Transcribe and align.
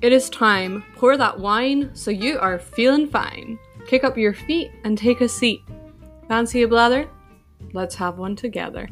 It 0.00 0.12
is 0.12 0.30
time. 0.30 0.84
Pour 0.94 1.16
that 1.16 1.40
wine 1.40 1.90
so 1.92 2.12
you 2.12 2.38
are 2.38 2.58
feeling 2.58 3.08
fine. 3.08 3.58
Kick 3.86 4.04
up 4.04 4.16
your 4.16 4.32
feet 4.32 4.70
and 4.84 4.96
take 4.96 5.20
a 5.20 5.28
seat. 5.28 5.62
Fancy 6.28 6.62
a 6.62 6.68
blather? 6.68 7.08
Let's 7.72 7.96
have 7.96 8.18
one 8.18 8.36
together. 8.36 8.88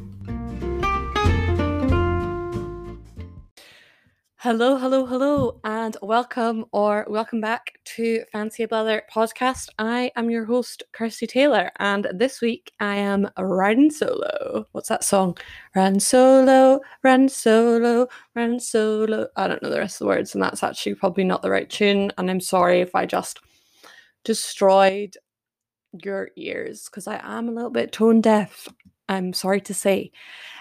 Hello, 4.40 4.76
hello, 4.76 5.06
hello, 5.06 5.60
and 5.64 5.96
welcome 6.02 6.66
or 6.70 7.06
welcome 7.08 7.40
back 7.40 7.72
to 7.86 8.22
Fancy 8.32 8.64
a 8.64 8.68
Blather 8.68 9.02
podcast. 9.10 9.70
I 9.78 10.12
am 10.14 10.28
your 10.28 10.44
host, 10.44 10.82
Kirsty 10.92 11.26
Taylor, 11.26 11.72
and 11.78 12.06
this 12.12 12.42
week 12.42 12.70
I 12.78 12.96
am 12.96 13.30
riding 13.38 13.90
solo. 13.90 14.66
What's 14.72 14.90
that 14.90 15.04
song? 15.04 15.38
Run 15.74 15.98
solo, 15.98 16.80
run 17.02 17.30
solo, 17.30 18.08
run 18.34 18.60
solo. 18.60 19.26
I 19.36 19.48
don't 19.48 19.62
know 19.62 19.70
the 19.70 19.78
rest 19.78 19.96
of 19.96 19.98
the 20.00 20.08
words, 20.08 20.34
and 20.34 20.42
that's 20.42 20.62
actually 20.62 20.96
probably 20.96 21.24
not 21.24 21.40
the 21.40 21.50
right 21.50 21.68
tune. 21.68 22.12
And 22.18 22.30
I'm 22.30 22.40
sorry 22.40 22.82
if 22.82 22.94
I 22.94 23.06
just 23.06 23.40
destroyed 24.22 25.16
your 26.04 26.28
ears 26.36 26.84
because 26.90 27.06
I 27.06 27.20
am 27.24 27.48
a 27.48 27.52
little 27.52 27.70
bit 27.70 27.90
tone 27.90 28.20
deaf. 28.20 28.68
I'm 29.08 29.32
sorry 29.32 29.62
to 29.62 29.72
say. 29.72 30.12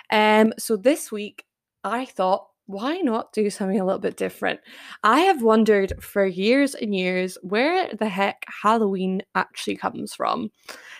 Um, 0.09 0.53
so 0.57 0.77
this 0.77 1.12
week 1.12 1.43
I 1.84 2.05
thought 2.05 2.48
why 2.67 2.97
not 2.97 3.31
do 3.31 3.49
something 3.49 3.79
a 3.79 3.85
little 3.85 3.99
bit 3.99 4.17
different? 4.17 4.59
I 5.03 5.21
have 5.21 5.41
wondered 5.43 5.93
for 6.01 6.25
years 6.25 6.73
and 6.73 6.95
years 6.95 7.37
where 7.41 7.93
the 7.93 8.09
heck 8.09 8.43
Halloween 8.47 9.21
actually 9.35 9.77
comes 9.77 10.15
from. 10.15 10.51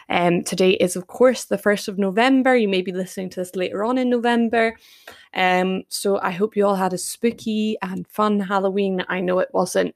Um, 0.10 0.44
today 0.44 0.72
is, 0.72 0.96
of 0.96 1.08
course, 1.08 1.46
the 1.46 1.58
1st 1.58 1.88
of 1.88 1.98
November. 1.98 2.56
You 2.56 2.68
may 2.68 2.82
be 2.82 2.92
listening 2.92 3.30
to 3.32 3.40
this 3.40 3.56
later 3.56 3.84
on 3.84 3.98
in 3.98 4.10
November. 4.10 4.76
Um, 5.34 5.84
so 5.90 6.20
I 6.22 6.32
hope 6.32 6.56
you 6.56 6.66
all 6.66 6.76
had 6.76 6.94
a 6.94 6.98
spooky 7.00 7.78
and 7.82 8.08
fun 8.08 8.40
Halloween. 8.40 9.04
I 9.10 9.20
know 9.22 9.40
it 9.40 9.50
wasn't 9.52 9.96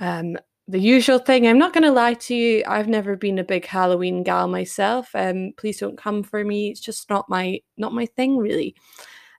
um, 0.00 0.36
the 0.68 0.80
usual 0.80 1.20
thing. 1.20 1.46
I'm 1.46 1.58
not 1.58 1.72
going 1.72 1.84
to 1.84 1.92
lie 1.92 2.14
to 2.14 2.34
you. 2.34 2.64
I've 2.66 2.88
never 2.88 3.14
been 3.14 3.38
a 3.38 3.44
big 3.44 3.66
Halloween 3.66 4.24
gal 4.24 4.48
myself. 4.48 5.10
Um, 5.14 5.52
please 5.56 5.78
don't 5.78 5.96
come 5.96 6.24
for 6.24 6.44
me. 6.44 6.70
It's 6.70 6.80
just 6.80 7.08
not 7.08 7.28
my 7.28 7.60
not 7.76 7.94
my 7.94 8.06
thing, 8.06 8.36
really. 8.36 8.74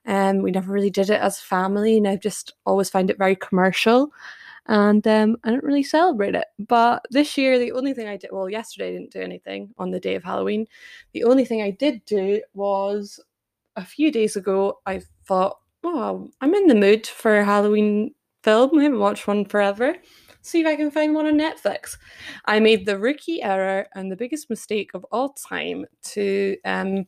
Um, 0.06 0.42
we 0.42 0.50
never 0.50 0.72
really 0.72 0.90
did 0.90 1.10
it 1.10 1.20
as 1.20 1.38
a 1.38 1.42
family, 1.42 1.96
and 1.96 2.08
I've 2.08 2.20
just 2.20 2.54
always 2.66 2.90
find 2.90 3.10
it 3.10 3.18
very 3.18 3.36
commercial. 3.36 4.12
And 4.66 5.06
um, 5.08 5.38
I 5.44 5.50
don't 5.50 5.64
really 5.64 5.82
celebrate 5.82 6.34
it. 6.34 6.44
But 6.58 7.06
this 7.10 7.38
year, 7.38 7.58
the 7.58 7.72
only 7.72 7.94
thing 7.94 8.06
I 8.06 8.18
did, 8.18 8.30
well, 8.32 8.50
yesterday 8.50 8.88
I 8.88 8.92
didn't 8.92 9.12
do 9.12 9.20
anything 9.20 9.74
on 9.78 9.90
the 9.90 10.00
day 10.00 10.14
of 10.14 10.24
Halloween. 10.24 10.66
The 11.12 11.24
only 11.24 11.46
thing 11.46 11.62
I 11.62 11.70
did 11.70 12.04
do 12.04 12.42
was 12.52 13.18
a 13.76 13.84
few 13.84 14.12
days 14.12 14.36
ago, 14.36 14.80
I 14.84 15.00
thought, 15.26 15.58
oh, 15.84 16.30
I'm 16.40 16.54
in 16.54 16.66
the 16.66 16.74
mood 16.74 17.06
for 17.06 17.38
a 17.38 17.44
Halloween 17.44 18.14
film. 18.42 18.78
I 18.78 18.82
haven't 18.82 18.98
watched 18.98 19.26
one 19.26 19.44
forever. 19.46 19.96
See 20.42 20.60
if 20.60 20.66
I 20.66 20.76
can 20.76 20.90
find 20.90 21.14
one 21.14 21.26
on 21.26 21.38
Netflix. 21.38 21.96
I 22.44 22.60
made 22.60 22.86
the 22.86 22.98
rookie 22.98 23.42
error 23.42 23.86
and 23.94 24.10
the 24.10 24.16
biggest 24.16 24.50
mistake 24.50 24.90
of 24.94 25.04
all 25.10 25.30
time 25.30 25.84
to 26.02 26.56
um, 26.64 27.06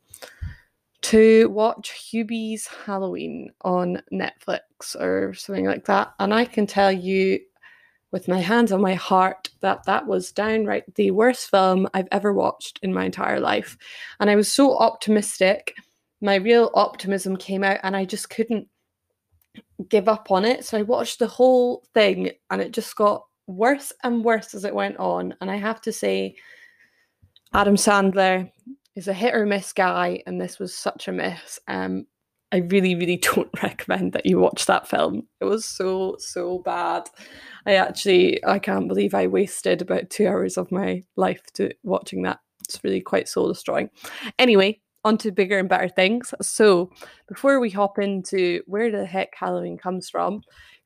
to 1.02 1.48
watch 1.48 1.90
Hubie's 1.90 2.66
Halloween 2.66 3.50
on 3.62 4.02
Netflix 4.12 4.94
or 4.98 5.34
something 5.34 5.66
like 5.66 5.86
that. 5.86 6.12
And 6.18 6.34
I 6.34 6.44
can 6.44 6.66
tell 6.66 6.92
you 6.92 7.40
with 8.12 8.28
my 8.28 8.40
hands 8.40 8.72
on 8.72 8.80
my 8.80 8.94
heart 8.94 9.48
that 9.60 9.84
that 9.84 10.06
was 10.06 10.32
downright 10.32 10.94
the 10.96 11.10
worst 11.12 11.50
film 11.50 11.88
I've 11.94 12.08
ever 12.10 12.32
watched 12.32 12.80
in 12.82 12.92
my 12.92 13.04
entire 13.04 13.40
life. 13.40 13.78
And 14.18 14.28
I 14.28 14.36
was 14.36 14.52
so 14.52 14.76
optimistic. 14.78 15.74
My 16.20 16.34
real 16.34 16.70
optimism 16.74 17.36
came 17.36 17.64
out 17.64 17.78
and 17.82 17.96
I 17.96 18.04
just 18.04 18.28
couldn't 18.28 18.68
give 19.88 20.08
up 20.08 20.30
on 20.30 20.44
it. 20.44 20.64
So 20.64 20.76
I 20.78 20.82
watched 20.82 21.18
the 21.18 21.26
whole 21.26 21.84
thing 21.94 22.30
and 22.50 22.60
it 22.60 22.72
just 22.72 22.94
got 22.96 23.24
worse 23.46 23.92
and 24.02 24.24
worse 24.24 24.54
as 24.54 24.64
it 24.64 24.74
went 24.74 24.98
on. 24.98 25.34
And 25.40 25.50
I 25.50 25.56
have 25.56 25.80
to 25.82 25.92
say, 25.92 26.36
Adam 27.52 27.74
Sandler 27.74 28.50
is 28.96 29.08
a 29.08 29.12
hit 29.12 29.34
or 29.34 29.46
miss 29.46 29.72
guy, 29.72 30.22
and 30.26 30.40
this 30.40 30.58
was 30.58 30.74
such 30.74 31.08
a 31.08 31.12
miss. 31.12 31.58
Um, 31.68 32.06
I 32.52 32.58
really, 32.58 32.94
really 32.94 33.16
don't 33.34 33.50
recommend 33.62 34.12
that 34.12 34.26
you 34.26 34.38
watch 34.38 34.66
that 34.66 34.88
film. 34.88 35.28
It 35.40 35.44
was 35.44 35.64
so, 35.64 36.16
so 36.18 36.58
bad. 36.58 37.08
I 37.66 37.74
actually, 37.74 38.44
I 38.44 38.58
can't 38.58 38.88
believe 38.88 39.14
I 39.14 39.26
wasted 39.26 39.82
about 39.82 40.10
two 40.10 40.26
hours 40.26 40.56
of 40.56 40.72
my 40.72 41.02
life 41.16 41.42
to 41.54 41.70
watching 41.82 42.22
that. 42.22 42.40
It's 42.68 42.82
really 42.84 43.00
quite 43.00 43.28
soul 43.28 43.48
destroying. 43.48 43.90
Anyway, 44.38 44.80
on 45.04 45.16
to 45.18 45.32
bigger 45.32 45.58
and 45.58 45.68
better 45.68 45.88
things. 45.88 46.34
So, 46.42 46.90
before 47.28 47.58
we 47.58 47.70
hop 47.70 47.98
into 47.98 48.62
where 48.66 48.90
the 48.90 49.06
heck 49.06 49.34
Halloween 49.34 49.78
comes 49.78 50.10
from, 50.10 50.42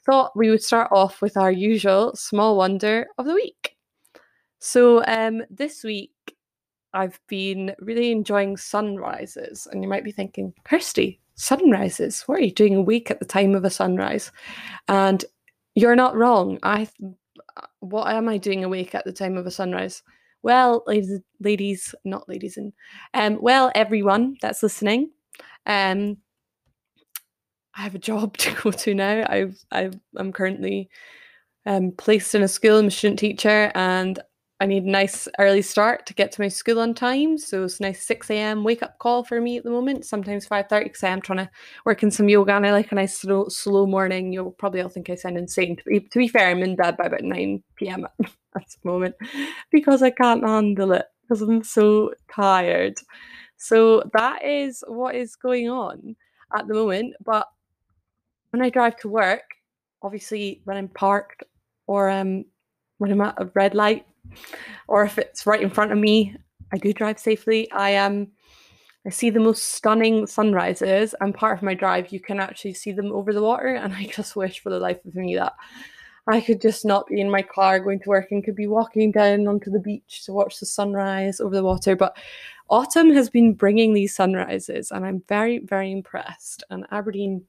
thought 0.06 0.36
we 0.36 0.50
would 0.50 0.62
start 0.62 0.88
off 0.92 1.20
with 1.20 1.36
our 1.36 1.50
usual 1.50 2.14
small 2.14 2.56
wonder 2.56 3.06
of 3.18 3.26
the 3.26 3.34
week. 3.34 3.76
So, 4.60 5.04
um, 5.04 5.42
this 5.50 5.82
week 5.82 6.33
I've 6.94 7.20
been 7.26 7.74
really 7.80 8.12
enjoying 8.12 8.56
sunrises. 8.56 9.68
And 9.70 9.82
you 9.82 9.88
might 9.88 10.04
be 10.04 10.12
thinking, 10.12 10.54
Kirsty, 10.64 11.20
sunrises? 11.34 12.22
What 12.22 12.38
are 12.38 12.44
you 12.44 12.52
doing 12.52 12.76
awake 12.76 13.10
at 13.10 13.18
the 13.18 13.26
time 13.26 13.54
of 13.54 13.64
a 13.64 13.70
sunrise? 13.70 14.32
And 14.88 15.24
you're 15.74 15.96
not 15.96 16.16
wrong. 16.16 16.58
I 16.62 16.88
what 17.80 18.08
am 18.08 18.28
I 18.28 18.38
doing 18.38 18.64
awake 18.64 18.94
at 18.94 19.04
the 19.04 19.12
time 19.12 19.36
of 19.36 19.46
a 19.46 19.50
sunrise? 19.50 20.02
Well, 20.42 20.82
ladies, 20.86 21.20
ladies, 21.40 21.94
not 22.04 22.28
ladies, 22.28 22.56
and 22.56 22.72
um, 23.14 23.38
well, 23.40 23.72
everyone 23.74 24.36
that's 24.40 24.62
listening, 24.62 25.10
um, 25.66 26.18
I 27.74 27.82
have 27.82 27.94
a 27.94 27.98
job 27.98 28.36
to 28.38 28.54
go 28.62 28.70
to 28.70 28.94
now. 28.94 29.24
I've, 29.28 29.58
I've 29.70 29.98
I'm 30.16 30.32
currently 30.32 30.90
um, 31.66 31.92
placed 31.92 32.34
in 32.34 32.42
a 32.42 32.48
school. 32.48 32.78
I'm 32.78 32.86
a 32.86 32.90
student 32.90 33.18
teacher, 33.18 33.72
and 33.74 34.18
I 34.64 34.66
need 34.66 34.84
a 34.84 34.90
nice 34.90 35.28
early 35.38 35.60
start 35.60 36.06
to 36.06 36.14
get 36.14 36.32
to 36.32 36.40
my 36.40 36.48
school 36.48 36.80
on 36.80 36.94
time. 36.94 37.36
So 37.36 37.64
it's 37.64 37.80
a 37.80 37.82
nice 37.82 38.02
6 38.06 38.30
a.m. 38.30 38.64
wake 38.64 38.82
up 38.82 38.98
call 38.98 39.22
for 39.22 39.38
me 39.38 39.58
at 39.58 39.64
the 39.64 39.70
moment, 39.70 40.06
sometimes 40.06 40.48
5.30 40.48 40.84
because 40.84 41.02
I 41.02 41.10
am 41.10 41.20
trying 41.20 41.40
to 41.40 41.50
work 41.84 42.02
in 42.02 42.10
some 42.10 42.30
yoga 42.30 42.54
and 42.54 42.64
I 42.64 42.72
like 42.72 42.90
a 42.90 42.94
nice 42.94 43.18
slow, 43.18 43.48
slow 43.48 43.84
morning. 43.84 44.32
You'll 44.32 44.52
probably 44.52 44.80
all 44.80 44.88
think 44.88 45.10
I 45.10 45.16
sound 45.16 45.36
insane. 45.36 45.76
To 45.76 45.84
be, 45.84 46.00
to 46.00 46.18
be 46.18 46.28
fair, 46.28 46.48
I'm 46.48 46.62
in 46.62 46.76
bed 46.76 46.96
by 46.96 47.04
about 47.04 47.20
9 47.20 47.62
p.m. 47.76 48.06
at 48.22 48.30
the 48.54 48.88
moment 48.88 49.16
because 49.70 50.02
I 50.02 50.08
can't 50.08 50.42
handle 50.42 50.92
it 50.92 51.04
because 51.20 51.42
I'm 51.42 51.62
so 51.62 52.14
tired. 52.34 52.94
So 53.58 54.02
that 54.14 54.46
is 54.46 54.82
what 54.86 55.14
is 55.14 55.36
going 55.36 55.68
on 55.68 56.16
at 56.56 56.66
the 56.68 56.72
moment. 56.72 57.16
But 57.22 57.48
when 58.48 58.62
I 58.62 58.70
drive 58.70 58.96
to 59.00 59.10
work, 59.10 59.44
obviously 60.00 60.62
when 60.64 60.78
I'm 60.78 60.88
parked 60.88 61.44
or 61.86 62.08
um, 62.08 62.46
when 62.98 63.12
I'm 63.12 63.20
at 63.20 63.40
a 63.40 63.50
red 63.54 63.74
light, 63.74 64.06
or 64.88 65.04
if 65.04 65.18
it's 65.18 65.46
right 65.46 65.60
in 65.60 65.70
front 65.70 65.92
of 65.92 65.98
me, 65.98 66.36
I 66.72 66.78
do 66.78 66.92
drive 66.92 67.18
safely. 67.18 67.70
I 67.70 67.90
am. 67.90 68.12
Um, 68.12 68.28
I 69.06 69.10
see 69.10 69.28
the 69.28 69.38
most 69.38 69.74
stunning 69.74 70.26
sunrises, 70.26 71.14
and 71.20 71.34
part 71.34 71.58
of 71.58 71.62
my 71.62 71.74
drive, 71.74 72.10
you 72.10 72.20
can 72.20 72.40
actually 72.40 72.72
see 72.72 72.90
them 72.90 73.12
over 73.12 73.34
the 73.34 73.42
water. 73.42 73.74
And 73.74 73.92
I 73.92 74.04
just 74.14 74.34
wish 74.34 74.60
for 74.60 74.70
the 74.70 74.78
life 74.78 75.04
of 75.04 75.14
me 75.14 75.36
that 75.36 75.52
I 76.26 76.40
could 76.40 76.60
just 76.60 76.86
not 76.86 77.06
be 77.06 77.20
in 77.20 77.30
my 77.30 77.42
car 77.42 77.80
going 77.80 78.00
to 78.00 78.08
work 78.08 78.28
and 78.30 78.42
could 78.42 78.56
be 78.56 78.66
walking 78.66 79.12
down 79.12 79.46
onto 79.46 79.70
the 79.70 79.78
beach 79.78 80.22
to 80.24 80.32
watch 80.32 80.58
the 80.58 80.66
sunrise 80.66 81.38
over 81.38 81.54
the 81.54 81.62
water. 81.62 81.94
But 81.94 82.16
autumn 82.70 83.12
has 83.12 83.28
been 83.28 83.52
bringing 83.52 83.92
these 83.92 84.14
sunrises, 84.14 84.90
and 84.90 85.04
I'm 85.04 85.22
very, 85.28 85.58
very 85.58 85.92
impressed. 85.92 86.64
And 86.70 86.86
Aberdeen, 86.90 87.44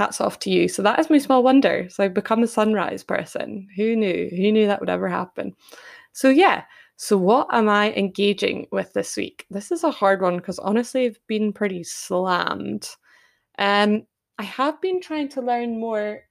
hats 0.00 0.20
off 0.20 0.38
to 0.40 0.50
you. 0.50 0.66
So 0.66 0.82
that 0.82 0.98
is 0.98 1.10
my 1.10 1.18
small 1.18 1.42
wonder. 1.42 1.86
So 1.90 2.02
I've 2.02 2.14
become 2.14 2.42
a 2.42 2.48
sunrise 2.48 3.04
person. 3.04 3.68
Who 3.76 3.94
knew? 3.94 4.30
Who 4.30 4.50
knew 4.50 4.66
that 4.66 4.80
would 4.80 4.88
ever 4.88 5.08
happen? 5.08 5.54
So, 6.12 6.30
yeah. 6.30 6.64
So, 6.96 7.16
what 7.16 7.48
am 7.52 7.68
I 7.68 7.92
engaging 7.92 8.66
with 8.72 8.92
this 8.92 9.16
week? 9.16 9.46
This 9.50 9.70
is 9.70 9.84
a 9.84 9.90
hard 9.90 10.20
one 10.20 10.36
because 10.36 10.58
honestly, 10.58 11.06
I've 11.06 11.20
been 11.26 11.52
pretty 11.52 11.84
slammed. 11.84 12.88
Um, 13.58 14.06
I 14.38 14.42
have 14.42 14.80
been 14.80 15.00
trying 15.00 15.28
to 15.30 15.42
learn 15.42 15.78
more, 15.78 16.22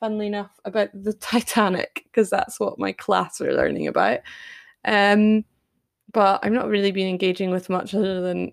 funnily 0.00 0.28
enough, 0.28 0.58
about 0.64 0.88
the 0.92 1.12
Titanic 1.30 2.04
because 2.04 2.30
that's 2.30 2.58
what 2.58 2.78
my 2.78 2.92
class 2.92 3.40
are 3.40 3.54
learning 3.54 3.88
about. 3.88 4.20
Um, 4.84 5.44
but 6.12 6.40
I'm 6.42 6.54
not 6.54 6.68
really 6.68 6.92
been 6.92 7.08
engaging 7.08 7.50
with 7.50 7.68
much 7.68 7.94
other 7.94 8.20
than 8.20 8.52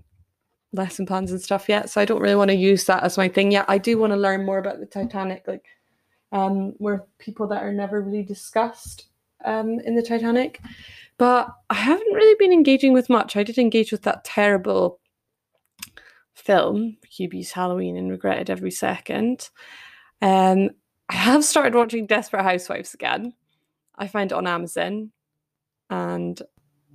lesson 0.73 1.05
plans 1.05 1.31
and 1.31 1.41
stuff 1.41 1.67
yet. 1.67 1.89
So 1.89 1.99
I 2.01 2.05
don't 2.05 2.21
really 2.21 2.35
want 2.35 2.49
to 2.51 2.55
use 2.55 2.85
that 2.85 3.03
as 3.03 3.17
my 3.17 3.27
thing 3.27 3.51
yet. 3.51 3.65
I 3.67 3.77
do 3.77 3.97
want 3.97 4.13
to 4.13 4.17
learn 4.17 4.45
more 4.45 4.59
about 4.59 4.79
the 4.79 4.85
Titanic, 4.85 5.43
like 5.47 5.65
um, 6.31 6.73
where 6.77 7.05
people 7.17 7.47
that 7.47 7.63
are 7.63 7.73
never 7.73 8.01
really 8.01 8.23
discussed 8.23 9.07
um, 9.45 9.79
in 9.79 9.95
the 9.95 10.03
Titanic. 10.03 10.61
But 11.17 11.49
I 11.69 11.75
haven't 11.75 12.13
really 12.13 12.35
been 12.39 12.53
engaging 12.53 12.93
with 12.93 13.09
much. 13.09 13.35
I 13.35 13.43
did 13.43 13.57
engage 13.57 13.91
with 13.91 14.03
that 14.03 14.23
terrible 14.23 14.99
film, 16.33 16.97
Hubie's 17.09 17.51
Halloween, 17.51 17.97
and 17.97 18.09
regretted 18.09 18.49
every 18.49 18.71
second. 18.71 19.49
Um, 20.21 20.69
I 21.09 21.15
have 21.15 21.43
started 21.43 21.75
watching 21.75 22.05
Desperate 22.05 22.43
Housewives 22.43 22.93
again. 22.93 23.33
I 23.97 24.07
find 24.07 24.31
it 24.31 24.35
on 24.35 24.47
Amazon, 24.47 25.11
and 25.89 26.41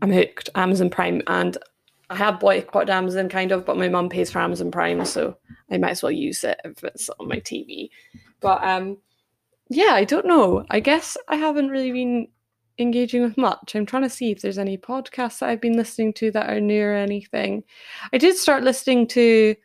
I'm 0.01 0.13
hooked. 0.13 0.49
Amazon 0.55 0.89
Prime, 0.89 1.21
and 1.27 1.59
I 2.15 2.19
have 2.19 2.39
boycotted 2.39 2.91
Amazon 2.91 3.29
kind 3.29 3.51
of, 3.51 3.65
but 3.65 3.77
my 3.77 3.89
mum 3.89 4.09
pays 4.09 4.31
for 4.31 4.39
Amazon 4.39 4.71
Prime, 4.71 5.05
so 5.05 5.37
I 5.71 5.79
might 5.79 5.91
as 5.91 6.03
well 6.03 6.13
use 6.13 6.45
it 6.45 6.61
if 6.65 6.85
it's 6.85 7.11
on 7.19 7.29
my 7.29 7.41
TV. 7.41 7.91
But 8.41 8.63
um, 8.63 8.99
yeah, 9.69 9.95
I 9.95 10.05
don't 10.05 10.27
know. 10.27 10.65
I 10.71 10.79
guess 10.79 11.17
I 11.27 11.35
haven't 11.35 11.71
really 11.71 11.91
been 11.91 12.29
engaging 12.79 13.23
with 13.23 13.37
much. 13.37 13.75
I'm 13.75 13.85
trying 13.85 14.05
to 14.05 14.09
see 14.09 14.31
if 14.31 14.43
there's 14.43 14.59
any 14.59 14.79
podcasts 14.79 15.41
that 15.41 15.49
I've 15.49 15.61
been 15.61 15.77
listening 15.77 16.13
to 16.15 16.31
that 16.31 16.49
are 16.49 16.61
new 16.61 16.85
or 16.85 16.95
anything. 16.95 17.65
I 18.13 18.19
did 18.19 18.37
start 18.37 18.63
listening 18.63 19.09
to 19.09 19.57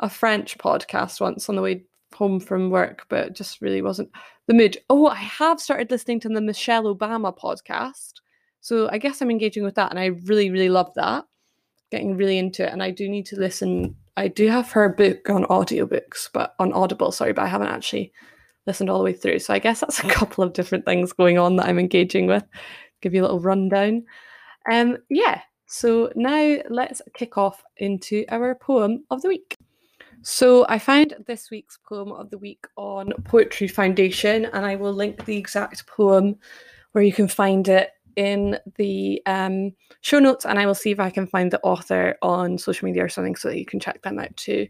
a 0.00 0.10
French 0.10 0.58
podcast 0.58 1.22
once 1.22 1.48
on 1.48 1.56
the 1.56 1.62
way 1.62 1.84
home 2.14 2.38
from 2.38 2.68
work, 2.68 3.06
but 3.08 3.34
just 3.34 3.62
really 3.62 3.80
wasn't 3.80 4.10
the 4.46 4.54
mood. 4.54 4.76
Oh, 4.90 5.06
I 5.06 5.16
have 5.16 5.58
started 5.58 5.90
listening 5.90 6.20
to 6.20 6.28
the 6.28 6.42
Michelle 6.42 6.94
Obama 6.94 7.34
podcast. 7.34 8.12
So 8.60 8.90
I 8.90 8.98
guess 8.98 9.22
I'm 9.22 9.30
engaging 9.30 9.64
with 9.64 9.76
that 9.76 9.90
and 9.90 9.98
I 9.98 10.06
really, 10.06 10.50
really 10.50 10.68
love 10.68 10.92
that. 10.96 11.24
Getting 11.94 12.16
really 12.16 12.38
into 12.38 12.66
it. 12.66 12.72
And 12.72 12.82
I 12.82 12.90
do 12.90 13.08
need 13.08 13.24
to 13.26 13.36
listen. 13.36 13.94
I 14.16 14.26
do 14.26 14.48
have 14.48 14.72
her 14.72 14.88
book 14.88 15.30
on 15.30 15.44
audiobooks, 15.44 16.28
but 16.32 16.56
on 16.58 16.72
Audible, 16.72 17.12
sorry, 17.12 17.32
but 17.32 17.44
I 17.44 17.46
haven't 17.46 17.68
actually 17.68 18.12
listened 18.66 18.90
all 18.90 18.98
the 18.98 19.04
way 19.04 19.12
through. 19.12 19.38
So 19.38 19.54
I 19.54 19.60
guess 19.60 19.78
that's 19.78 20.00
a 20.00 20.08
couple 20.08 20.42
of 20.42 20.54
different 20.54 20.84
things 20.84 21.12
going 21.12 21.38
on 21.38 21.54
that 21.54 21.66
I'm 21.66 21.78
engaging 21.78 22.26
with. 22.26 22.42
Give 23.00 23.14
you 23.14 23.20
a 23.20 23.22
little 23.22 23.38
rundown. 23.38 24.02
Um, 24.68 24.96
yeah, 25.08 25.42
so 25.66 26.10
now 26.16 26.56
let's 26.68 27.00
kick 27.14 27.38
off 27.38 27.62
into 27.76 28.24
our 28.28 28.56
poem 28.56 29.04
of 29.12 29.22
the 29.22 29.28
week. 29.28 29.56
So 30.22 30.66
I 30.68 30.80
found 30.80 31.14
this 31.28 31.48
week's 31.52 31.78
poem 31.88 32.10
of 32.10 32.30
the 32.30 32.38
week 32.38 32.66
on 32.76 33.12
Poetry 33.22 33.68
Foundation, 33.68 34.46
and 34.46 34.66
I 34.66 34.74
will 34.74 34.92
link 34.92 35.26
the 35.26 35.36
exact 35.36 35.86
poem 35.86 36.40
where 36.90 37.04
you 37.04 37.12
can 37.12 37.28
find 37.28 37.68
it 37.68 37.90
in 38.16 38.58
the 38.76 39.22
um, 39.26 39.72
show 40.00 40.18
notes, 40.18 40.44
and 40.44 40.58
I 40.58 40.66
will 40.66 40.74
see 40.74 40.90
if 40.90 41.00
I 41.00 41.10
can 41.10 41.26
find 41.26 41.50
the 41.50 41.62
author 41.62 42.16
on 42.22 42.58
social 42.58 42.86
media 42.86 43.04
or 43.04 43.08
something 43.08 43.36
so 43.36 43.48
that 43.48 43.58
you 43.58 43.66
can 43.66 43.80
check 43.80 44.02
them 44.02 44.18
out 44.18 44.36
too. 44.36 44.68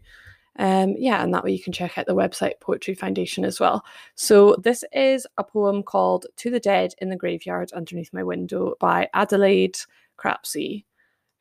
Um, 0.57 0.95
yeah, 0.97 1.21
and 1.21 1.33
that 1.33 1.43
way 1.43 1.51
you 1.51 1.61
can 1.61 1.73
check 1.73 1.97
out 1.97 2.05
the 2.05 2.15
website 2.15 2.59
Poetry 2.61 2.95
Foundation 2.95 3.43
as 3.43 3.59
well. 3.59 3.83
So 4.15 4.55
this 4.63 4.83
is 4.93 5.27
a 5.37 5.43
poem 5.43 5.83
called 5.83 6.27
To 6.37 6.49
the 6.49 6.61
Dead 6.61 6.93
in 6.99 7.09
the 7.09 7.17
Graveyard 7.17 7.73
Underneath 7.73 8.13
My 8.13 8.23
Window 8.23 8.75
by 8.79 9.09
Adelaide 9.13 9.77
Crapsey. 10.17 10.85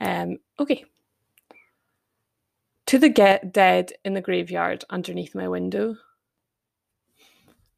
Um, 0.01 0.39
okay. 0.59 0.85
To 2.87 2.99
the 2.99 3.09
get 3.09 3.53
dead 3.53 3.93
in 4.05 4.15
the 4.15 4.21
graveyard 4.21 4.85
underneath 4.91 5.35
my 5.35 5.49
window. 5.49 5.97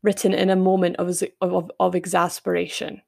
Written 0.02 0.34
in 0.34 0.50
a 0.50 0.56
moment 0.56 0.96
of, 0.96 1.22
of, 1.40 1.70
of 1.78 1.94
exasperation. 1.94 3.02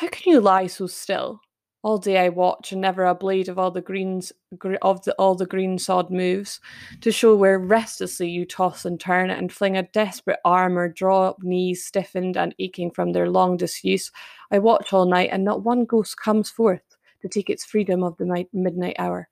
How 0.00 0.08
can 0.08 0.32
you 0.32 0.40
lie 0.40 0.66
so 0.66 0.86
still? 0.86 1.42
All 1.82 1.98
day 1.98 2.16
I 2.16 2.30
watch, 2.30 2.72
and 2.72 2.80
never 2.80 3.04
a 3.04 3.14
blade 3.14 3.50
of 3.50 3.58
all 3.58 3.70
the 3.70 3.82
greens 3.82 4.32
of 4.80 5.04
the, 5.04 5.14
all 5.18 5.34
the 5.34 5.44
green 5.44 5.78
sod 5.78 6.10
moves, 6.10 6.58
to 7.02 7.12
show 7.12 7.36
where 7.36 7.58
restlessly 7.58 8.30
you 8.30 8.46
toss 8.46 8.86
and 8.86 8.98
turn 8.98 9.28
and 9.28 9.52
fling 9.52 9.76
a 9.76 9.82
desperate 9.82 10.38
arm 10.42 10.78
or 10.78 10.88
draw 10.88 11.28
up 11.28 11.42
knees 11.42 11.84
stiffened 11.84 12.38
and 12.38 12.54
aching 12.58 12.90
from 12.90 13.12
their 13.12 13.28
long 13.28 13.58
disuse. 13.58 14.10
I 14.50 14.58
watch 14.58 14.94
all 14.94 15.04
night, 15.04 15.28
and 15.32 15.44
not 15.44 15.64
one 15.64 15.84
ghost 15.84 16.16
comes 16.16 16.48
forth 16.48 16.96
to 17.20 17.28
take 17.28 17.50
its 17.50 17.66
freedom 17.66 18.02
of 18.02 18.16
the 18.16 18.46
midnight 18.54 18.96
hour. 18.98 19.28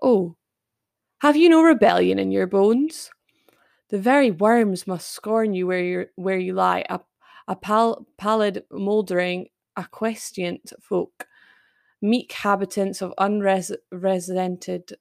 Oh, 0.00 0.34
have 1.18 1.36
you 1.36 1.50
no 1.50 1.62
rebellion 1.62 2.18
in 2.18 2.30
your 2.30 2.46
bones? 2.46 3.10
The 3.90 3.98
very 3.98 4.30
worms 4.30 4.86
must 4.86 5.10
scorn 5.10 5.52
you 5.52 5.66
where 5.66 5.84
you 5.84 6.06
where 6.16 6.38
you 6.38 6.54
lie, 6.54 6.86
a, 6.88 7.00
a 7.46 7.54
pal, 7.54 8.06
pallid, 8.16 8.64
mouldering, 8.72 9.48
acquiescent 9.80 10.72
folk 10.80 11.26
meek 12.02 12.32
habitants 12.32 13.02
of 13.02 13.12
unresented, 13.18 14.96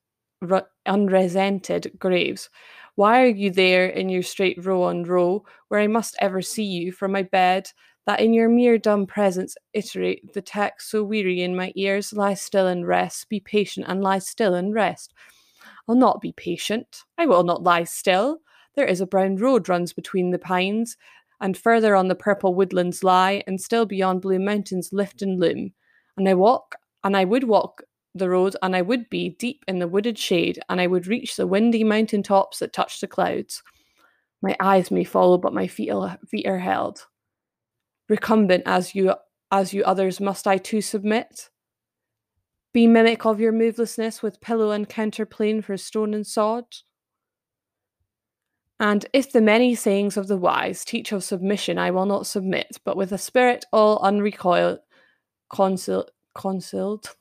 unresented 0.86 1.92
graves. 1.98 2.50
Why 2.96 3.22
are 3.24 3.28
you 3.28 3.52
there 3.52 3.88
in 3.88 4.10
your 4.10 4.24
straight 4.24 4.64
row 4.64 4.84
on 4.84 5.04
row, 5.04 5.46
where 5.70 5.80
I 5.80 5.88
must 5.88 6.18
ever 6.20 6.42
see 6.42 6.66
you 6.66 6.92
from 6.92 7.12
my 7.12 7.24
bed, 7.24 7.72
that 8.06 8.20
in 8.20 8.34
your 8.34 8.50
mere 8.50 8.78
dumb 8.78 9.06
presence 9.06 9.56
iterate 9.74 10.34
the 10.34 10.42
text 10.42 10.90
so 10.90 11.04
weary 11.04 11.42
in 11.42 11.56
my 11.56 11.72
ears? 11.76 12.12
Lie 12.12 12.34
still 12.34 12.68
and 12.68 12.86
rest, 12.86 13.30
be 13.30 13.40
patient 13.40 13.86
and 13.88 14.02
lie 14.02 14.20
still 14.20 14.56
and 14.56 14.74
rest. 14.74 15.14
I'll 15.88 15.96
not 15.96 16.22
be 16.22 16.34
patient, 16.34 17.04
I 17.18 17.26
will 17.26 17.44
not 17.44 17.64
lie 17.64 17.86
still. 17.86 18.40
There 18.76 18.86
is 18.86 19.02
a 19.02 19.08
brown 19.08 19.38
road 19.38 19.68
runs 19.68 19.94
between 19.94 20.32
the 20.32 20.40
pines, 20.40 20.98
and 21.42 21.58
further 21.58 21.96
on 21.96 22.08
the 22.08 22.16
purple 22.16 22.54
woodlands 22.54 23.04
lie, 23.04 23.44
and 23.48 23.60
still 23.60 23.86
beyond 23.86 24.22
blue 24.22 24.40
mountains 24.40 24.90
lift 24.92 25.22
and 25.22 25.40
loom. 25.40 25.74
And 26.18 26.28
I 26.28 26.34
walk 26.34 26.76
and 27.04 27.16
I 27.16 27.26
would 27.26 27.46
walk 27.46 27.84
the 28.16 28.30
road 28.30 28.56
and 28.62 28.76
I 28.76 28.82
would 28.82 29.10
be 29.10 29.30
deep 29.30 29.64
in 29.68 29.80
the 29.80 29.88
wooded 29.88 30.18
shade 30.18 30.60
and 30.68 30.82
I 30.82 30.88
would 30.88 31.08
reach 31.08 31.36
the 31.36 31.48
windy 31.48 31.84
mountain 31.84 32.24
tops 32.24 32.60
that 32.60 32.74
touch 32.74 33.00
the 33.00 33.08
clouds. 33.08 33.64
My 34.42 34.56
eyes 34.60 34.92
may 34.92 35.04
follow, 35.04 35.38
but 35.38 35.54
my 35.54 35.68
feet 35.68 35.92
are, 35.92 36.18
feet 36.28 36.48
are 36.48 36.60
held. 36.60 37.06
Recumbent 38.08 38.64
as 38.66 38.96
you 38.96 39.14
as 39.52 39.74
you 39.74 39.84
others 39.84 40.20
must 40.20 40.48
I 40.48 40.58
too 40.58 40.82
submit? 40.82 41.50
Be 42.72 42.86
mimic 42.86 43.26
of 43.26 43.40
your 43.40 43.52
movelessness 43.52 44.22
with 44.22 44.42
pillow 44.42 44.72
and 44.72 44.88
counterplane 44.88 45.62
for 45.62 45.76
stone 45.76 46.14
and 46.14 46.26
sod? 46.26 46.66
And 48.80 49.06
if 49.12 49.32
the 49.32 49.42
many 49.42 49.76
sayings 49.76 50.16
of 50.16 50.28
the 50.28 50.38
wise 50.38 50.86
teach 50.86 51.12
of 51.12 51.24
submission, 51.24 51.78
I 51.78 51.92
will 51.92 52.06
not 52.06 52.28
submit, 52.28 52.78
but 52.86 52.96
with 52.96 53.12
a 53.12 53.18
spirit 53.18 53.66
all 53.74 54.00
unrecoiled, 54.00 54.80
concealed, 55.50 57.16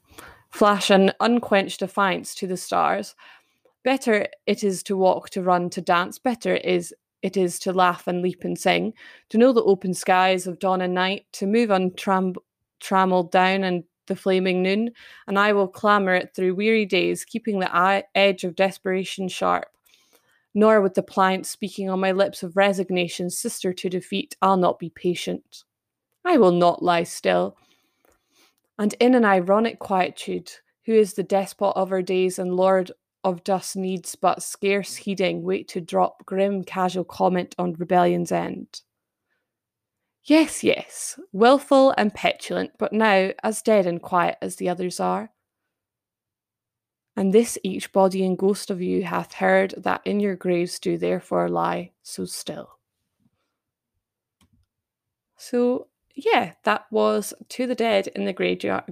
flash 0.51 0.91
an 0.91 1.13
unquenched 1.19 1.81
defiance 1.81 2.35
to 2.37 2.47
the 2.47 2.57
stars. 2.57 3.17
Better 3.83 4.29
it 4.47 4.63
is 4.63 4.83
to 4.85 4.97
walk, 4.97 5.31
to 5.31 5.43
run, 5.43 5.69
to 5.71 5.81
dance. 5.81 6.19
Better 6.19 6.55
is 6.57 6.95
it 7.23 7.37
is 7.37 7.59
to 7.61 7.73
laugh 7.73 8.07
and 8.07 8.23
leap 8.23 8.45
and 8.45 8.57
sing, 8.57 8.93
to 9.31 9.39
know 9.39 9.53
the 9.53 9.65
open 9.65 9.95
skies 9.95 10.47
of 10.47 10.61
dawn 10.61 10.81
and 10.81 10.95
night, 10.95 11.27
to 11.33 11.47
move 11.47 11.71
untrammeled 11.71 13.33
down 13.33 13.65
and 13.65 13.83
the 14.07 14.15
flaming 14.15 14.63
noon, 14.63 14.91
and 15.27 15.37
I 15.37 15.53
will 15.53 15.67
clamour 15.67 16.15
it 16.15 16.35
through 16.35 16.55
weary 16.55 16.87
days, 16.87 17.25
keeping 17.25 17.59
the 17.59 18.05
edge 18.15 18.45
of 18.45 18.55
desperation 18.55 19.27
sharp. 19.27 19.67
Nor 20.55 20.81
with 20.81 20.95
the 20.95 21.03
pliant 21.03 21.47
speaking 21.47 21.89
on 21.89 22.01
my 22.01 22.13
lips 22.13 22.43
of 22.43 22.57
resignation, 22.57 23.31
sister 23.31 23.73
to 23.73 23.89
defeat, 23.89 24.37
I'll 24.43 24.57
not 24.57 24.79
be 24.79 24.91
patient. 24.91 25.65
I 26.25 26.37
will 26.37 26.53
not 26.53 26.83
lie 26.83 27.05
still 27.05 27.57
and 28.79 28.95
in 29.01 29.15
an 29.15 29.25
ironic 29.25 29.79
quietude, 29.79 30.51
who 30.87 30.93
is 30.93 31.15
the 31.15 31.23
despot 31.23 31.77
of 31.77 31.93
our 31.93 32.01
days 32.01 32.39
and 32.39 32.55
lord 32.55 32.93
of 33.25 33.43
dust 33.45 33.77
needs 33.77 34.15
but 34.15 34.43
scarce 34.43 34.95
heeding 34.95 35.43
wait 35.43 35.69
to 35.69 35.81
drop 35.81 36.25
grim 36.25 36.63
casual 36.63 37.05
comment 37.05 37.55
on 37.59 37.75
rebellion's 37.75 38.31
end. 38.31 38.83
Yes, 40.25 40.63
yes, 40.63 41.19
wilful 41.33 41.95
and 41.99 42.15
petulant, 42.15 42.73
but 42.79 42.93
now 42.93 43.33
as 43.43 43.63
dead 43.63 43.87
and 43.87 44.01
quiet 44.01 44.37
as 44.41 44.57
the 44.57 44.69
others 44.69 45.01
are. 45.01 45.31
And 47.19 47.33
this 47.33 47.59
each 47.65 47.91
body 47.91 48.25
and 48.25 48.39
ghost 48.39 48.71
of 48.71 48.81
you 48.81 49.03
hath 49.03 49.33
heard 49.33 49.75
that 49.77 50.03
in 50.05 50.21
your 50.21 50.37
graves 50.37 50.79
do 50.79 50.97
therefore 50.97 51.49
lie 51.49 51.91
so 52.05 52.25
still. 52.25 52.79
So 55.37 55.89
yeah, 56.15 56.53
that 56.63 56.87
was 56.93 57.35
To 57.49 57.67
the 57.67 57.75
Dead 57.75 58.07
in 58.15 58.25
the 58.25 58.33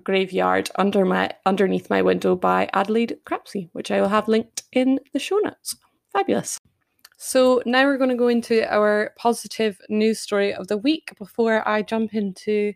Graveyard 0.02 0.70
under 0.74 1.04
my 1.04 1.30
underneath 1.46 1.88
my 1.88 2.02
window 2.02 2.34
by 2.34 2.68
Adelaide 2.72 3.16
Crapsey, 3.24 3.68
which 3.74 3.92
I 3.92 4.00
will 4.00 4.08
have 4.08 4.26
linked 4.26 4.64
in 4.72 4.98
the 5.12 5.20
show 5.20 5.36
notes. 5.36 5.76
Fabulous. 6.12 6.58
So 7.18 7.62
now 7.64 7.84
we're 7.84 7.96
going 7.96 8.10
to 8.10 8.16
go 8.16 8.26
into 8.26 8.68
our 8.68 9.12
positive 9.16 9.78
news 9.88 10.18
story 10.18 10.52
of 10.52 10.66
the 10.66 10.78
week 10.78 11.12
before 11.16 11.62
I 11.68 11.82
jump 11.82 12.12
into 12.12 12.72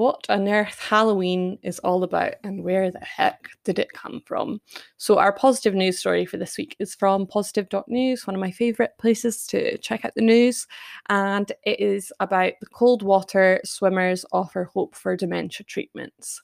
what 0.00 0.24
on 0.30 0.48
earth 0.48 0.78
Halloween 0.78 1.58
is 1.62 1.78
all 1.80 2.04
about 2.04 2.32
and 2.42 2.64
where 2.64 2.90
the 2.90 3.00
heck 3.00 3.50
did 3.64 3.78
it 3.78 3.92
come 3.92 4.22
from. 4.24 4.58
So, 4.96 5.18
our 5.18 5.30
positive 5.30 5.74
news 5.74 5.98
story 5.98 6.24
for 6.24 6.38
this 6.38 6.56
week 6.56 6.74
is 6.78 6.94
from 6.94 7.26
positive.news, 7.26 8.26
one 8.26 8.34
of 8.34 8.40
my 8.40 8.50
favourite 8.50 8.96
places 8.96 9.46
to 9.48 9.76
check 9.76 10.06
out 10.06 10.14
the 10.14 10.22
news. 10.22 10.66
And 11.10 11.52
it 11.66 11.80
is 11.80 12.14
about 12.18 12.54
the 12.62 12.66
cold 12.66 13.02
water 13.02 13.60
swimmers 13.62 14.24
offer 14.32 14.64
hope 14.64 14.94
for 14.94 15.16
dementia 15.16 15.66
treatments. 15.66 16.40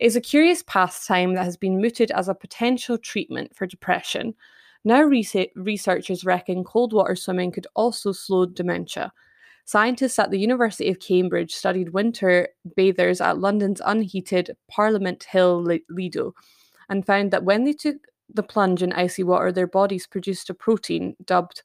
It 0.00 0.06
is 0.06 0.16
a 0.16 0.20
curious 0.20 0.64
pastime 0.66 1.34
that 1.34 1.44
has 1.44 1.56
been 1.56 1.80
mooted 1.80 2.10
as 2.10 2.28
a 2.28 2.34
potential 2.34 2.98
treatment 2.98 3.54
for 3.54 3.68
depression. 3.68 4.34
Now, 4.82 5.02
researchers 5.02 6.24
reckon 6.24 6.64
cold 6.64 6.92
water 6.92 7.14
swimming 7.14 7.52
could 7.52 7.68
also 7.76 8.10
slow 8.10 8.46
dementia. 8.46 9.12
Scientists 9.64 10.18
at 10.18 10.30
the 10.30 10.38
University 10.38 10.88
of 10.88 11.00
Cambridge 11.00 11.54
studied 11.54 11.90
winter 11.90 12.48
bathers 12.76 13.20
at 13.20 13.38
London's 13.38 13.80
unheated 13.84 14.56
Parliament 14.68 15.24
Hill 15.24 15.64
Lido 15.88 16.34
and 16.88 17.06
found 17.06 17.30
that 17.30 17.44
when 17.44 17.64
they 17.64 17.72
took 17.72 17.96
the 18.32 18.42
plunge 18.42 18.82
in 18.82 18.92
icy 18.92 19.22
water, 19.22 19.52
their 19.52 19.66
bodies 19.66 20.06
produced 20.06 20.50
a 20.50 20.54
protein 20.54 21.16
dubbed 21.24 21.62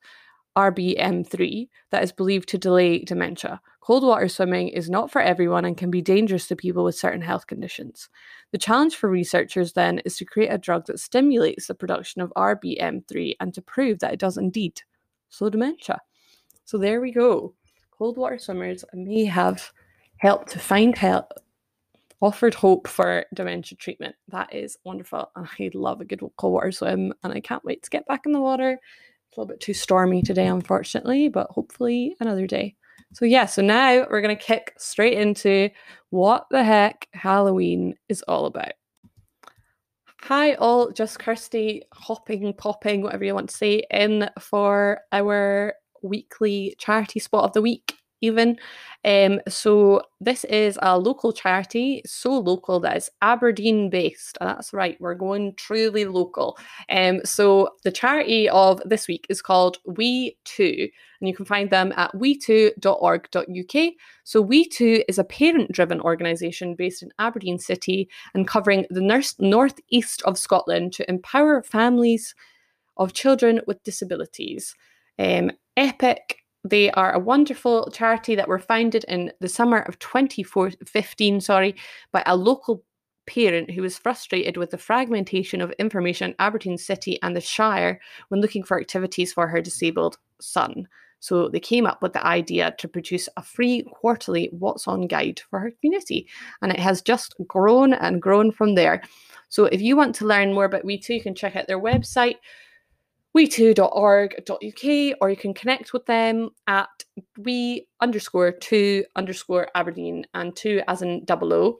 RBM3 0.55 1.67
that 1.91 2.03
is 2.03 2.11
believed 2.11 2.47
to 2.49 2.57
delay 2.57 2.99
dementia. 2.99 3.59
Cold 3.81 4.03
water 4.03 4.27
swimming 4.27 4.69
is 4.69 4.89
not 4.89 5.11
for 5.11 5.21
everyone 5.21 5.65
and 5.65 5.77
can 5.77 5.91
be 5.91 6.01
dangerous 6.01 6.47
to 6.47 6.55
people 6.55 6.83
with 6.83 6.95
certain 6.95 7.21
health 7.21 7.45
conditions. 7.45 8.09
The 8.51 8.57
challenge 8.57 8.95
for 8.95 9.09
researchers 9.09 9.73
then 9.73 9.99
is 10.05 10.17
to 10.17 10.25
create 10.25 10.47
a 10.47 10.57
drug 10.57 10.85
that 10.87 10.99
stimulates 10.99 11.67
the 11.67 11.75
production 11.75 12.21
of 12.21 12.33
RBM3 12.35 13.35
and 13.39 13.53
to 13.53 13.61
prove 13.61 13.99
that 13.99 14.13
it 14.13 14.19
does 14.19 14.37
indeed 14.37 14.81
slow 15.29 15.49
dementia. 15.49 15.99
So 16.63 16.77
there 16.77 17.01
we 17.01 17.11
go. 17.11 17.53
Cold 17.97 18.17
water 18.17 18.37
swimmers 18.37 18.83
may 18.93 19.23
have 19.25 19.71
helped 20.17 20.51
to 20.51 20.59
find 20.59 20.97
help, 20.97 21.31
offered 22.19 22.53
hope 22.53 22.87
for 22.87 23.25
dementia 23.33 23.77
treatment. 23.77 24.15
That 24.27 24.53
is 24.53 24.77
wonderful. 24.83 25.31
I 25.35 25.69
love 25.73 26.01
a 26.01 26.05
good 26.05 26.21
cold 26.37 26.53
water 26.53 26.71
swim 26.71 27.13
and 27.23 27.33
I 27.33 27.39
can't 27.39 27.63
wait 27.63 27.83
to 27.83 27.89
get 27.89 28.05
back 28.07 28.25
in 28.25 28.33
the 28.33 28.41
water. 28.41 28.71
It's 28.71 29.37
a 29.37 29.39
little 29.39 29.53
bit 29.53 29.61
too 29.61 29.73
stormy 29.73 30.21
today, 30.21 30.47
unfortunately, 30.47 31.29
but 31.29 31.47
hopefully 31.51 32.15
another 32.19 32.47
day. 32.47 32.75
So, 33.13 33.23
yeah, 33.23 33.45
so 33.45 33.61
now 33.61 34.05
we're 34.09 34.21
going 34.21 34.35
to 34.35 34.43
kick 34.43 34.73
straight 34.77 35.17
into 35.17 35.69
what 36.09 36.47
the 36.51 36.63
heck 36.63 37.07
Halloween 37.13 37.95
is 38.09 38.21
all 38.23 38.45
about. 38.45 38.73
Hi, 40.23 40.55
all, 40.55 40.91
just 40.91 41.19
Kirsty 41.19 41.83
hopping, 41.93 42.51
popping, 42.53 43.03
whatever 43.03 43.23
you 43.23 43.35
want 43.35 43.49
to 43.51 43.55
say, 43.55 43.83
in 43.91 44.29
for 44.39 44.99
our 45.11 45.75
weekly 46.05 46.75
charity 46.77 47.19
spot 47.19 47.43
of 47.43 47.53
the 47.53 47.61
week 47.61 47.95
even. 48.21 48.57
Um, 49.03 49.39
so 49.47 50.01
this 50.19 50.43
is 50.45 50.79
a 50.81 50.97
local 50.97 51.31
charity, 51.31 52.01
so 52.05 52.39
local 52.39 52.79
that 52.79 52.97
it's 52.97 53.09
Aberdeen 53.21 53.89
based. 53.89 54.37
That's 54.39 54.73
right, 54.73 54.99
we're 54.99 55.15
going 55.15 55.53
truly 55.57 56.05
local. 56.05 56.57
Um, 56.89 57.21
so 57.23 57.69
the 57.83 57.91
charity 57.91 58.49
of 58.49 58.81
this 58.85 59.07
week 59.07 59.27
is 59.29 59.41
called 59.41 59.77
We 59.85 60.37
Too, 60.43 60.89
and 61.21 61.27
you 61.27 61.35
can 61.35 61.45
find 61.45 61.69
them 61.69 61.93
at 61.95 62.13
wetoo.org.uk. 62.13 63.93
So 64.23 64.41
We 64.41 64.67
Too 64.67 65.03
is 65.07 65.19
a 65.19 65.23
parent-driven 65.23 66.01
organisation 66.01 66.73
based 66.73 67.03
in 67.03 67.11
Aberdeen 67.19 67.59
City 67.59 68.09
and 68.33 68.47
covering 68.47 68.87
the 68.89 69.01
north 69.01 69.35
northeast 69.39 70.23
of 70.23 70.39
Scotland 70.39 70.93
to 70.93 71.07
empower 71.09 71.61
families 71.61 72.33
of 72.97 73.13
children 73.13 73.61
with 73.67 73.83
disabilities. 73.83 74.73
Um, 75.17 75.51
epic 75.77 76.45
they 76.65 76.89
are 76.91 77.13
a 77.13 77.19
wonderful 77.19 77.91
charity 77.91 78.33
that 78.35 78.47
were 78.47 78.59
founded 78.59 79.05
in 79.07 79.31
the 79.39 79.47
summer 79.47 79.77
of 79.77 79.99
2015, 79.99 81.39
sorry, 81.39 81.75
by 82.11 82.23
a 82.25 82.35
local 82.35 82.83
parent 83.27 83.69
who 83.71 83.83
was 83.83 83.97
frustrated 83.97 84.57
with 84.57 84.71
the 84.71 84.77
fragmentation 84.77 85.61
of 85.61 85.71
information 85.73 86.31
in 86.31 86.35
Aberdeen 86.39 86.77
City 86.77 87.19
and 87.21 87.35
the 87.35 87.41
Shire 87.41 87.99
when 88.29 88.41
looking 88.41 88.63
for 88.63 88.79
activities 88.79 89.31
for 89.31 89.47
her 89.47 89.61
disabled 89.61 90.17
son. 90.41 90.87
So 91.19 91.49
they 91.49 91.59
came 91.59 91.85
up 91.85 92.01
with 92.01 92.13
the 92.13 92.25
idea 92.25 92.75
to 92.77 92.87
produce 92.87 93.29
a 93.37 93.43
free 93.43 93.83
quarterly 93.91 94.49
What's 94.51 94.87
On 94.87 95.07
guide 95.07 95.41
for 95.49 95.59
her 95.59 95.71
community. 95.71 96.27
And 96.61 96.71
it 96.71 96.79
has 96.79 97.01
just 97.01 97.35
grown 97.47 97.93
and 97.93 98.21
grown 98.21 98.51
from 98.51 98.75
there. 98.75 99.01
So 99.49 99.65
if 99.65 99.81
you 99.81 99.95
want 99.95 100.15
to 100.15 100.25
learn 100.25 100.53
more 100.53 100.65
about 100.65 100.85
We 100.85 100.99
Too, 100.99 101.15
you 101.15 101.21
can 101.21 101.35
check 101.35 101.55
out 101.55 101.67
their 101.67 101.79
website, 101.79 102.35
wetoo.org.uk 103.35 105.17
or 105.21 105.29
you 105.29 105.35
can 105.35 105.53
connect 105.53 105.91
with 105.91 106.05
them 106.05 106.49
at 106.67 106.87
we 107.37 107.85
underscore 107.99 108.51
two 108.51 109.03
underscore 109.15 109.67
Aberdeen 109.75 110.25
and 110.33 110.55
two 110.55 110.81
as 110.87 111.01
in 111.01 111.25
double 111.25 111.53
O. 111.53 111.79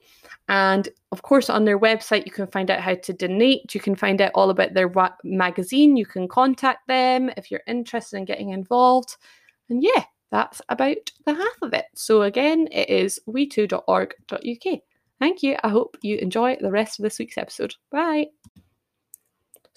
And 0.50 0.90
of 1.12 1.22
course, 1.22 1.50
on 1.50 1.66
their 1.66 1.80
website, 1.80 2.26
you 2.26 2.32
can 2.32 2.48
find 2.48 2.70
out 2.70 2.82
how 2.82 2.96
to 2.96 3.14
donate. 3.14 3.74
You 3.74 3.80
can 3.80 3.96
find 3.96 4.22
out 4.22 4.32
all 4.36 4.50
about 4.50 4.74
their 4.74 4.90
wa- 4.90 5.16
magazine. 5.24 5.96
You 5.96 6.06
can 6.06 6.28
contact 6.28 6.88
them 6.88 7.32
if 7.38 7.50
you're 7.50 7.64
interested 7.68 8.18
in 8.18 8.26
getting 8.26 8.50
involved. 8.50 9.16
And 9.70 9.82
yeah, 9.82 10.04
that's 10.32 10.62
about 10.70 11.12
the 11.26 11.34
half 11.34 11.62
of 11.62 11.74
it. 11.74 11.86
So 11.96 12.24
again, 12.24 12.68
it 12.72 12.90
is 12.90 13.20
wetoo.org.uk. 13.28 14.80
Thank 15.20 15.44
you. 15.44 15.56
I 15.64 15.70
hope 15.70 15.98
you 16.02 16.18
enjoy 16.18 16.58
the 16.60 16.72
rest 16.72 17.00
of 17.00 17.04
this 17.04 17.18
week's 17.18 17.38
episode. 17.38 17.76
Bye. 17.90 18.28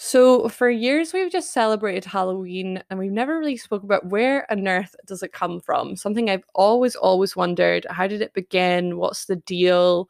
So 0.00 0.48
for 0.48 0.70
years 0.70 1.12
we've 1.12 1.30
just 1.30 1.52
celebrated 1.52 2.04
Halloween 2.04 2.80
and 2.88 3.00
we've 3.00 3.10
never 3.10 3.36
really 3.36 3.56
spoke 3.56 3.82
about 3.82 4.06
where 4.06 4.50
on 4.50 4.66
earth 4.68 4.94
does 5.06 5.24
it 5.24 5.32
come 5.32 5.60
from? 5.60 5.96
Something 5.96 6.30
I've 6.30 6.44
always 6.54 6.94
always 6.94 7.34
wondered, 7.34 7.84
how 7.90 8.06
did 8.06 8.22
it 8.22 8.32
begin? 8.32 8.96
What's 8.96 9.24
the 9.24 9.36
deal? 9.36 10.08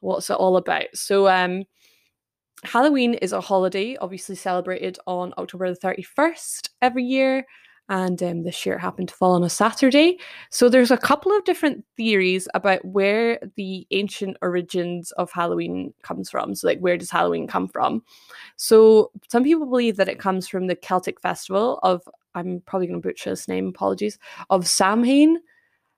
What's 0.00 0.30
it 0.30 0.34
all 0.38 0.56
about? 0.56 0.86
So 0.94 1.28
um 1.28 1.64
Halloween 2.64 3.14
is 3.14 3.32
a 3.32 3.40
holiday 3.42 3.96
obviously 4.00 4.34
celebrated 4.36 4.98
on 5.06 5.34
October 5.36 5.68
the 5.70 5.78
31st 5.78 6.70
every 6.80 7.04
year 7.04 7.44
and 7.92 8.22
um, 8.22 8.42
this 8.42 8.64
year 8.64 8.76
it 8.76 8.80
happened 8.80 9.10
to 9.10 9.14
fall 9.14 9.34
on 9.34 9.44
a 9.44 9.50
Saturday. 9.50 10.18
So 10.48 10.70
there's 10.70 10.90
a 10.90 10.96
couple 10.96 11.30
of 11.30 11.44
different 11.44 11.84
theories 11.94 12.48
about 12.54 12.82
where 12.86 13.38
the 13.56 13.86
ancient 13.90 14.38
origins 14.40 15.12
of 15.12 15.30
Halloween 15.30 15.92
comes 16.02 16.30
from. 16.30 16.54
So 16.54 16.66
like 16.68 16.78
where 16.78 16.96
does 16.96 17.10
Halloween 17.10 17.46
come 17.46 17.68
from? 17.68 18.02
So 18.56 19.10
some 19.30 19.44
people 19.44 19.66
believe 19.66 19.98
that 19.98 20.08
it 20.08 20.18
comes 20.18 20.48
from 20.48 20.68
the 20.68 20.74
Celtic 20.74 21.20
festival 21.20 21.80
of 21.82 22.02
I'm 22.34 22.62
probably 22.64 22.86
going 22.86 23.02
to 23.02 23.06
butcher 23.06 23.28
this 23.28 23.46
name, 23.46 23.68
apologies, 23.68 24.18
of 24.48 24.66
Samhain. 24.66 25.38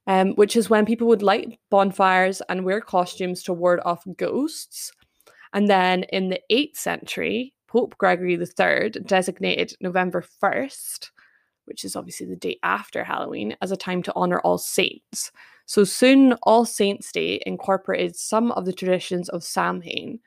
Um, 0.07 0.33
which 0.33 0.55
is 0.55 0.69
when 0.69 0.85
people 0.85 1.09
would 1.09 1.23
light 1.23 1.59
bonfires 1.71 2.43
and 2.51 2.63
wear 2.67 2.83
costumes 2.83 3.43
to 3.45 3.55
ward 3.55 3.81
off 3.87 4.05
ghosts. 4.19 4.93
And 5.55 5.67
then 5.67 6.03
in 6.13 6.29
the 6.29 6.41
8th 6.53 6.77
century, 6.77 7.55
Pope 7.69 7.97
Gregory 7.97 8.35
III 8.35 8.91
designated 8.91 9.73
November 9.81 10.23
1st 10.43 11.11
which 11.65 11.85
is 11.85 11.97
obviously 11.97 12.27
the 12.27 12.37
day 12.37 12.59
after 12.63 13.05
Halloween, 13.05 13.57
as 13.61 13.71
a 13.71 13.77
time 13.77 14.03
to 14.03 14.15
honour 14.15 14.41
all 14.41 14.59
saints. 14.59 15.33
So 15.67 15.85
soon, 15.85 16.35
All 16.43 16.67
Saints' 16.67 17.11
Day 17.11 17.43
incorporated 17.47 18.17
some 18.17 18.53
of 18.53 18.67
the 18.67 18.73
traditions 18.73 19.29
of 19.31 19.43
Samhain. 19.43 20.21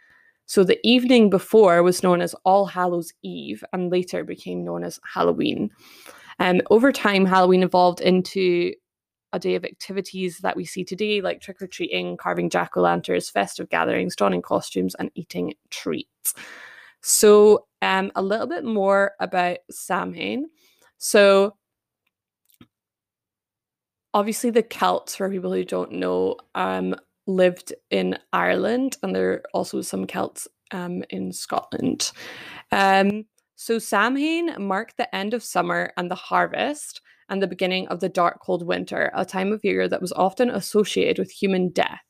So 0.47 0.63
the 0.63 0.79
evening 0.87 1.29
before 1.29 1.83
was 1.83 2.01
known 2.01 2.21
as 2.21 2.33
All 2.45 2.65
Hallows 2.65 3.13
Eve 3.21 3.63
and 3.73 3.91
later 3.91 4.23
became 4.23 4.63
known 4.63 4.83
as 4.83 4.99
Halloween. 5.03 5.69
And 6.39 6.61
um, 6.61 6.67
over 6.69 6.91
time, 6.91 7.25
Halloween 7.25 7.63
evolved 7.63 7.99
into 7.99 8.73
a 9.33 9.39
day 9.39 9.55
of 9.55 9.65
activities 9.65 10.39
that 10.39 10.55
we 10.55 10.65
see 10.65 10.83
today, 10.83 11.21
like 11.21 11.41
trick 11.41 11.61
or 11.61 11.67
treating, 11.67 12.15
carving 12.17 12.49
jack 12.49 12.77
o' 12.77 12.81
lanterns, 12.81 13.29
festive 13.29 13.69
gatherings, 13.69 14.15
donning 14.15 14.41
costumes, 14.41 14.95
and 14.95 15.11
eating 15.15 15.53
treats. 15.69 16.33
So, 17.01 17.67
um, 17.81 18.11
a 18.15 18.21
little 18.21 18.47
bit 18.47 18.63
more 18.63 19.11
about 19.19 19.57
Samhain. 19.69 20.47
So, 20.97 21.55
obviously, 24.13 24.49
the 24.49 24.63
Celts, 24.63 25.15
for 25.15 25.29
people 25.29 25.53
who 25.53 25.63
don't 25.63 25.93
know, 25.93 26.35
um, 26.55 26.95
lived 27.27 27.73
in 27.91 28.17
Ireland, 28.33 28.97
and 29.03 29.15
there 29.15 29.31
are 29.31 29.43
also 29.53 29.81
some 29.81 30.07
Celts 30.07 30.47
um, 30.71 31.03
in 31.09 31.31
Scotland. 31.31 32.11
Um, 32.71 33.25
so, 33.55 33.79
Samhain 33.79 34.55
marked 34.59 34.97
the 34.97 35.13
end 35.15 35.33
of 35.33 35.43
summer 35.43 35.91
and 35.97 36.09
the 36.09 36.15
harvest, 36.15 37.01
and 37.29 37.41
the 37.41 37.47
beginning 37.47 37.87
of 37.89 37.99
the 37.99 38.09
dark, 38.09 38.39
cold 38.41 38.65
winter, 38.65 39.11
a 39.13 39.25
time 39.25 39.51
of 39.51 39.63
year 39.63 39.87
that 39.89 40.01
was 40.01 40.13
often 40.13 40.49
associated 40.49 41.19
with 41.19 41.29
human 41.31 41.69
death. 41.69 42.01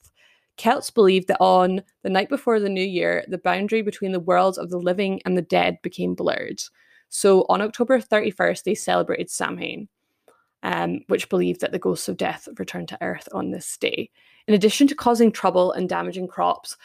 Celts 0.57 0.91
believed 0.91 1.27
that 1.27 1.41
on 1.41 1.81
the 2.03 2.09
night 2.09 2.29
before 2.29 2.59
the 2.59 2.69
new 2.69 2.83
year, 2.83 3.23
the 3.27 3.37
boundary 3.37 3.81
between 3.81 4.11
the 4.11 4.19
worlds 4.19 4.57
of 4.57 4.69
the 4.69 4.77
living 4.77 5.21
and 5.25 5.37
the 5.37 5.41
dead 5.41 5.77
became 5.83 6.15
blurred. 6.15 6.61
So 7.09 7.45
on 7.49 7.61
October 7.61 7.99
31st, 7.99 8.63
they 8.63 8.75
celebrated 8.75 9.29
Samhain, 9.29 9.87
um, 10.63 11.01
which 11.07 11.29
believed 11.29 11.61
that 11.61 11.71
the 11.71 11.79
ghosts 11.79 12.09
of 12.09 12.17
death 12.17 12.47
returned 12.57 12.87
to 12.89 13.01
Earth 13.01 13.27
on 13.33 13.51
this 13.51 13.77
day. 13.77 14.09
In 14.47 14.53
addition 14.53 14.87
to 14.87 14.95
causing 14.95 15.31
trouble 15.31 15.71
and 15.71 15.89
damaging 15.89 16.27
crops, 16.27 16.77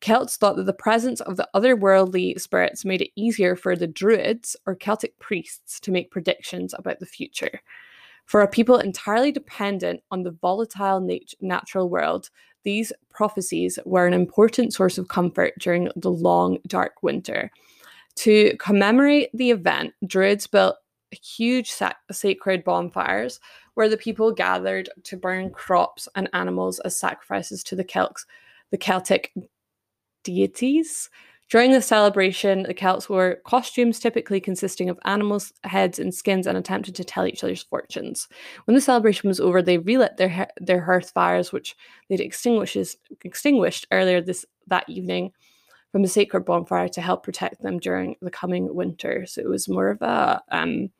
Celts 0.00 0.36
thought 0.36 0.56
that 0.56 0.66
the 0.66 0.72
presence 0.72 1.20
of 1.20 1.36
the 1.36 1.48
otherworldly 1.54 2.40
spirits 2.40 2.84
made 2.84 3.02
it 3.02 3.10
easier 3.16 3.56
for 3.56 3.74
the 3.74 3.86
Druids 3.86 4.56
or 4.66 4.76
Celtic 4.76 5.18
priests 5.18 5.80
to 5.80 5.90
make 5.90 6.10
predictions 6.10 6.74
about 6.78 7.00
the 7.00 7.06
future. 7.06 7.60
For 8.26 8.42
a 8.42 8.48
people 8.48 8.78
entirely 8.78 9.32
dependent 9.32 10.02
on 10.10 10.22
the 10.22 10.30
volatile 10.30 11.00
nat- 11.00 11.34
natural 11.40 11.88
world, 11.88 12.30
these 12.62 12.92
prophecies 13.10 13.78
were 13.84 14.06
an 14.06 14.12
important 14.12 14.74
source 14.74 14.98
of 14.98 15.08
comfort 15.08 15.54
during 15.58 15.88
the 15.96 16.10
long, 16.10 16.58
dark 16.66 17.02
winter. 17.02 17.50
To 18.18 18.56
commemorate 18.56 19.30
the 19.32 19.52
event, 19.52 19.94
Druids 20.04 20.48
built 20.48 20.76
huge 21.12 21.72
sacred 22.10 22.64
bonfires 22.64 23.38
where 23.74 23.88
the 23.88 23.96
people 23.96 24.32
gathered 24.32 24.88
to 25.04 25.16
burn 25.16 25.50
crops 25.50 26.08
and 26.16 26.28
animals 26.32 26.80
as 26.80 26.96
sacrifices 26.96 27.62
to 27.62 27.76
the 27.76 27.84
Celts, 27.84 28.26
the 28.72 28.76
Celtic 28.76 29.32
deities. 30.24 31.08
During 31.48 31.70
the 31.70 31.80
celebration, 31.80 32.64
the 32.64 32.74
Celts 32.74 33.08
wore 33.08 33.36
costumes 33.46 34.00
typically 34.00 34.40
consisting 34.40 34.90
of 34.90 34.98
animals' 35.04 35.52
heads 35.62 36.00
and 36.00 36.12
skins 36.12 36.48
and 36.48 36.58
attempted 36.58 36.96
to 36.96 37.04
tell 37.04 37.24
each 37.24 37.44
other's 37.44 37.62
fortunes. 37.62 38.26
When 38.64 38.74
the 38.74 38.80
celebration 38.80 39.28
was 39.28 39.38
over, 39.38 39.62
they 39.62 39.78
relit 39.78 40.16
their 40.16 40.48
their 40.60 40.80
hearth 40.80 41.10
fires, 41.10 41.52
which 41.52 41.76
they'd 42.08 42.20
extinguished, 42.20 42.96
extinguished 43.24 43.86
earlier 43.92 44.20
this 44.20 44.44
that 44.66 44.88
evening, 44.88 45.32
from 45.92 46.02
the 46.02 46.08
sacred 46.08 46.44
bonfire 46.44 46.88
to 46.88 47.00
help 47.00 47.22
protect 47.22 47.62
them 47.62 47.78
during 47.78 48.16
the 48.20 48.30
coming 48.30 48.74
winter. 48.74 49.26
So 49.26 49.40
it 49.40 49.48
was 49.48 49.68
more 49.68 49.88
of 49.88 50.02
a 50.02 50.42
um, 50.50 50.90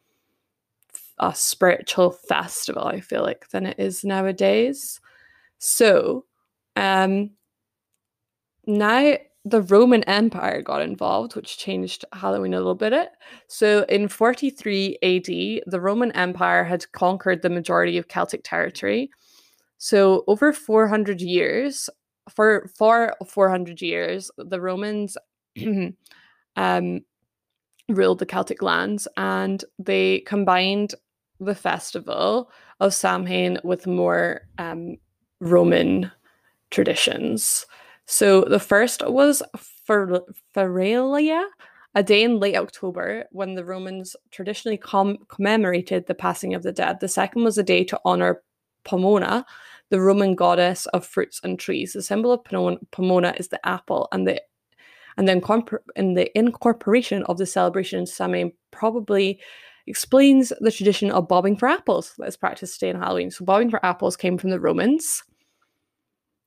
a 1.21 1.35
spiritual 1.35 2.11
festival, 2.11 2.87
I 2.87 3.01
feel 3.01 3.23
like, 3.23 3.49
than 3.51 3.67
it 3.67 3.79
is 3.79 4.05
nowadays. 4.05 5.01
So 5.59 6.25
um, 6.77 7.31
now 8.67 9.17
the 9.45 9.63
Roman 9.63 10.05
Empire 10.05 10.63
got 10.63 10.83
involved, 10.83 11.35
which 11.35 11.59
changed 11.59 12.05
Halloween 12.13 12.55
a 12.55 12.59
little 12.59 12.75
bit. 12.75 13.11
So 13.47 13.85
in 13.89 14.09
43 14.09 14.99
AD, 15.03 15.71
the 15.71 15.81
Roman 15.81 16.13
Empire 16.13 16.65
had 16.65 16.91
conquered 16.93 17.43
the 17.43 17.51
majority 17.51 17.99
of 17.99 18.09
Celtic 18.09 18.43
territory. 18.45 19.11
So 19.79 20.25
over 20.27 20.53
400 20.53 21.21
years, 21.21 21.89
for 22.29 22.69
for 22.77 23.15
400 23.27 23.81
years, 23.83 24.31
the 24.37 24.61
Romans 24.61 25.17
um, 26.57 27.01
ruled 27.89 28.19
the 28.19 28.27
Celtic 28.27 28.63
lands, 28.63 29.09
and 29.17 29.65
they 29.79 30.21
combined 30.21 30.95
the 31.41 31.55
festival 31.55 32.51
of 32.81 32.95
Samhain 32.95 33.59
with 33.65 33.87
more 33.87 34.43
um, 34.59 34.97
Roman 35.41 36.11
traditions. 36.71 37.67
So 38.07 38.43
the 38.43 38.59
first 38.61 39.07
was 39.07 39.43
Feralia, 39.87 41.45
a 41.95 42.03
day 42.03 42.23
in 42.23 42.39
late 42.39 42.57
October 42.57 43.25
when 43.33 43.55
the 43.55 43.65
Romans 43.65 44.17
traditionally 44.31 44.79
com- 44.79 45.19
commemorated 45.29 46.07
the 46.07 46.15
passing 46.15 46.55
of 46.55 46.63
the 46.63 46.73
dead. 46.73 47.01
The 47.01 47.09
second 47.09 47.45
was 47.45 47.59
a 47.59 47.63
day 47.63 47.85
to 47.85 48.01
honor 48.05 48.43
Pomona, 48.85 49.45
the 49.91 50.01
Roman 50.01 50.35
goddess 50.35 50.87
of 50.87 51.07
fruits 51.07 51.41
and 51.43 51.59
trees. 51.59 51.93
The 51.93 52.03
symbol 52.03 52.33
of 52.33 52.45
Pomona 52.45 53.35
is 53.37 53.49
the 53.49 53.67
apple, 53.67 54.09
and 54.13 54.27
the 54.27 54.43
and 55.17 55.27
then 55.27 55.43
in 55.97 56.15
the 56.15 56.39
incorporation 56.39 57.25
of 57.25 57.39
the 57.39 57.47
celebration 57.47 57.99
in 57.99 58.07
Samhain 58.07 58.53
probably 58.71 59.41
explains 59.89 60.53
the 60.61 60.71
tradition 60.71 61.11
of 61.11 61.27
bobbing 61.27 61.57
for 61.57 61.69
apples 61.69 62.15
that 62.19 62.29
is 62.29 62.37
practiced 62.37 62.79
today 62.79 62.93
on 62.93 63.01
Halloween. 63.01 63.31
So 63.31 63.45
bobbing 63.45 63.71
for 63.71 63.85
apples 63.85 64.17
came 64.17 64.39
from 64.39 64.51
the 64.51 64.61
Romans. 64.61 65.25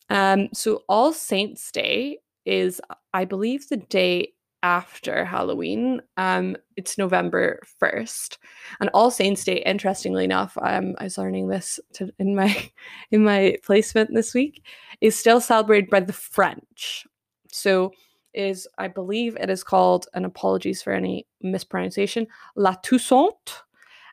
Um, 0.10 0.50
so 0.54 0.84
All 0.88 1.12
Saints 1.12 1.72
Day 1.72 2.20
is, 2.46 2.80
I 3.14 3.26
believe, 3.26 3.68
the 3.68 3.78
day 3.78 4.34
after 4.64 5.26
Halloween. 5.26 6.02
Um, 6.18 6.56
it's 6.78 6.98
November 6.98 7.60
1st. 7.82 8.38
And 8.80 8.90
All 8.94 9.12
Saints 9.12 9.44
Day, 9.44 9.64
interestingly 9.66 10.24
enough, 10.24 10.58
um, 10.62 10.96
I 11.00 11.06
was 11.06 11.18
learning 11.18 11.48
this 11.48 11.80
to, 11.94 12.12
in 12.20 12.36
my 12.36 12.72
in 13.12 13.24
my 13.24 13.58
placement 13.64 14.14
this 14.14 14.34
week, 14.34 14.64
is 15.02 15.18
still 15.18 15.42
celebrated 15.42 15.90
by 15.90 16.02
the 16.02 16.14
French. 16.14 17.06
So 17.52 17.92
is, 18.34 18.68
I 18.78 18.88
believe 18.88 19.36
it 19.38 19.50
is 19.50 19.64
called, 19.64 20.08
and 20.14 20.26
apologies 20.26 20.82
for 20.82 20.94
any 20.94 21.28
mispronunciation, 21.42 22.28
La 22.56 22.76
Toussaint. 22.76 23.64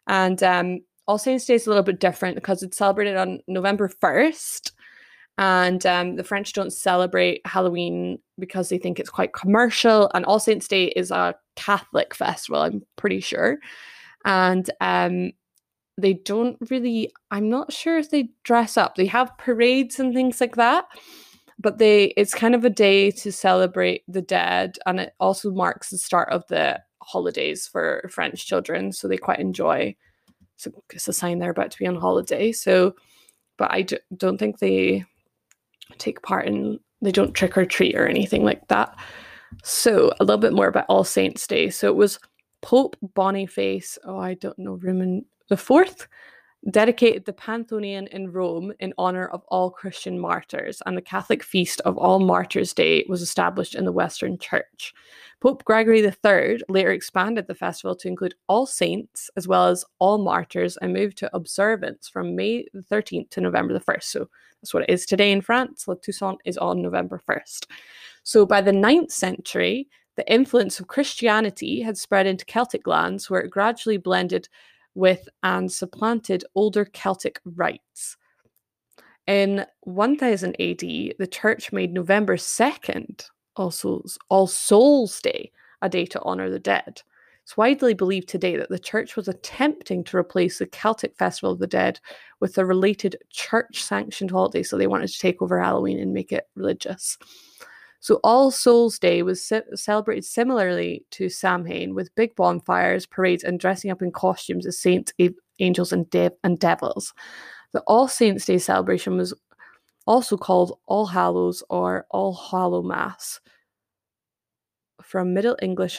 And 0.06 0.42
um, 0.42 0.80
All 1.06 1.18
Saints 1.18 1.44
Day 1.44 1.54
is 1.54 1.66
a 1.66 1.70
little 1.70 1.84
bit 1.84 2.00
different 2.00 2.34
because 2.34 2.62
it's 2.62 2.76
celebrated 2.76 3.16
on 3.16 3.40
November 3.46 3.88
1st. 3.88 4.72
And 5.38 5.84
um, 5.86 6.16
the 6.16 6.24
French 6.24 6.52
don't 6.52 6.72
celebrate 6.72 7.46
Halloween 7.46 8.18
because 8.38 8.68
they 8.68 8.78
think 8.78 8.98
it's 8.98 9.10
quite 9.10 9.32
commercial. 9.32 10.10
And 10.12 10.24
All 10.24 10.40
Saints 10.40 10.68
Day 10.68 10.86
is 10.88 11.10
a 11.10 11.34
Catholic 11.56 12.14
festival, 12.14 12.60
I'm 12.60 12.82
pretty 12.96 13.20
sure. 13.20 13.58
And 14.24 14.68
um, 14.80 15.30
they 15.96 16.14
don't 16.14 16.56
really, 16.70 17.12
I'm 17.30 17.48
not 17.48 17.72
sure 17.72 17.98
if 17.98 18.10
they 18.10 18.30
dress 18.42 18.76
up. 18.76 18.96
They 18.96 19.06
have 19.06 19.38
parades 19.38 19.98
and 19.98 20.12
things 20.12 20.40
like 20.40 20.56
that 20.56 20.86
but 21.60 21.78
they 21.78 22.12
it's 22.16 22.34
kind 22.34 22.54
of 22.54 22.64
a 22.64 22.70
day 22.70 23.10
to 23.10 23.32
celebrate 23.32 24.04
the 24.06 24.22
dead 24.22 24.78
and 24.86 25.00
it 25.00 25.12
also 25.18 25.50
marks 25.50 25.90
the 25.90 25.98
start 25.98 26.28
of 26.30 26.46
the 26.46 26.80
holidays 27.02 27.66
for 27.66 28.08
french 28.12 28.46
children 28.46 28.92
so 28.92 29.08
they 29.08 29.16
quite 29.16 29.40
enjoy 29.40 29.92
it's 30.92 31.08
a 31.08 31.12
sign 31.12 31.40
they're 31.40 31.50
about 31.50 31.72
to 31.72 31.78
be 31.78 31.86
on 31.86 31.96
holiday 31.96 32.52
so 32.52 32.94
but 33.58 33.70
I 33.72 33.82
d- 33.82 33.98
don't 34.16 34.38
think 34.38 34.58
they 34.58 35.04
take 35.96 36.22
part 36.22 36.46
in 36.46 36.78
they 37.00 37.12
don't 37.12 37.34
trick 37.34 37.56
or 37.56 37.64
treat 37.64 37.94
or 37.94 38.06
anything 38.06 38.44
like 38.44 38.66
that 38.68 38.96
so 39.62 40.12
a 40.20 40.24
little 40.24 40.40
bit 40.40 40.52
more 40.52 40.66
about 40.66 40.86
all 40.88 41.04
saints 41.04 41.46
day 41.46 41.70
so 41.70 41.88
it 41.88 41.96
was 41.96 42.18
pope 42.60 42.96
boniface 43.14 43.98
oh 44.04 44.18
i 44.18 44.34
don't 44.34 44.58
know 44.58 44.74
roman 44.82 45.24
the 45.48 45.56
fourth 45.56 46.06
dedicated 46.70 47.24
the 47.24 47.32
Pantheon 47.32 48.06
in 48.08 48.32
Rome 48.32 48.72
in 48.80 48.92
honor 48.98 49.26
of 49.26 49.42
all 49.48 49.70
Christian 49.70 50.18
martyrs, 50.18 50.82
and 50.86 50.96
the 50.96 51.02
Catholic 51.02 51.42
feast 51.42 51.80
of 51.82 51.96
All 51.96 52.18
Martyrs' 52.18 52.74
Day 52.74 53.04
was 53.08 53.22
established 53.22 53.74
in 53.74 53.84
the 53.84 53.92
Western 53.92 54.38
Church. 54.38 54.92
Pope 55.40 55.64
Gregory 55.64 56.00
III 56.00 56.60
later 56.68 56.90
expanded 56.90 57.46
the 57.46 57.54
festival 57.54 57.94
to 57.96 58.08
include 58.08 58.34
all 58.48 58.66
saints 58.66 59.30
as 59.36 59.46
well 59.46 59.68
as 59.68 59.84
all 60.00 60.18
martyrs 60.18 60.76
and 60.78 60.92
moved 60.92 61.16
to 61.18 61.34
observance 61.34 62.08
from 62.08 62.34
May 62.34 62.66
the 62.74 62.82
13th 62.82 63.30
to 63.30 63.40
November 63.40 63.72
the 63.72 63.80
1st. 63.80 64.04
So 64.04 64.28
that's 64.60 64.74
what 64.74 64.82
it 64.84 64.90
is 64.90 65.06
today 65.06 65.32
in 65.32 65.40
France. 65.40 65.86
La 65.86 65.94
Toussaint 65.94 66.38
is 66.44 66.58
on 66.58 66.82
November 66.82 67.20
1st. 67.28 67.66
So 68.22 68.44
by 68.44 68.60
the 68.60 68.72
9th 68.72 69.12
century, 69.12 69.88
the 70.16 70.30
influence 70.32 70.80
of 70.80 70.88
Christianity 70.88 71.80
had 71.80 71.96
spread 71.96 72.26
into 72.26 72.44
Celtic 72.44 72.86
lands 72.86 73.30
where 73.30 73.40
it 73.40 73.50
gradually 73.50 73.98
blended 73.98 74.48
with 74.94 75.28
and 75.42 75.70
supplanted 75.70 76.44
older 76.54 76.84
Celtic 76.84 77.40
rites. 77.44 78.16
In 79.28 79.64
1000 79.82 80.56
AD, 80.60 80.80
the 80.80 81.28
church 81.30 81.70
made 81.70 81.92
November 81.92 82.36
2nd, 82.36 83.26
also 83.54 84.02
All 84.28 84.46
Souls 84.46 85.20
Day, 85.20 85.52
a 85.82 85.88
day 85.88 86.06
to 86.06 86.20
honour 86.22 86.50
the 86.50 86.58
dead. 86.58 87.02
It's 87.48 87.56
widely 87.56 87.94
believed 87.94 88.28
today 88.28 88.58
that 88.58 88.68
the 88.68 88.78
church 88.78 89.16
was 89.16 89.26
attempting 89.26 90.04
to 90.04 90.18
replace 90.18 90.58
the 90.58 90.66
Celtic 90.66 91.16
Festival 91.16 91.50
of 91.50 91.58
the 91.58 91.66
Dead 91.66 91.98
with 92.40 92.58
a 92.58 92.66
related 92.66 93.16
church 93.30 93.82
sanctioned 93.82 94.30
holiday, 94.30 94.62
so 94.62 94.76
they 94.76 94.86
wanted 94.86 95.08
to 95.08 95.18
take 95.18 95.40
over 95.40 95.58
Halloween 95.58 95.98
and 95.98 96.12
make 96.12 96.30
it 96.30 96.46
religious. 96.56 97.16
So 98.00 98.20
All 98.22 98.50
Souls 98.50 98.98
Day 98.98 99.22
was 99.22 99.42
ce- 99.42 99.62
celebrated 99.74 100.26
similarly 100.26 101.06
to 101.12 101.30
Samhain 101.30 101.94
with 101.94 102.14
big 102.16 102.36
bonfires, 102.36 103.06
parades, 103.06 103.44
and 103.44 103.58
dressing 103.58 103.90
up 103.90 104.02
in 104.02 104.12
costumes 104.12 104.66
as 104.66 104.78
saints, 104.78 105.14
angels, 105.58 105.90
and, 105.90 106.10
de- 106.10 106.30
and 106.44 106.58
devils. 106.58 107.14
The 107.72 107.80
All 107.86 108.08
Saints 108.08 108.44
Day 108.44 108.58
celebration 108.58 109.16
was 109.16 109.32
also 110.06 110.36
called 110.36 110.78
All 110.84 111.06
Hallows 111.06 111.62
or 111.70 112.04
All 112.10 112.34
Hallow 112.34 112.82
Mass 112.82 113.40
from 115.02 115.32
Middle 115.32 115.56
English 115.62 115.98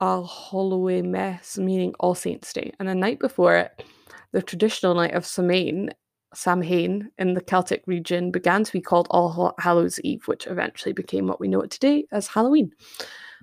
All 0.00 0.26
Hallow 0.26 1.02
Mass, 1.02 1.58
meaning 1.58 1.94
All 2.00 2.14
Saints 2.14 2.52
Day. 2.52 2.72
And 2.78 2.88
the 2.88 2.94
night 2.94 3.18
before 3.18 3.56
it, 3.56 3.84
the 4.32 4.42
traditional 4.42 4.94
night 4.94 5.14
of 5.14 5.24
Samhain 5.26 5.90
Samhain 6.34 7.10
in 7.18 7.34
the 7.34 7.40
Celtic 7.40 7.82
region 7.86 8.30
began 8.30 8.62
to 8.62 8.72
be 8.72 8.80
called 8.80 9.08
All 9.10 9.54
Hallows 9.58 9.98
Eve, 10.00 10.26
which 10.26 10.46
eventually 10.46 10.92
became 10.92 11.26
what 11.26 11.40
we 11.40 11.48
know 11.48 11.62
it 11.62 11.70
today 11.70 12.06
as 12.12 12.26
Halloween. 12.26 12.72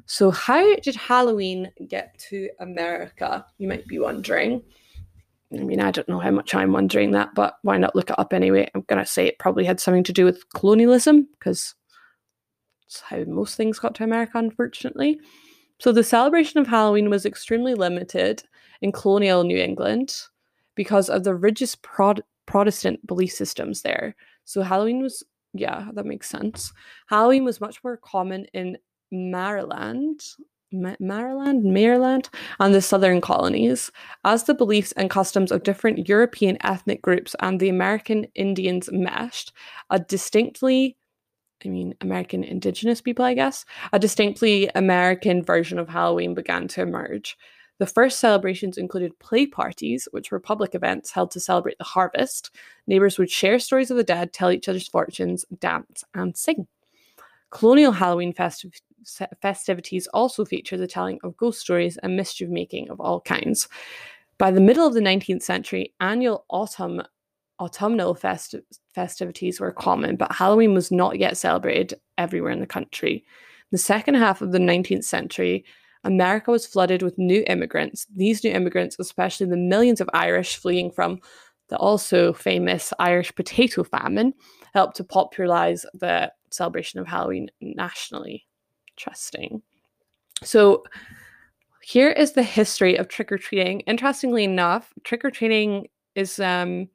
So, 0.06 0.32
how 0.32 0.76
did 0.78 0.96
Halloween 0.96 1.72
get 1.88 2.18
to 2.30 2.50
America? 2.60 3.46
You 3.58 3.68
might 3.68 3.88
be 3.88 4.00
wondering. 4.00 4.62
I 5.54 5.64
mean, 5.64 5.80
I 5.80 5.92
don't 5.92 6.10
know 6.10 6.20
how 6.20 6.32
much 6.32 6.56
I'm 6.56 6.74
wondering 6.74 7.12
that, 7.12 7.36
but 7.36 7.56
why 7.62 7.78
not 7.78 7.96
look 7.96 8.10
it 8.10 8.20
up 8.20 8.34
anyway? 8.34 8.70
I'm 8.74 8.82
going 8.82 9.00
to 9.00 9.06
say 9.06 9.28
it 9.28 9.40
probably 9.40 9.66
had 9.66 9.80
something 9.80 10.04
to 10.06 10.14
do 10.14 10.26
with 10.26 10.50
colonialism 10.54 11.28
because 11.34 11.76
it's 12.88 13.02
how 13.02 13.24
most 13.26 13.56
things 13.56 13.80
got 13.80 13.94
to 13.96 14.04
America, 14.04 14.38
unfortunately. 14.38 15.20
So, 15.84 15.92
the 15.92 16.02
celebration 16.02 16.62
of 16.62 16.68
Halloween 16.68 17.10
was 17.10 17.26
extremely 17.26 17.74
limited 17.74 18.42
in 18.82 18.94
colonial 18.94 19.44
New 19.44 19.58
England 19.58 20.16
because 20.76 21.10
of 21.10 21.26
the 21.26 21.36
religious 21.36 21.76
prod- 21.76 22.24
Protestant 22.46 23.06
belief 23.06 23.34
systems 23.34 23.82
there. 23.82 24.16
So 24.46 24.62
Halloween 24.62 25.02
was, 25.02 25.24
yeah, 25.54 25.90
that 25.94 26.06
makes 26.06 26.30
sense. 26.30 26.72
Halloween 27.08 27.44
was 27.44 27.60
much 27.60 27.84
more 27.84 27.98
common 27.98 28.46
in 28.54 28.78
Maryland, 29.12 30.24
Maryland, 30.72 31.66
Maryland, 31.66 32.30
and 32.62 32.74
the 32.74 32.82
southern 32.82 33.20
colonies, 33.20 33.92
as 34.24 34.46
the 34.46 34.54
beliefs 34.54 34.94
and 34.94 35.10
customs 35.10 35.52
of 35.52 35.64
different 35.64 36.08
European 36.08 36.58
ethnic 36.62 37.02
groups 37.02 37.36
and 37.42 37.60
the 37.60 37.68
American 37.68 38.26
Indians 38.36 38.90
meshed, 38.90 39.52
a 39.90 40.00
distinctly 40.00 40.96
I 41.66 41.70
mean, 41.70 41.96
American 42.02 42.44
indigenous 42.44 43.02
people, 43.02 43.26
I 43.26 43.34
guess, 43.34 43.66
a 43.92 44.00
distinctly 44.00 44.70
American 44.76 45.44
version 45.44 45.80
of 45.80 45.90
Halloween 45.90 46.34
began 46.34 46.68
to 46.70 46.82
emerge. 46.82 47.38
The 47.80 47.88
first 47.88 48.20
celebrations 48.20 48.78
included 48.78 49.18
play 49.20 49.48
parties, 49.48 50.08
which 50.12 50.32
were 50.32 50.40
public 50.40 50.76
events 50.76 51.12
held 51.12 51.32
to 51.32 51.40
celebrate 51.40 51.78
the 51.78 51.84
harvest. 51.84 52.52
Neighbors 52.88 53.18
would 53.18 53.32
share 53.32 53.60
stories 53.60 53.90
of 53.90 53.98
the 53.98 54.04
dead, 54.04 54.32
tell 54.32 54.52
each 54.52 54.70
other's 54.70 54.88
fortunes, 54.88 55.44
dance, 55.60 56.04
and 56.14 56.38
sing. 56.38 56.68
Colonial 57.50 57.92
Halloween 57.92 58.34
festiv- 58.34 58.82
festivities 59.42 60.08
also 60.08 60.46
feature 60.46 60.78
the 60.78 60.88
telling 60.88 61.20
of 61.24 61.38
ghost 61.38 61.62
stories 61.62 61.98
and 61.98 62.16
mischief 62.16 62.50
making 62.50 62.90
of 62.90 63.00
all 63.00 63.22
kinds. 63.22 63.68
By 64.38 64.52
the 64.52 64.62
middle 64.62 64.88
of 64.88 64.94
the 64.94 65.00
19th 65.00 65.44
century, 65.44 65.94
annual 66.00 66.46
autumn 66.50 67.02
autumnal 67.60 68.16
festi- 68.16 68.62
festivities 68.94 69.60
were 69.60 69.72
common, 69.72 70.16
but 70.16 70.32
Halloween 70.32 70.74
was 70.74 70.92
not 70.92 71.20
yet 71.20 71.38
celebrated 71.38 71.94
everywhere 72.18 72.52
in 72.52 72.60
the 72.60 72.68
country. 72.68 73.16
In 73.16 73.24
The 73.72 73.78
second 73.78 74.16
half 74.16 74.42
of 74.42 74.52
the 74.52 74.60
19th 74.60 75.04
century, 75.04 75.66
America 76.04 76.52
was 76.52 76.66
flooded 76.66 77.02
with 77.02 77.18
new 77.18 77.44
immigrants. 77.48 78.06
These 78.14 78.44
new 78.44 78.52
immigrants, 78.52 78.98
especially 79.00 79.48
the 79.48 79.58
millions 79.58 80.02
of 80.02 80.10
Irish 80.14 80.58
fleeing 80.58 80.92
from 80.92 81.20
the 81.70 81.78
also 81.78 82.34
famous 82.34 82.92
Irish 83.00 83.34
potato 83.36 83.84
famine, 83.84 84.34
helped 84.74 84.98
to 84.98 85.04
popularize 85.04 85.86
the 85.94 86.32
celebration 86.52 87.00
of 87.00 87.08
Halloween 87.08 87.50
nationally. 87.62 88.46
Interesting. 88.98 89.62
So, 90.44 90.84
here 91.82 92.10
is 92.10 92.32
the 92.32 92.44
history 92.44 92.96
of 92.96 93.08
trick 93.10 93.32
or 93.32 93.38
treating. 93.38 93.82
Interestingly 93.82 94.46
enough, 94.46 94.94
trick 95.04 95.26
or 95.26 95.32
treating 95.32 95.88
is 96.16 96.40
um 96.40 96.88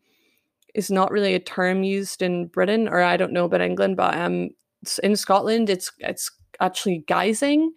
is 0.78 0.92
not 0.92 1.10
really 1.10 1.34
a 1.34 1.40
term 1.40 1.82
used 1.82 2.22
in 2.22 2.46
Britain 2.46 2.86
or 2.86 3.02
I 3.02 3.16
don't 3.16 3.32
know 3.32 3.46
about 3.46 3.60
England, 3.60 3.96
but 3.96 4.14
um 4.16 4.50
in 5.02 5.16
Scotland 5.16 5.68
it's 5.68 5.90
it's 5.98 6.30
actually 6.60 7.04
guising 7.08 7.70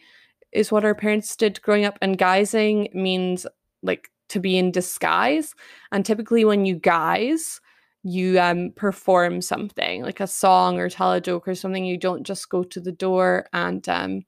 is 0.52 0.72
what 0.72 0.86
our 0.86 0.94
parents 0.94 1.36
did 1.36 1.62
growing 1.64 1.84
up 1.84 1.98
and 2.02 2.20
guising 2.20 2.94
means 2.94 3.48
like 3.82 4.12
to 4.30 4.40
be 4.40 4.56
in 4.56 4.72
disguise 4.72 5.56
and 5.92 6.06
typically 6.06 6.46
when 6.46 6.66
you 6.66 6.76
guise 6.76 7.60
you 8.04 8.40
um 8.40 8.72
perform 8.76 9.42
something 9.42 10.04
like 10.04 10.20
a 10.20 10.28
song 10.28 10.80
or 10.80 10.88
tell 10.88 11.14
a 11.14 11.22
joke 11.22 11.48
or 11.48 11.56
something 11.56 11.86
you 11.86 11.98
don't 11.98 12.24
just 12.24 12.50
go 12.50 12.64
to 12.64 12.80
the 12.80 12.92
door 12.92 13.48
and 13.52 13.90
um 13.90 14.22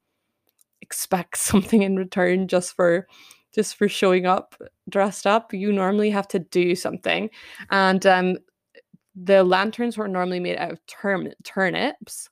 expect 0.82 1.38
something 1.50 1.84
in 1.84 1.96
return 1.96 2.48
just 2.48 2.76
for 2.76 3.08
just 3.54 3.76
for 3.76 3.88
showing 3.88 4.26
up 4.26 4.56
dressed 4.90 5.28
up. 5.28 5.54
You 5.54 5.72
normally 5.72 6.10
have 6.10 6.28
to 6.30 6.40
do 6.40 6.76
something 6.76 7.30
and 7.70 8.06
um 8.06 8.38
the 9.16 9.44
lanterns 9.44 9.98
were 9.98 10.08
normally 10.08 10.40
made 10.40 10.58
out 10.58 10.72
of 10.72 10.80
turnips 11.44 12.30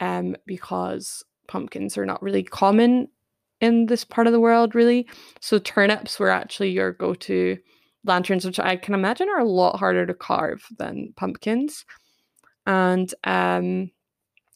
um 0.00 0.36
because 0.46 1.24
pumpkins 1.48 1.96
are 1.96 2.06
not 2.06 2.22
really 2.22 2.42
common 2.42 3.08
in 3.60 3.86
this 3.86 4.04
part 4.04 4.26
of 4.26 4.32
the 4.32 4.40
world 4.40 4.74
really 4.74 5.08
so 5.40 5.58
turnips 5.58 6.18
were 6.18 6.30
actually 6.30 6.70
your 6.70 6.92
go-to 6.92 7.56
lanterns 8.04 8.44
which 8.44 8.60
i 8.60 8.76
can 8.76 8.94
imagine 8.94 9.28
are 9.28 9.40
a 9.40 9.48
lot 9.48 9.78
harder 9.78 10.04
to 10.04 10.14
carve 10.14 10.66
than 10.78 11.12
pumpkins 11.16 11.84
and 12.66 13.14
um 13.24 13.90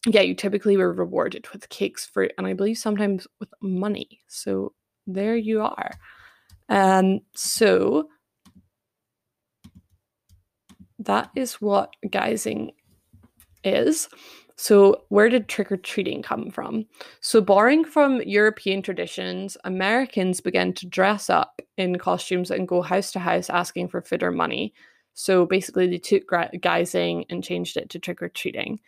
yeah, 0.07 0.21
you 0.21 0.35
typically 0.35 0.77
were 0.77 0.93
rewarded 0.93 1.47
with 1.53 1.69
cakes, 1.69 2.07
fruit, 2.07 2.33
and 2.39 2.47
I 2.47 2.53
believe 2.53 2.79
sometimes 2.79 3.27
with 3.41 3.51
money. 3.61 4.21
So 4.29 4.73
there 5.07 5.37
you 5.37 5.63
are. 5.63 5.91
Um, 6.69 7.21
so 7.35 8.09
that 11.09 11.31
is 11.35 11.55
what 11.55 11.95
guising 12.07 12.71
is. 13.65 14.09
So, 14.57 15.05
where 15.09 15.29
did 15.29 15.49
trick 15.49 15.73
or 15.73 15.77
treating 15.77 16.21
come 16.21 16.51
from? 16.51 16.85
So, 17.21 17.41
borrowing 17.41 17.85
from 17.85 18.21
European 18.23 18.83
traditions, 18.83 19.57
Americans 19.65 20.41
began 20.41 20.73
to 20.75 20.87
dress 20.87 21.31
up 21.31 21.63
in 21.77 21.97
costumes 21.99 22.51
and 22.51 22.69
go 22.69 22.83
house 22.83 23.11
to 23.13 23.21
house 23.21 23.49
asking 23.49 23.89
for 23.89 24.03
food 24.03 24.23
or 24.23 24.33
money. 24.33 24.75
So, 25.15 25.47
basically, 25.47 25.89
they 25.89 25.99
took 25.99 26.29
guising 26.29 27.25
and 27.31 27.43
changed 27.43 27.77
it 27.77 27.89
to 27.91 27.99
trick 27.99 28.21
or 28.21 28.29
treating. 28.29 28.81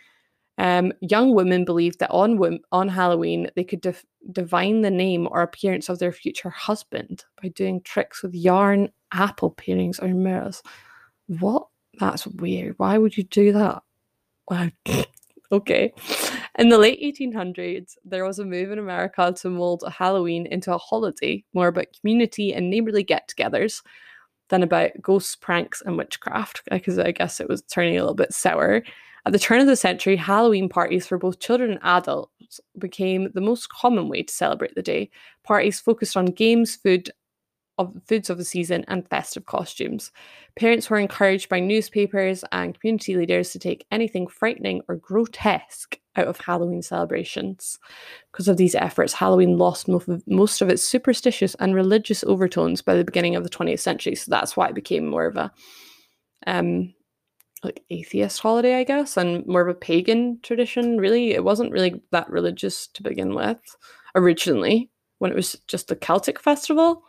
Um, 0.59 0.93
young 1.01 1.35
women 1.35 1.65
believed 1.65 2.01
that 2.01 2.11
on 2.11 2.61
on 2.71 2.89
Halloween 2.89 3.49
they 3.57 3.65
could 3.65 3.81
def- 3.81 4.05
divine 4.31 4.83
the 4.83 4.91
name 4.91 5.27
or 5.31 5.41
appearance 5.41 5.89
of 5.89 6.01
their 6.01 6.13
future 6.13 6.51
husband 6.51 7.25
by 7.41 7.49
doing 7.49 7.81
tricks 7.81 8.23
with 8.23 8.35
yarn, 8.35 8.91
apple 9.13 9.53
paintings, 9.53 9.99
or 10.01 10.09
mirrors. 10.09 10.63
What? 11.29 11.69
That's 11.99 12.27
weird. 12.27 12.75
Why 12.79 12.99
would 12.99 13.17
you 13.17 13.25
do 13.25 13.53
that? 13.53 13.83
Wow. 14.49 14.71
okay. 15.53 15.93
In 16.59 16.69
the 16.69 16.79
late 16.79 17.01
1800s, 17.03 17.97
there 18.05 18.25
was 18.25 18.39
a 18.39 18.45
move 18.45 18.71
in 18.71 18.79
America 18.79 19.35
to 19.41 19.51
mold 19.51 19.85
Halloween 19.97 20.47
into 20.47 20.75
a 20.75 20.79
holiday 20.79 21.45
more 21.53 21.69
about 21.69 21.87
community 21.99 22.53
and 22.53 22.71
neighborly 22.71 23.03
get 23.03 23.29
togethers 23.29 23.83
than 24.49 24.63
about 24.63 24.91
ghosts, 25.01 25.37
pranks, 25.37 25.83
and 25.85 25.97
witchcraft, 25.97 26.63
because 26.71 26.99
I 26.99 27.13
guess 27.13 27.41
it 27.41 27.49
was 27.49 27.63
turning 27.63 27.97
a 27.97 28.01
little 28.01 28.15
bit 28.15 28.33
sour. 28.33 28.83
At 29.27 29.33
the 29.33 29.39
turn 29.39 29.61
of 29.61 29.67
the 29.67 29.77
century, 29.77 30.17
Halloween 30.17 30.69
parties 30.69 31.07
for 31.07 31.19
both 31.19 31.41
children 31.41 31.73
and 31.73 31.81
adults 31.83 32.61
became 32.79 33.31
the 33.35 33.41
most 33.41 33.69
common 33.69 34.09
way 34.09 34.23
to 34.23 34.33
celebrate 34.33 34.75
the 34.75 34.83
day. 34.83 35.11
Parties 35.45 35.79
focused 35.79 36.17
on 36.17 36.27
games, 36.27 36.77
food, 36.77 37.11
of 37.81 38.03
foods 38.07 38.31
of 38.31 38.39
the 38.39 38.45
season 38.45 38.85
and 38.89 39.09
festive 39.09 39.47
costumes. 39.47 40.13
Parents 40.57 40.91
were 40.91 40.99
encouraged 40.99 41.49
by 41.49 41.61
newspapers 41.61 42.45
and 42.53 42.79
community 42.79 43.17
leaders 43.17 43.51
to 43.51 43.59
take 43.59 43.87
anything 43.91 44.27
frightening 44.27 44.83
or 44.89 44.97
grotesque 44.97 45.99
out 46.17 46.27
of 46.27 46.39
Halloween 46.39 46.83
celebrations. 46.83 47.79
Because 48.33 48.49
of 48.49 48.57
these 48.57 48.75
efforts, 48.75 49.13
Halloween 49.13 49.59
lost 49.59 49.89
most 49.89 50.61
of 50.61 50.69
its 50.69 50.83
superstitious 50.83 51.55
and 51.57 51.75
religious 51.75 52.25
overtones 52.25 52.83
by 52.83 52.95
the 52.95 53.05
beginning 53.05 53.37
of 53.37 53.45
the 53.45 53.51
20th 53.51 53.81
century. 53.81 54.15
So 54.15 54.31
that's 54.31 54.57
why 54.57 54.69
it 54.69 54.75
became 54.75 55.07
more 55.07 55.27
of 55.27 55.37
a 55.37 55.53
um, 56.47 56.95
like 57.63 57.83
atheist 57.91 58.41
holiday, 58.41 58.77
I 58.77 58.85
guess, 58.85 59.17
and 59.17 59.47
more 59.47 59.61
of 59.61 59.69
a 59.69 59.79
pagan 59.79 60.41
tradition. 60.43 60.99
Really, 60.99 61.33
it 61.33 61.45
wasn't 61.45 61.73
really 61.73 62.01
that 62.13 62.31
religious 62.31 62.87
to 62.89 63.03
begin 63.03 63.35
with 63.35 63.61
originally 64.15 64.91
when 65.19 65.31
it 65.31 65.37
was 65.37 65.57
just 65.69 65.91
a 65.91 65.97
Celtic 65.97 66.41
festival. 66.41 67.03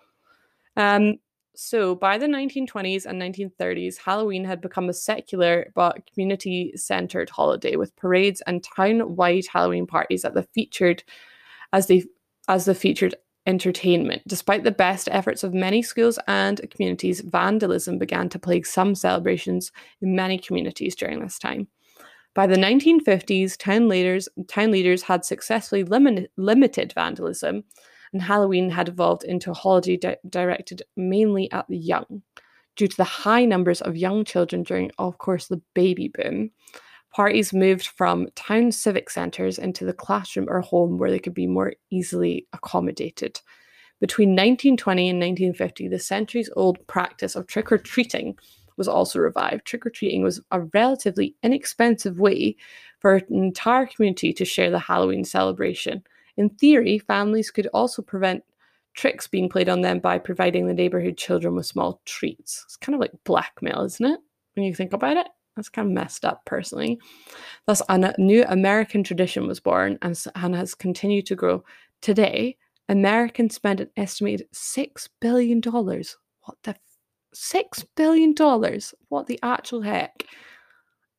Um, 0.77 1.17
so 1.55 1.95
by 1.95 2.17
the 2.17 2.27
1920s 2.27 3.05
and 3.05 3.21
1930s, 3.21 3.97
Halloween 3.97 4.45
had 4.45 4.61
become 4.61 4.89
a 4.89 4.93
secular 4.93 5.71
but 5.75 6.09
community-centered 6.11 7.29
holiday 7.29 7.75
with 7.75 7.95
parades 7.97 8.41
and 8.47 8.63
town-wide 8.63 9.45
Halloween 9.51 9.85
parties 9.85 10.21
that 10.21 10.33
the 10.33 10.43
featured 10.43 11.03
as 11.73 11.87
they 11.87 12.05
as 12.47 12.65
the 12.65 12.75
featured 12.75 13.15
entertainment. 13.45 14.21
Despite 14.27 14.63
the 14.63 14.71
best 14.71 15.09
efforts 15.11 15.43
of 15.43 15.53
many 15.53 15.81
schools 15.81 16.19
and 16.27 16.61
communities, 16.69 17.21
vandalism 17.21 17.97
began 17.97 18.29
to 18.29 18.39
plague 18.39 18.65
some 18.65 18.95
celebrations 18.95 19.71
in 20.01 20.15
many 20.15 20.37
communities 20.37 20.95
during 20.95 21.19
this 21.19 21.39
time. 21.39 21.67
By 22.33 22.47
the 22.47 22.55
1950s, 22.55 23.57
town 23.57 23.89
leaders, 23.89 24.29
town 24.47 24.71
leaders 24.71 25.03
had 25.03 25.25
successfully 25.25 25.83
limit, 25.83 26.31
limited 26.37 26.93
vandalism, 26.93 27.63
and 28.13 28.21
Halloween 28.21 28.69
had 28.69 28.89
evolved 28.89 29.23
into 29.23 29.51
a 29.51 29.55
holiday 29.55 29.97
di- 29.97 30.17
directed 30.29 30.83
mainly 30.95 31.51
at 31.51 31.67
the 31.67 31.77
young. 31.77 32.23
Due 32.75 32.87
to 32.87 32.97
the 32.97 33.03
high 33.03 33.45
numbers 33.45 33.81
of 33.81 33.97
young 33.97 34.23
children 34.23 34.63
during, 34.63 34.91
of 34.97 35.17
course, 35.17 35.47
the 35.47 35.61
baby 35.73 36.11
boom, 36.13 36.51
parties 37.13 37.53
moved 37.53 37.87
from 37.87 38.27
town 38.35 38.71
civic 38.71 39.09
centres 39.09 39.57
into 39.57 39.85
the 39.85 39.93
classroom 39.93 40.47
or 40.49 40.61
home 40.61 40.97
where 40.97 41.11
they 41.11 41.19
could 41.19 41.33
be 41.33 41.47
more 41.47 41.73
easily 41.89 42.47
accommodated. 42.53 43.39
Between 43.99 44.29
1920 44.29 45.09
and 45.09 45.19
1950, 45.19 45.87
the 45.87 45.99
centuries 45.99 46.49
old 46.55 46.85
practice 46.87 47.35
of 47.35 47.45
trick 47.45 47.71
or 47.71 47.77
treating 47.77 48.35
was 48.77 48.87
also 48.87 49.19
revived. 49.19 49.65
Trick 49.65 49.85
or 49.85 49.91
treating 49.91 50.23
was 50.23 50.41
a 50.49 50.61
relatively 50.73 51.35
inexpensive 51.43 52.19
way 52.19 52.55
for 52.99 53.15
an 53.17 53.25
entire 53.29 53.85
community 53.85 54.33
to 54.33 54.45
share 54.45 54.71
the 54.71 54.79
Halloween 54.79 55.23
celebration. 55.23 56.03
In 56.37 56.49
theory, 56.49 56.99
families 56.99 57.51
could 57.51 57.67
also 57.73 58.01
prevent 58.01 58.43
tricks 58.93 59.27
being 59.27 59.49
played 59.49 59.69
on 59.69 59.81
them 59.81 59.99
by 59.99 60.17
providing 60.17 60.67
the 60.67 60.73
neighborhood 60.73 61.17
children 61.17 61.55
with 61.55 61.65
small 61.65 62.01
treats. 62.05 62.63
It's 62.65 62.77
kind 62.77 62.93
of 62.93 62.99
like 62.99 63.11
blackmail, 63.23 63.83
isn't 63.83 64.05
it? 64.05 64.19
When 64.55 64.65
you 64.65 64.75
think 64.75 64.93
about 64.93 65.17
it? 65.17 65.27
That's 65.55 65.69
kind 65.69 65.87
of 65.87 65.93
messed 65.93 66.25
up, 66.25 66.45
personally. 66.45 66.99
Thus, 67.67 67.81
a 67.89 68.13
new 68.17 68.43
American 68.47 69.03
tradition 69.03 69.47
was 69.47 69.59
born 69.59 69.97
and, 70.01 70.17
has 70.35 70.75
continued 70.75 71.25
to 71.27 71.35
grow. 71.35 71.63
Today, 72.01 72.57
Americans 72.89 73.55
spend 73.55 73.79
an 73.81 73.89
estimated 73.97 74.47
$6 74.53 75.09
billion. 75.19 75.61
What 75.61 76.57
the? 76.63 76.71
F- 76.71 76.79
$6 77.35 77.85
billion? 77.95 78.35
What 79.09 79.27
the 79.27 79.39
actual 79.43 79.81
heck? 79.81 80.25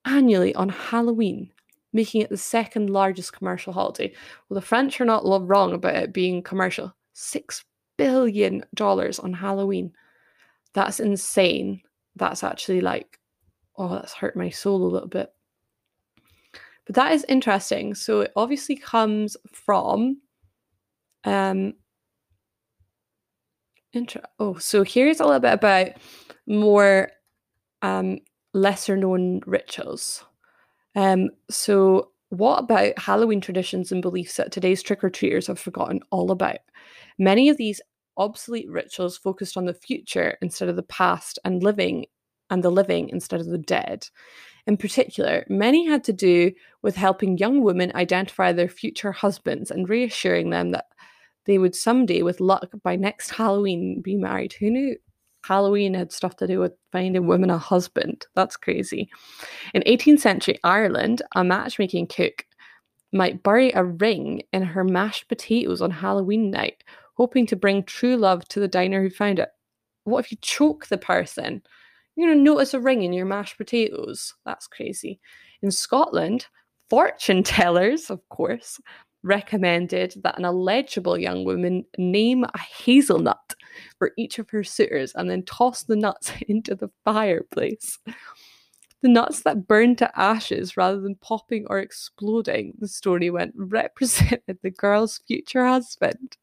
Annually 0.04 0.54
on 0.54 0.68
Halloween, 0.68 1.50
making 1.92 2.22
it 2.22 2.30
the 2.30 2.36
second 2.36 2.90
largest 2.90 3.32
commercial 3.32 3.72
holiday. 3.72 4.12
Well, 4.48 4.60
the 4.60 4.66
French 4.66 5.00
are 5.00 5.04
not 5.04 5.24
wrong 5.24 5.72
about 5.72 5.96
it 5.96 6.12
being 6.12 6.42
commercial. 6.42 6.94
$6 7.14 7.64
billion 7.96 8.64
on 8.80 9.32
Halloween. 9.32 9.92
That's 10.72 11.00
insane. 11.00 11.82
That's 12.16 12.42
actually 12.42 12.80
like 12.80 13.18
oh, 13.76 13.88
that's 13.88 14.12
hurt 14.12 14.36
my 14.36 14.50
soul 14.50 14.84
a 14.84 14.92
little 14.92 15.08
bit. 15.08 15.32
But 16.86 16.96
that 16.96 17.12
is 17.12 17.24
interesting. 17.28 17.94
So 17.94 18.22
it 18.22 18.32
obviously 18.36 18.76
comes 18.76 19.36
from 19.52 20.18
um 21.24 21.72
intro 23.92 24.20
oh 24.40 24.56
so 24.56 24.82
here's 24.82 25.20
a 25.20 25.24
little 25.24 25.38
bit 25.38 25.52
about 25.52 25.90
more 26.48 27.10
um 27.82 28.18
lesser 28.54 28.96
known 28.96 29.40
rituals. 29.46 30.24
Um 30.94 31.30
so 31.50 32.10
what 32.28 32.60
about 32.60 32.98
Halloween 32.98 33.42
traditions 33.42 33.92
and 33.92 34.00
beliefs 34.00 34.36
that 34.36 34.52
today's 34.52 34.82
trick-or-treaters 34.82 35.48
have 35.48 35.58
forgotten 35.58 36.00
all 36.10 36.30
about? 36.30 36.58
Many 37.18 37.50
of 37.50 37.58
these 37.58 37.80
obsolete 38.16 38.70
rituals 38.70 39.18
focused 39.18 39.56
on 39.56 39.66
the 39.66 39.74
future 39.74 40.38
instead 40.40 40.70
of 40.70 40.76
the 40.76 40.82
past 40.82 41.38
and 41.44 41.62
living 41.62 42.06
and 42.48 42.62
the 42.62 42.70
living 42.70 43.10
instead 43.10 43.40
of 43.40 43.48
the 43.48 43.58
dead. 43.58 44.06
In 44.66 44.76
particular, 44.76 45.44
many 45.48 45.86
had 45.86 46.04
to 46.04 46.12
do 46.12 46.52
with 46.82 46.96
helping 46.96 47.36
young 47.36 47.62
women 47.62 47.92
identify 47.94 48.52
their 48.52 48.68
future 48.68 49.12
husbands 49.12 49.70
and 49.70 49.88
reassuring 49.88 50.50
them 50.50 50.70
that 50.70 50.86
they 51.46 51.58
would 51.58 51.74
someday, 51.74 52.22
with 52.22 52.40
luck, 52.40 52.70
by 52.82 52.96
next 52.96 53.30
Halloween 53.30 54.00
be 54.02 54.16
married. 54.16 54.54
Who 54.54 54.70
knew 54.70 54.96
Halloween 55.44 55.94
had 55.94 56.12
stuff 56.12 56.36
to 56.36 56.46
do 56.46 56.60
with 56.60 56.72
finding 56.92 57.26
women 57.26 57.50
a 57.50 57.58
husband? 57.58 58.26
That's 58.34 58.56
crazy. 58.56 59.10
In 59.74 59.82
18th 59.82 60.20
century 60.20 60.58
Ireland, 60.62 61.22
a 61.34 61.44
matchmaking 61.44 62.08
cook 62.08 62.46
might 63.12 63.42
bury 63.42 63.72
a 63.72 63.84
ring 63.84 64.42
in 64.52 64.62
her 64.62 64.84
mashed 64.84 65.28
potatoes 65.28 65.82
on 65.82 65.90
Halloween 65.90 66.50
night, 66.50 66.82
hoping 67.14 67.46
to 67.46 67.56
bring 67.56 67.82
true 67.82 68.16
love 68.16 68.46
to 68.48 68.60
the 68.60 68.68
diner 68.68 69.02
who 69.02 69.10
found 69.10 69.38
it. 69.38 69.48
What 70.04 70.24
if 70.24 70.32
you 70.32 70.38
choke 70.40 70.86
the 70.86 70.98
person? 70.98 71.62
You're 72.16 72.28
going 72.28 72.38
to 72.38 72.44
notice 72.44 72.74
a 72.74 72.80
ring 72.80 73.02
in 73.02 73.12
your 73.12 73.26
mashed 73.26 73.56
potatoes. 73.56 74.34
That's 74.44 74.66
crazy. 74.66 75.20
In 75.62 75.70
Scotland, 75.70 76.46
fortune 76.90 77.42
tellers, 77.42 78.10
of 78.10 78.26
course, 78.28 78.80
recommended 79.22 80.14
that 80.22 80.38
an 80.38 80.44
eligible 80.44 81.16
young 81.16 81.44
woman 81.44 81.84
name 81.96 82.44
a 82.44 82.58
hazelnut 82.58 83.54
for 83.98 84.12
each 84.16 84.38
of 84.38 84.50
her 84.50 84.64
suitors 84.64 85.12
and 85.14 85.30
then 85.30 85.42
toss 85.44 85.82
the 85.82 85.96
nuts 85.96 86.32
into 86.48 86.74
the 86.74 86.90
fireplace. 87.04 87.98
The 89.02 89.08
nuts 89.08 89.40
that 89.42 89.66
burned 89.66 89.98
to 89.98 90.18
ashes 90.18 90.76
rather 90.76 91.00
than 91.00 91.16
popping 91.16 91.66
or 91.68 91.80
exploding, 91.80 92.74
the 92.78 92.86
story 92.86 93.30
went, 93.30 93.52
represented 93.56 94.58
the 94.62 94.70
girl's 94.70 95.18
future 95.26 95.66
husband. 95.66 96.36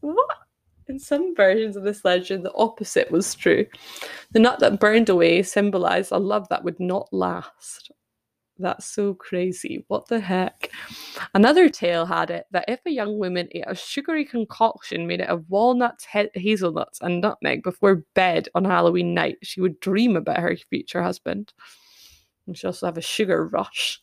What? 0.00 0.38
In 0.86 0.98
some 0.98 1.34
versions 1.34 1.76
of 1.76 1.82
this 1.82 2.04
legend, 2.04 2.44
the 2.44 2.52
opposite 2.54 3.10
was 3.10 3.34
true. 3.34 3.66
The 4.32 4.38
nut 4.38 4.60
that 4.60 4.78
burned 4.78 5.08
away 5.08 5.42
symbolized 5.42 6.12
a 6.12 6.18
love 6.18 6.46
that 6.50 6.62
would 6.62 6.78
not 6.78 7.08
last. 7.10 7.90
That's 8.58 8.86
so 8.86 9.14
crazy. 9.14 9.84
What 9.88 10.06
the 10.06 10.20
heck? 10.20 10.70
Another 11.34 11.68
tale 11.68 12.06
had 12.06 12.30
it 12.30 12.46
that 12.52 12.66
if 12.68 12.80
a 12.86 12.90
young 12.90 13.18
woman 13.18 13.48
ate 13.50 13.64
a 13.66 13.74
sugary 13.74 14.24
concoction 14.24 15.08
made 15.08 15.20
out 15.20 15.30
of 15.30 15.50
walnuts, 15.50 16.04
ha- 16.04 16.30
hazelnuts, 16.34 17.00
and 17.00 17.20
nutmeg 17.20 17.64
before 17.64 18.04
bed 18.14 18.48
on 18.54 18.64
Halloween 18.64 19.12
night, 19.12 19.38
she 19.42 19.60
would 19.60 19.80
dream 19.80 20.16
about 20.16 20.38
her 20.38 20.56
future 20.70 21.02
husband. 21.02 21.52
And 22.46 22.56
she 22.56 22.66
also 22.66 22.86
have 22.86 22.98
a 22.98 23.02
sugar 23.02 23.48
rush. 23.48 24.00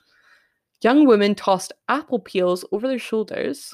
Young 0.82 1.06
women 1.06 1.34
tossed 1.34 1.72
apple 1.88 2.20
peels 2.20 2.66
over 2.74 2.88
their 2.88 3.00
shoulders. 3.00 3.74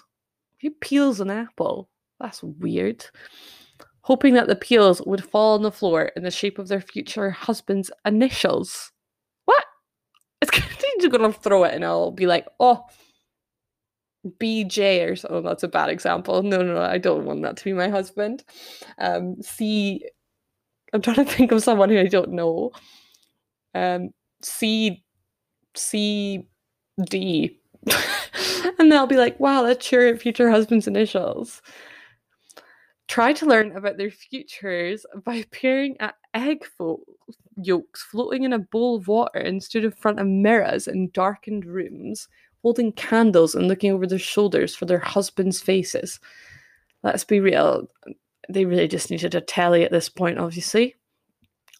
Who 0.62 0.70
peels 0.70 1.20
an 1.20 1.32
apple? 1.32 1.90
That's 2.20 2.44
weird. 2.44 3.06
Hoping 4.02 4.36
that 4.36 4.48
the 4.48 4.56
peels 4.56 5.02
would 5.06 5.24
fall 5.24 5.56
on 5.56 5.64
the 5.64 5.72
floor 5.72 6.12
in 6.16 6.24
the 6.24 6.32
shape 6.32 6.60
of 6.60 6.68
their 6.68 6.82
future 6.82 7.32
husband's 7.32 7.90
initials. 8.06 8.92
Just 11.00 11.12
gonna 11.12 11.32
throw 11.34 11.64
it 11.64 11.74
and 11.74 11.86
I'll 11.86 12.12
be 12.12 12.28
like, 12.28 12.48
oh, 12.60 12.86
BJ 14.40 15.10
or 15.10 15.16
something. 15.16 15.44
That's 15.44 15.64
a 15.64 15.68
bad 15.68 15.90
example. 15.90 16.44
No, 16.44 16.62
no, 16.62 16.74
no, 16.76 16.82
I 16.82 16.98
don't 16.98 17.26
want 17.26 17.42
that 17.44 17.58
to 17.58 17.64
be 17.64 17.74
my 17.74 17.90
husband. 17.90 18.44
Um, 18.98 19.42
C. 19.42 20.04
I'm 20.94 21.02
trying 21.02 21.18
to 21.18 21.26
think 21.32 21.52
of 21.52 21.64
someone 21.64 21.90
who 21.90 22.00
I 22.00 22.08
don't 22.08 22.32
know. 22.32 22.72
Um, 23.74 24.10
C. 24.42 25.04
C. 25.76 26.48
D. 27.06 27.60
and 28.80 28.92
they'll 28.92 29.08
be 29.08 29.18
like, 29.18 29.40
wow, 29.40 29.62
that's 29.64 29.92
your 29.92 30.18
future 30.18 30.50
husband's 30.50 30.88
initials. 30.88 31.62
Try 33.08 33.34
to 33.34 33.46
learn 33.46 33.76
about 33.76 33.98
their 33.98 34.12
futures 34.12 35.06
by 35.24 35.44
peering 35.52 35.96
at 36.00 36.16
egg 36.34 36.66
fo- 36.66 37.04
yolks 37.56 38.04
floating 38.04 38.44
in 38.44 38.54
a 38.54 38.60
bowl 38.60 38.98
of 38.98 39.08
water 39.08 39.40
and 39.40 39.64
stood 39.64 39.86
in 39.86 39.92
front 39.92 40.20
of 40.20 40.28
mirrors 40.28 40.88
in 40.88 41.10
darkened 41.12 41.66
rooms, 41.66 42.28
holding 42.62 42.92
candles 42.92 43.56
and 43.56 43.68
looking 43.68 43.92
over 43.92 44.06
their 44.06 44.20
shoulders 44.20 44.76
for 44.76 44.86
their 44.86 45.00
husbands' 45.00 45.62
faces. 45.62 46.20
Let's 47.02 47.24
be 47.24 47.40
real, 47.40 47.88
they 48.50 48.66
really 48.66 48.88
just 48.88 49.10
needed 49.10 49.36
a 49.36 49.42
telly 49.42 49.84
at 49.84 49.92
this 49.92 50.10
point, 50.10 50.40
obviously. 50.40 50.96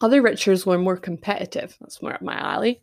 Other 0.00 0.22
rituals 0.22 0.64
were 0.64 0.78
more 0.78 0.96
competitive. 0.96 1.76
That's 1.80 2.00
more 2.00 2.14
up 2.14 2.22
my 2.22 2.38
alley. 2.38 2.80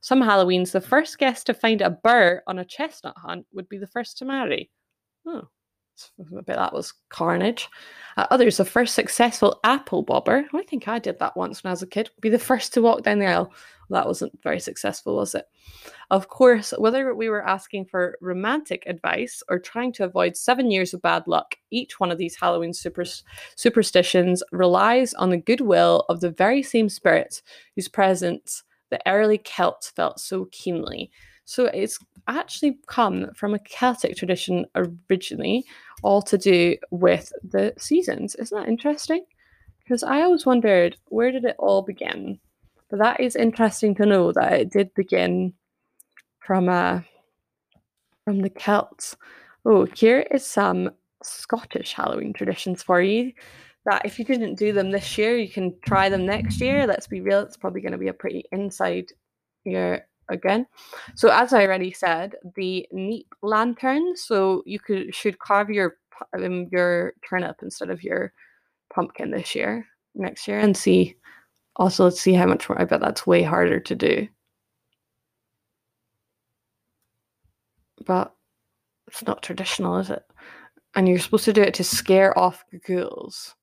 Some 0.00 0.20
Halloweens, 0.20 0.70
the 0.70 0.80
first 0.80 1.18
guest 1.18 1.46
to 1.46 1.54
find 1.54 1.80
a 1.80 1.90
burr 1.90 2.42
on 2.46 2.58
a 2.58 2.64
chestnut 2.64 3.16
hunt 3.16 3.46
would 3.52 3.68
be 3.68 3.78
the 3.78 3.86
first 3.86 4.18
to 4.18 4.24
marry. 4.24 4.70
Oh, 5.26 5.48
I 6.20 6.54
that 6.54 6.72
was 6.72 6.94
carnage. 7.08 7.68
Uh, 8.16 8.26
others, 8.30 8.56
the 8.56 8.64
first 8.64 8.94
successful 8.94 9.60
apple 9.64 10.02
bobber, 10.02 10.44
I 10.54 10.62
think 10.62 10.88
I 10.88 10.98
did 10.98 11.18
that 11.18 11.36
once 11.36 11.62
when 11.62 11.70
I 11.70 11.72
was 11.72 11.82
a 11.82 11.86
kid, 11.86 12.10
be 12.20 12.28
the 12.28 12.38
first 12.38 12.74
to 12.74 12.82
walk 12.82 13.02
down 13.02 13.18
the 13.18 13.26
aisle. 13.26 13.52
Well, 13.88 14.00
that 14.00 14.08
wasn't 14.08 14.42
very 14.42 14.60
successful, 14.60 15.16
was 15.16 15.34
it? 15.34 15.46
Of 16.10 16.28
course, 16.28 16.74
whether 16.78 17.14
we 17.14 17.28
were 17.28 17.46
asking 17.46 17.86
for 17.86 18.18
romantic 18.20 18.82
advice 18.86 19.42
or 19.48 19.58
trying 19.58 19.92
to 19.94 20.04
avoid 20.04 20.36
seven 20.36 20.70
years 20.70 20.92
of 20.92 21.02
bad 21.02 21.26
luck, 21.26 21.54
each 21.70 22.00
one 22.00 22.10
of 22.10 22.18
these 22.18 22.36
Halloween 22.36 22.74
super- 22.74 23.04
superstitions 23.56 24.42
relies 24.52 25.14
on 25.14 25.30
the 25.30 25.36
goodwill 25.36 26.04
of 26.08 26.20
the 26.20 26.30
very 26.30 26.62
same 26.62 26.88
spirits 26.88 27.42
whose 27.76 27.88
presence 27.88 28.62
the 28.90 29.00
early 29.06 29.38
Celts 29.38 29.90
felt 29.90 30.20
so 30.20 30.48
keenly. 30.50 31.10
So 31.48 31.64
it's 31.64 31.98
actually 32.26 32.78
come 32.88 33.32
from 33.34 33.54
a 33.54 33.58
Celtic 33.60 34.16
tradition 34.16 34.66
originally, 34.74 35.64
all 36.02 36.20
to 36.20 36.36
do 36.36 36.76
with 36.90 37.32
the 37.42 37.72
seasons. 37.78 38.34
Isn't 38.34 38.54
that 38.54 38.68
interesting? 38.68 39.24
Because 39.78 40.02
I 40.02 40.20
always 40.20 40.44
wondered 40.44 40.98
where 41.06 41.32
did 41.32 41.46
it 41.46 41.56
all 41.58 41.80
begin? 41.80 42.38
But 42.90 42.98
that 42.98 43.20
is 43.20 43.34
interesting 43.34 43.94
to 43.94 44.04
know 44.04 44.30
that 44.32 44.52
it 44.52 44.70
did 44.70 44.92
begin 44.92 45.54
from 46.38 46.68
uh, 46.68 47.00
from 48.26 48.42
the 48.42 48.50
Celts. 48.50 49.16
Oh, 49.64 49.86
here 49.86 50.26
is 50.30 50.44
some 50.44 50.90
Scottish 51.22 51.94
Halloween 51.94 52.34
traditions 52.34 52.82
for 52.82 53.00
you. 53.00 53.32
That 53.86 54.04
if 54.04 54.18
you 54.18 54.26
didn't 54.26 54.56
do 54.56 54.74
them 54.74 54.90
this 54.90 55.16
year, 55.16 55.38
you 55.38 55.48
can 55.48 55.74
try 55.80 56.10
them 56.10 56.26
next 56.26 56.60
year. 56.60 56.86
Let's 56.86 57.06
be 57.06 57.22
real, 57.22 57.40
it's 57.40 57.56
probably 57.56 57.80
going 57.80 57.92
to 57.92 57.98
be 57.98 58.08
a 58.08 58.12
pretty 58.12 58.44
inside 58.52 59.06
year 59.64 60.04
again. 60.28 60.66
So 61.14 61.28
as 61.28 61.52
I 61.52 61.64
already 61.64 61.92
said, 61.92 62.36
the 62.54 62.86
neep 62.92 63.34
lantern. 63.42 64.16
So 64.16 64.62
you 64.66 64.78
could 64.78 65.14
should 65.14 65.38
carve 65.38 65.70
your 65.70 65.96
um, 66.34 66.68
your 66.70 67.14
turnip 67.28 67.56
instead 67.62 67.90
of 67.90 68.02
your 68.02 68.32
pumpkin 68.92 69.30
this 69.30 69.54
year, 69.54 69.86
next 70.14 70.48
year, 70.48 70.58
and 70.58 70.76
see. 70.76 71.16
Also, 71.76 72.04
let's 72.04 72.20
see 72.20 72.34
how 72.34 72.46
much 72.46 72.68
more. 72.68 72.80
I 72.80 72.84
bet 72.84 73.00
that's 73.00 73.26
way 73.26 73.42
harder 73.42 73.78
to 73.78 73.94
do. 73.94 74.26
But 78.04 78.34
it's 79.06 79.24
not 79.24 79.42
traditional, 79.42 79.98
is 79.98 80.10
it? 80.10 80.24
And 80.96 81.08
you're 81.08 81.20
supposed 81.20 81.44
to 81.44 81.52
do 81.52 81.62
it 81.62 81.74
to 81.74 81.84
scare 81.84 82.36
off 82.36 82.64
ghouls. 82.86 83.54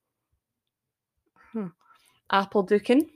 Hmm. 1.51 1.67
Apple 2.31 2.65
dooking 2.65 3.09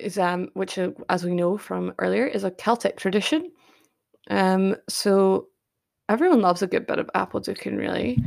is 0.00 0.18
um 0.18 0.48
which 0.54 0.78
uh, 0.78 0.90
as 1.08 1.24
we 1.24 1.34
know 1.34 1.56
from 1.56 1.94
earlier 1.98 2.26
is 2.26 2.44
a 2.44 2.50
Celtic 2.50 2.96
tradition. 2.96 3.50
Um 4.30 4.76
so 4.88 5.48
everyone 6.08 6.40
loves 6.40 6.62
a 6.62 6.66
good 6.66 6.86
bit 6.86 6.98
of 6.98 7.10
apple 7.14 7.40
dooking 7.40 7.78
really. 7.78 8.18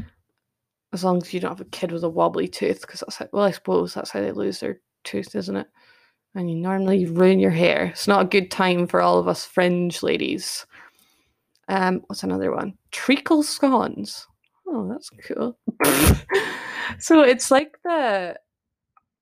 As 0.93 1.03
long 1.03 1.17
as 1.17 1.33
you 1.33 1.39
don't 1.39 1.57
have 1.57 1.61
a 1.61 1.65
kid 1.71 1.91
with 1.91 2.03
a 2.03 2.09
wobbly 2.09 2.47
tooth, 2.47 2.81
because 2.81 2.99
that's 2.99 3.15
how, 3.15 3.27
well, 3.33 3.43
I 3.43 3.51
suppose 3.51 3.93
that's 3.93 4.11
how 4.11 4.21
they 4.21 4.31
lose 4.31 4.59
their 4.59 4.79
tooth, 5.03 5.35
isn't 5.35 5.55
it? 5.55 5.67
And 6.35 6.49
you 6.49 6.55
normally 6.55 7.07
ruin 7.07 7.39
your 7.39 7.51
hair. 7.51 7.85
It's 7.85 8.07
not 8.07 8.25
a 8.25 8.29
good 8.29 8.51
time 8.51 8.85
for 8.85 9.01
all 9.01 9.17
of 9.17 9.27
us 9.27 9.43
fringe 9.43 10.03
ladies. 10.03 10.67
Um, 11.67 12.03
what's 12.07 12.23
another 12.23 12.51
one? 12.51 12.77
Treacle 12.91 13.43
scones. 13.43 14.27
Oh, 14.67 14.87
that's 14.87 15.09
cool. 15.27 15.57
so 16.99 17.21
it's 17.21 17.51
like 17.51 17.77
the 17.83 18.35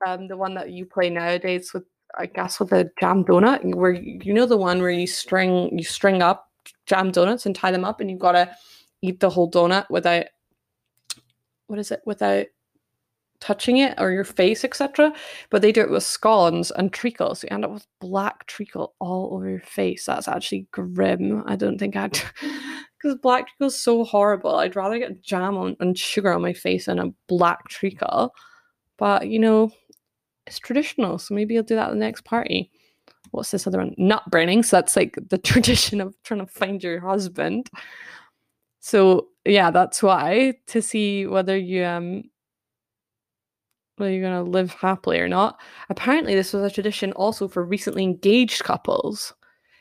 um 0.05 0.27
the 0.27 0.37
one 0.37 0.55
that 0.55 0.71
you 0.71 0.85
play 0.85 1.09
nowadays 1.09 1.73
with 1.73 1.83
I 2.17 2.25
guess 2.25 2.59
with 2.59 2.71
a 2.71 2.89
jam 2.99 3.23
donut 3.23 3.75
where 3.75 3.91
you 3.93 4.33
know 4.33 4.45
the 4.45 4.57
one 4.57 4.81
where 4.81 4.91
you 4.91 5.07
string 5.07 5.77
you 5.77 5.83
string 5.83 6.21
up 6.21 6.49
jam 6.85 7.11
donuts 7.11 7.45
and 7.45 7.55
tie 7.55 7.71
them 7.71 7.85
up 7.85 7.99
and 7.99 8.09
you've 8.09 8.19
got 8.19 8.33
to 8.33 8.49
eat 9.01 9.19
the 9.19 9.29
whole 9.29 9.49
donut 9.49 9.89
without 9.89 10.25
what 11.67 11.79
is 11.79 11.91
it 11.91 12.01
without 12.05 12.45
touching 13.39 13.77
it 13.77 13.95
or 13.97 14.11
your 14.11 14.23
face 14.23 14.63
etc 14.63 15.11
but 15.49 15.61
they 15.63 15.71
do 15.71 15.81
it 15.81 15.89
with 15.89 16.03
scones 16.03 16.69
and 16.71 16.93
treacle 16.93 17.33
so 17.33 17.47
you 17.49 17.53
end 17.53 17.65
up 17.65 17.71
with 17.71 17.87
black 17.99 18.45
treacle 18.45 18.93
all 18.99 19.33
over 19.33 19.49
your 19.49 19.59
face. 19.61 20.05
That's 20.05 20.27
actually 20.27 20.67
grim. 20.71 21.43
I 21.47 21.55
don't 21.55 21.79
think 21.79 21.95
i'd 21.95 22.11
because 23.01 23.17
black 23.17 23.47
treacle 23.47 23.67
is 23.67 23.81
so 23.81 24.03
horrible. 24.03 24.55
I'd 24.55 24.75
rather 24.75 24.99
get 24.99 25.23
jam 25.23 25.57
on, 25.57 25.75
and 25.79 25.97
sugar 25.97 26.31
on 26.31 26.41
my 26.41 26.53
face 26.53 26.85
than 26.85 26.99
a 26.99 27.11
black 27.27 27.67
treacle. 27.67 28.33
But 28.97 29.27
you 29.27 29.39
know 29.39 29.71
it's 30.51 30.59
traditional, 30.59 31.17
so 31.17 31.33
maybe 31.33 31.53
you'll 31.53 31.63
do 31.63 31.75
that 31.75 31.87
at 31.87 31.93
the 31.93 31.99
next 31.99 32.25
party. 32.25 32.69
What's 33.31 33.51
this 33.51 33.65
other 33.65 33.77
one? 33.77 33.95
Nut 33.97 34.21
burning. 34.29 34.63
So 34.63 34.75
that's 34.75 34.97
like 34.97 35.17
the 35.29 35.37
tradition 35.51 36.01
of 36.01 36.13
trying 36.23 36.41
to 36.41 36.45
find 36.45 36.83
your 36.83 36.99
husband. 36.99 37.69
So 38.81 39.29
yeah, 39.45 39.71
that's 39.71 40.03
why 40.03 40.55
to 40.67 40.81
see 40.81 41.25
whether 41.25 41.55
you 41.55 41.85
um 41.85 42.23
whether 43.95 44.11
you're 44.11 44.29
gonna 44.29 44.43
live 44.43 44.73
happily 44.73 45.19
or 45.19 45.29
not. 45.29 45.61
Apparently, 45.89 46.35
this 46.35 46.51
was 46.51 46.63
a 46.63 46.73
tradition 46.73 47.13
also 47.13 47.47
for 47.47 47.63
recently 47.63 48.03
engaged 48.03 48.65
couples. 48.65 49.33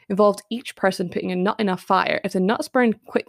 Involved 0.09 0.43
each 0.51 0.77
person 0.77 1.09
putting 1.09 1.33
a 1.33 1.37
nut 1.37 1.59
in 1.59 1.69
a 1.69 1.77
fire. 1.77 2.21
If 2.23 2.35
the 2.35 2.41
nuts 2.41 2.69
burned 2.69 3.05
quick 3.07 3.27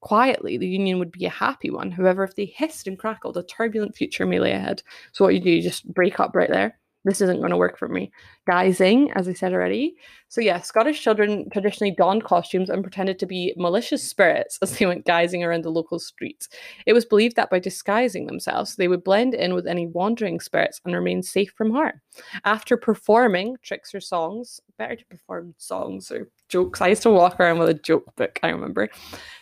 quietly, 0.00 0.58
the 0.58 0.66
union 0.66 0.98
would 0.98 1.12
be 1.12 1.26
a 1.26 1.30
happy 1.30 1.70
one. 1.70 1.90
However, 1.90 2.24
if 2.24 2.34
they 2.34 2.46
hissed 2.46 2.86
and 2.86 2.98
crackled, 2.98 3.36
a 3.36 3.42
turbulent 3.42 3.94
future 3.94 4.26
may 4.26 4.40
lay 4.40 4.52
ahead. 4.52 4.82
So 5.12 5.24
what 5.24 5.34
you 5.34 5.40
do, 5.40 5.50
you 5.50 5.62
just 5.62 5.92
break 5.92 6.20
up 6.20 6.34
right 6.34 6.50
there. 6.50 6.78
This 7.04 7.20
isn't 7.20 7.38
going 7.38 7.50
to 7.50 7.56
work 7.56 7.78
for 7.78 7.88
me. 7.88 8.12
Guising, 8.48 9.10
as 9.14 9.26
I 9.26 9.32
said 9.32 9.52
already. 9.52 9.94
So, 10.28 10.40
yeah, 10.40 10.60
Scottish 10.60 11.02
children 11.02 11.48
traditionally 11.50 11.94
donned 11.96 12.24
costumes 12.24 12.68
and 12.68 12.82
pretended 12.82 13.18
to 13.18 13.26
be 13.26 13.54
malicious 13.56 14.08
spirits 14.08 14.58
as 14.62 14.76
they 14.76 14.86
went 14.86 15.06
guising 15.06 15.44
around 15.44 15.64
the 15.64 15.70
local 15.70 15.98
streets. 15.98 16.48
It 16.86 16.92
was 16.92 17.04
believed 17.04 17.36
that 17.36 17.50
by 17.50 17.58
disguising 17.58 18.26
themselves, 18.26 18.76
they 18.76 18.88
would 18.88 19.02
blend 19.02 19.34
in 19.34 19.54
with 19.54 19.66
any 19.66 19.86
wandering 19.86 20.40
spirits 20.40 20.80
and 20.84 20.94
remain 20.94 21.22
safe 21.22 21.52
from 21.56 21.70
harm. 21.70 22.00
After 22.44 22.76
performing 22.76 23.56
tricks 23.62 23.94
or 23.94 24.00
songs, 24.00 24.60
better 24.76 24.96
to 24.96 25.04
perform 25.06 25.54
songs 25.58 26.10
or 26.10 26.28
jokes. 26.48 26.80
I 26.80 26.88
used 26.88 27.02
to 27.02 27.10
walk 27.10 27.40
around 27.40 27.58
with 27.58 27.68
a 27.68 27.74
joke 27.74 28.14
book, 28.16 28.38
I 28.42 28.48
remember. 28.48 28.88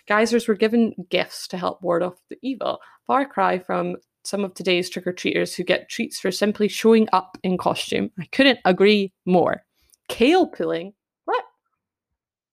Guisers 0.09 0.47
were 0.47 0.55
given 0.55 0.95
gifts 1.11 1.49
to 1.49 1.57
help 1.57 1.83
ward 1.83 2.03
off 2.03 2.15
the 2.29 2.39
evil. 2.43 2.79
Far 3.07 3.27
cry 3.27 3.59
from 3.59 3.97
some 4.29 4.45
of 4.45 4.55
today's 4.55 4.91
trick 4.91 5.07
or 5.07 5.13
treaters 5.13 5.55
who 5.55 5.65
get 5.65 5.89
treats 5.89 6.21
for 6.21 6.31
simply 6.31 6.69
showing 6.69 7.09
up 7.13 7.39
in 7.43 7.57
costume. 7.57 8.11
I 8.19 8.27
couldn't 8.27 8.59
agree 8.65 9.13
more. 9.25 9.63
Kale 10.09 10.47
pulling? 10.47 10.93
What? 11.25 11.45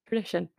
Tradition. 0.07 0.49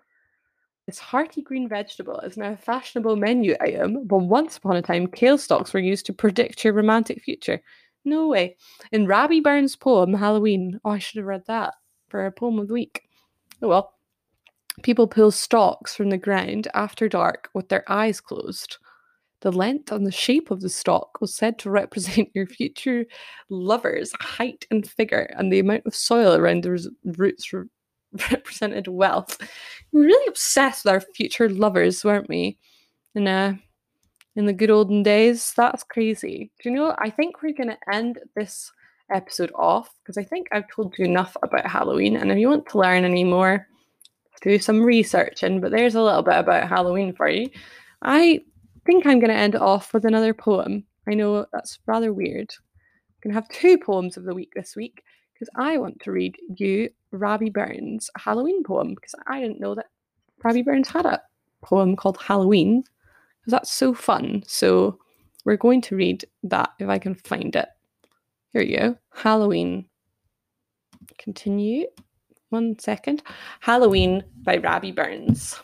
This 0.87 0.99
hearty 0.99 1.43
green 1.43 1.69
vegetable 1.69 2.21
is 2.21 2.37
now 2.37 2.53
a 2.53 2.57
fashionable 2.57 3.17
menu 3.17 3.57
item, 3.61 4.07
but 4.07 4.19
once 4.19 4.57
upon 4.57 4.77
a 4.77 4.83
time, 4.83 5.09
kale 5.09 5.37
stalks 5.37 5.73
were 5.73 5.81
used 5.81 6.07
to 6.07 6.13
predict 6.13 6.65
your 6.65 6.75
romantic 6.75 7.23
future. 7.23 7.61
No 8.05 8.29
way. 8.29 8.57
In 8.93 9.07
Rabbie 9.07 9.41
Burns' 9.41 9.75
poem, 9.75 10.15
Halloween, 10.15 10.79
oh, 10.85 10.91
I 10.91 10.99
should 10.99 11.17
have 11.19 11.27
read 11.27 11.43
that 11.49 11.75
for 12.09 12.25
a 12.25 12.31
poem 12.31 12.61
of 12.61 12.69
the 12.69 12.75
week. 12.75 13.03
Oh 13.63 13.69
well. 13.69 13.95
People 14.83 15.09
pull 15.09 15.31
stalks 15.31 15.97
from 15.97 16.11
the 16.11 16.19
ground 16.19 16.69
after 16.75 17.09
dark 17.09 17.49
with 17.55 17.69
their 17.69 17.83
eyes 17.91 18.21
closed. 18.21 18.77
The 19.47 19.53
length 19.53 19.93
and 19.93 20.05
the 20.05 20.11
shape 20.11 20.51
of 20.51 20.61
the 20.61 20.69
stalk 20.69 21.21
was 21.21 21.33
said 21.33 21.57
to 21.61 21.71
represent 21.71 22.31
your 22.35 22.49
future 22.49 23.07
lover's 23.49 24.11
height 24.21 24.67
and 24.73 24.85
figure, 24.85 25.33
and 25.37 25.53
the 25.53 25.61
amount 25.61 25.87
of 25.87 25.95
soil 25.95 26.35
around 26.35 26.65
the 26.65 26.91
roots 27.17 27.53
re- 27.53 27.63
represented 28.33 28.89
wealth. 28.89 29.39
We 29.93 30.01
were 30.01 30.07
really 30.07 30.27
obsessed 30.27 30.85
with 30.85 30.95
our 30.95 31.01
future 31.01 31.49
lovers, 31.49 32.05
weren't 32.05 32.29
we? 32.29 32.59
In 33.15 33.29
uh, 33.29 33.55
in 34.35 34.47
the 34.47 34.53
good 34.53 34.69
olden 34.69 35.05
days, 35.05 35.53
that's 35.57 35.85
crazy. 35.85 36.51
Do 36.61 36.69
you 36.69 36.75
know? 36.75 36.97
I 36.99 37.11
think 37.11 37.41
we're 37.41 37.53
gonna 37.53 37.79
end 37.93 38.19
this 38.35 38.73
episode 39.13 39.53
off 39.55 39.91
because 40.03 40.19
I 40.19 40.25
think 40.25 40.49
I've 40.51 40.69
told 40.75 40.99
you 40.99 41.05
enough 41.05 41.37
about 41.45 41.71
Halloween, 41.71 42.17
and 42.17 42.33
if 42.33 42.39
you 42.39 42.49
want 42.49 42.69
to 42.71 42.79
learn 42.79 43.05
any 43.05 43.23
more, 43.23 43.69
do 44.43 44.59
some 44.59 44.83
researching. 44.83 45.61
But 45.61 45.71
there's 45.71 45.95
a 45.95 46.03
little 46.03 46.23
bit 46.23 46.37
about 46.37 46.69
Halloween 46.69 47.15
for 47.15 47.29
you. 47.29 47.49
I 48.03 48.41
think 48.87 49.05
I'm 49.05 49.21
going 49.21 49.31
to 49.31 49.37
end 49.37 49.57
off 49.57 49.93
with 49.93 50.05
another 50.05 50.33
poem. 50.33 50.85
I 51.09 51.15
know 51.15 51.47
that's 51.53 51.79
rather 51.87 52.13
weird. 52.13 52.51
I'm 52.51 53.21
going 53.23 53.35
to 53.35 53.41
have 53.41 53.49
two 53.49 53.77
poems 53.79 54.17
of 54.17 54.25
the 54.25 54.35
week 54.35 54.53
this 54.55 54.75
week 54.77 55.03
because 55.35 55.49
I 55.57 55.77
want 55.77 56.01
to 56.01 56.13
read 56.13 56.37
you 56.57 56.89
Robbie 57.11 57.51
Burns' 57.51 58.09
Halloween 58.17 58.63
poem 58.63 58.95
because 58.95 59.15
I 59.27 59.41
didn't 59.41 59.61
know 59.61 59.75
that 59.75 59.87
Robbie 60.43 60.63
Burns 60.63 60.89
had 60.89 61.05
a 61.05 61.21
poem 61.63 61.97
called 61.97 62.19
Halloween 62.19 62.83
because 63.41 63.51
that's 63.51 63.73
so 63.73 63.93
fun. 63.93 64.43
So 64.47 64.99
we're 65.45 65.57
going 65.57 65.83
to 65.83 65.97
read 65.97 66.25
that 66.45 66.71
if 66.79 66.89
I 66.89 66.99
can 66.99 67.15
find 67.15 67.55
it. 67.55 67.69
Here 68.53 68.63
you 68.63 68.79
go. 68.79 68.97
Halloween. 69.15 69.87
Continue. 71.19 71.87
One 72.51 72.79
second. 72.79 73.23
Halloween 73.61 74.25
by 74.43 74.59
Robbie 74.59 74.93
Burns. 74.93 75.61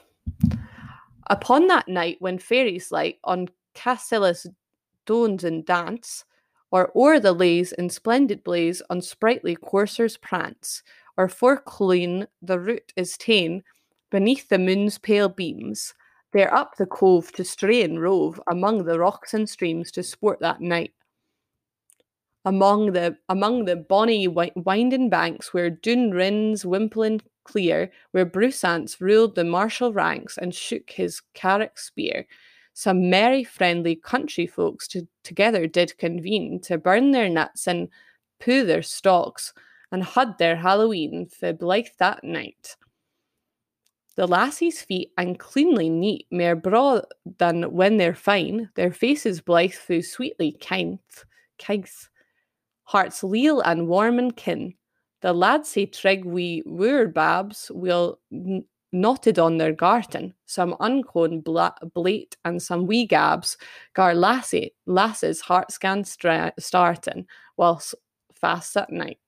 Upon 1.29 1.67
that 1.69 1.89
night 1.89 2.17
when 2.21 2.39
fairies 2.39 2.91
light 2.91 3.19
on 3.25 3.49
Cassillis 3.75 4.47
dones 5.07 5.45
and 5.45 5.65
dance, 5.65 6.25
or 6.71 6.91
o'er 6.97 7.21
the 7.21 7.33
lays 7.33 7.73
in 7.73 7.91
splendid 7.91 8.43
blaze 8.43 8.83
on 8.91 9.03
sprightly 9.03 9.57
coursers 9.57 10.17
prance, 10.17 10.83
or 11.17 11.29
for 11.29 11.57
clean 11.59 12.27
the 12.41 12.59
route 12.59 12.93
is 12.97 13.17
ta'en 13.17 13.63
beneath 14.11 14.49
the 14.49 14.59
moon's 14.59 14.99
pale 14.99 15.29
beams, 15.29 15.95
there 16.33 16.53
up 16.53 16.77
the 16.77 16.87
cove 16.87 17.33
to 17.33 17.45
stray 17.45 17.83
and 17.83 18.01
rove 18.01 18.41
among 18.51 18.85
the 18.85 18.99
rocks 18.99 19.35
and 19.35 19.49
streams 19.49 19.91
to 19.93 20.03
sport 20.03 20.41
that 20.41 20.61
night. 20.61 20.93
Among 22.45 22.93
the 22.93 23.17
among 23.29 23.67
the 23.67 23.77
bonny 23.77 24.27
winding 24.27 25.09
banks 25.11 25.55
where 25.55 25.71
Doon 25.71 26.11
rins 26.11 26.65
wimpling 26.65 27.21
clear, 27.45 27.91
where 28.13 28.25
Bruce 28.25 28.65
ruled 29.01 29.35
the 29.35 29.45
martial 29.45 29.93
ranks 29.93 30.39
and 30.39 30.55
shook 30.55 30.91
his 30.91 31.21
Carrick 31.35 31.79
spear. 31.79 32.27
Some 32.75 33.11
merry, 33.11 33.45
friendly 33.45 33.97
country 33.97 34.47
folks 34.47 34.89
to, 34.89 35.07
together 35.25 35.67
did 35.67 35.99
convene 35.99 36.61
to 36.63 36.79
burn 36.79 37.11
their 37.11 37.29
nuts 37.29 37.67
and 37.67 37.89
poo 38.41 38.65
their 38.65 38.83
stalks 38.83 39.53
and 39.91 40.03
hud 40.03 40.39
their 40.39 40.57
Halloween 40.57 41.27
for 41.27 41.53
Blythe 41.53 41.87
that 41.99 42.25
night. 42.25 42.77
The 44.17 44.27
lassies' 44.27 44.83
feet 44.83 45.13
and 45.17 45.39
cleanly 45.39 45.89
neat, 45.89 46.27
mair 46.31 46.57
braw 46.57 47.03
than 47.39 47.73
when 47.73 47.97
they're 47.97 48.15
fine, 48.15 48.71
their 48.75 48.93
faces 48.93 49.41
blithe 49.41 49.73
fu 49.73 50.03
sweetly 50.03 50.53
kind, 50.61 50.99
kigs, 51.59 52.11
hearts 52.85 53.23
leal 53.23 53.61
and 53.61 53.89
warm 53.89 54.19
and 54.19 54.37
kin, 54.37 54.75
the 55.23 55.33
lads 55.33 55.71
say 55.71 55.87
trig 55.87 56.25
we 56.25 56.63
were 56.67 57.07
babs 57.07 57.71
will 57.75 58.21
knotted 58.93 59.39
on 59.39 59.57
their 59.57 59.73
garten, 59.73 60.35
some 60.47 60.77
uncone 60.81 61.41
bla- 61.41 61.75
blate 61.95 62.37
and 62.45 62.63
some 62.63 62.87
wee 62.87 63.07
gabs, 63.07 63.57
gar 63.95 64.15
lassie, 64.15 64.75
lasses 64.87 65.41
heart 65.41 65.73
scan 65.73 66.05
stra- 66.05 66.53
startin, 66.59 67.27
whilst 67.57 67.95
fast 68.35 68.77
at 68.77 68.91
night. 68.91 69.19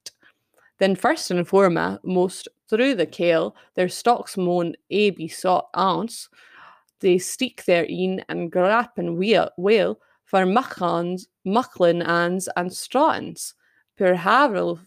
Then 0.79 0.97
first 0.97 1.31
and 1.31 1.47
foremost, 1.49 2.49
through 2.69 2.97
the 2.97 3.07
kale, 3.07 3.57
their 3.75 3.89
stocks 3.89 4.37
moan 4.37 4.75
a 4.91 5.11
be 5.11 5.29
sought 5.29 5.69
ounce, 5.77 6.29
they 7.01 7.19
steek 7.19 7.65
their 7.65 7.87
een 7.89 8.23
and 8.29 8.51
grap 8.51 8.99
and 8.99 9.17
wheel, 9.17 9.99
for 10.25 10.45
mucklins, 10.45 11.27
mucklin 11.47 12.03
ans 12.07 12.49
and 12.57 12.73
straughtons. 12.73 13.55
Per 13.97 14.15
havel 14.15 14.81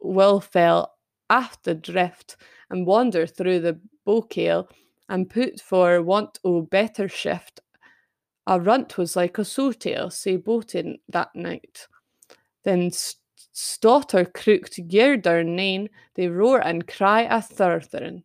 will 0.00 0.40
fell 0.40 0.96
aft 1.28 1.64
the 1.64 1.74
drift 1.74 2.36
and 2.70 2.86
wander 2.86 3.26
through 3.26 3.60
the 3.60 3.78
bowkale 4.06 4.68
and 5.08 5.30
put 5.30 5.60
for 5.60 6.02
want 6.02 6.38
o 6.44 6.62
better 6.62 7.08
shift. 7.08 7.60
A 8.46 8.60
runt 8.60 8.98
was 8.98 9.16
like 9.16 9.38
a 9.38 9.42
sowtail, 9.42 10.12
say 10.12 10.36
boating 10.36 10.98
that 11.08 11.34
night. 11.34 11.86
Then 12.64 12.90
stotter 13.52 14.24
crooked 14.24 14.88
gearder 14.88 15.44
nane, 15.44 15.88
they 16.14 16.28
roar 16.28 16.60
and 16.60 16.86
cry 16.86 17.22
a 17.22 17.40
thurtherin. 17.40 18.22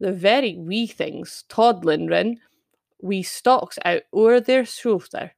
The 0.00 0.12
very 0.12 0.56
wee 0.56 0.86
things, 0.86 1.44
toddlin 1.48 2.06
rin, 2.06 2.40
wee 3.00 3.22
stalks 3.22 3.78
out 3.84 4.02
o'er 4.12 4.40
their 4.40 4.64
shoulder, 4.64 5.32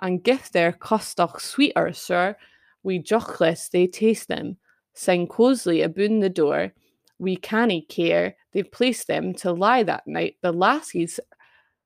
and 0.00 0.24
give 0.24 0.50
their 0.52 0.72
costoch 0.72 1.40
sweeter, 1.40 1.92
sir, 1.92 2.36
we 2.82 2.98
jockless 2.98 3.70
they 3.70 3.86
taste 3.86 4.28
them, 4.28 4.56
Sing 4.94 5.26
cosily 5.26 5.82
aboon 5.82 6.20
the 6.20 6.28
door. 6.28 6.72
We 7.18 7.36
canny 7.36 7.82
care 7.82 8.36
they've 8.52 8.70
placed 8.70 9.06
them 9.06 9.34
to 9.34 9.52
lie 9.52 9.82
that 9.84 10.06
night. 10.06 10.36
The 10.42 10.52
lassies 10.52 11.18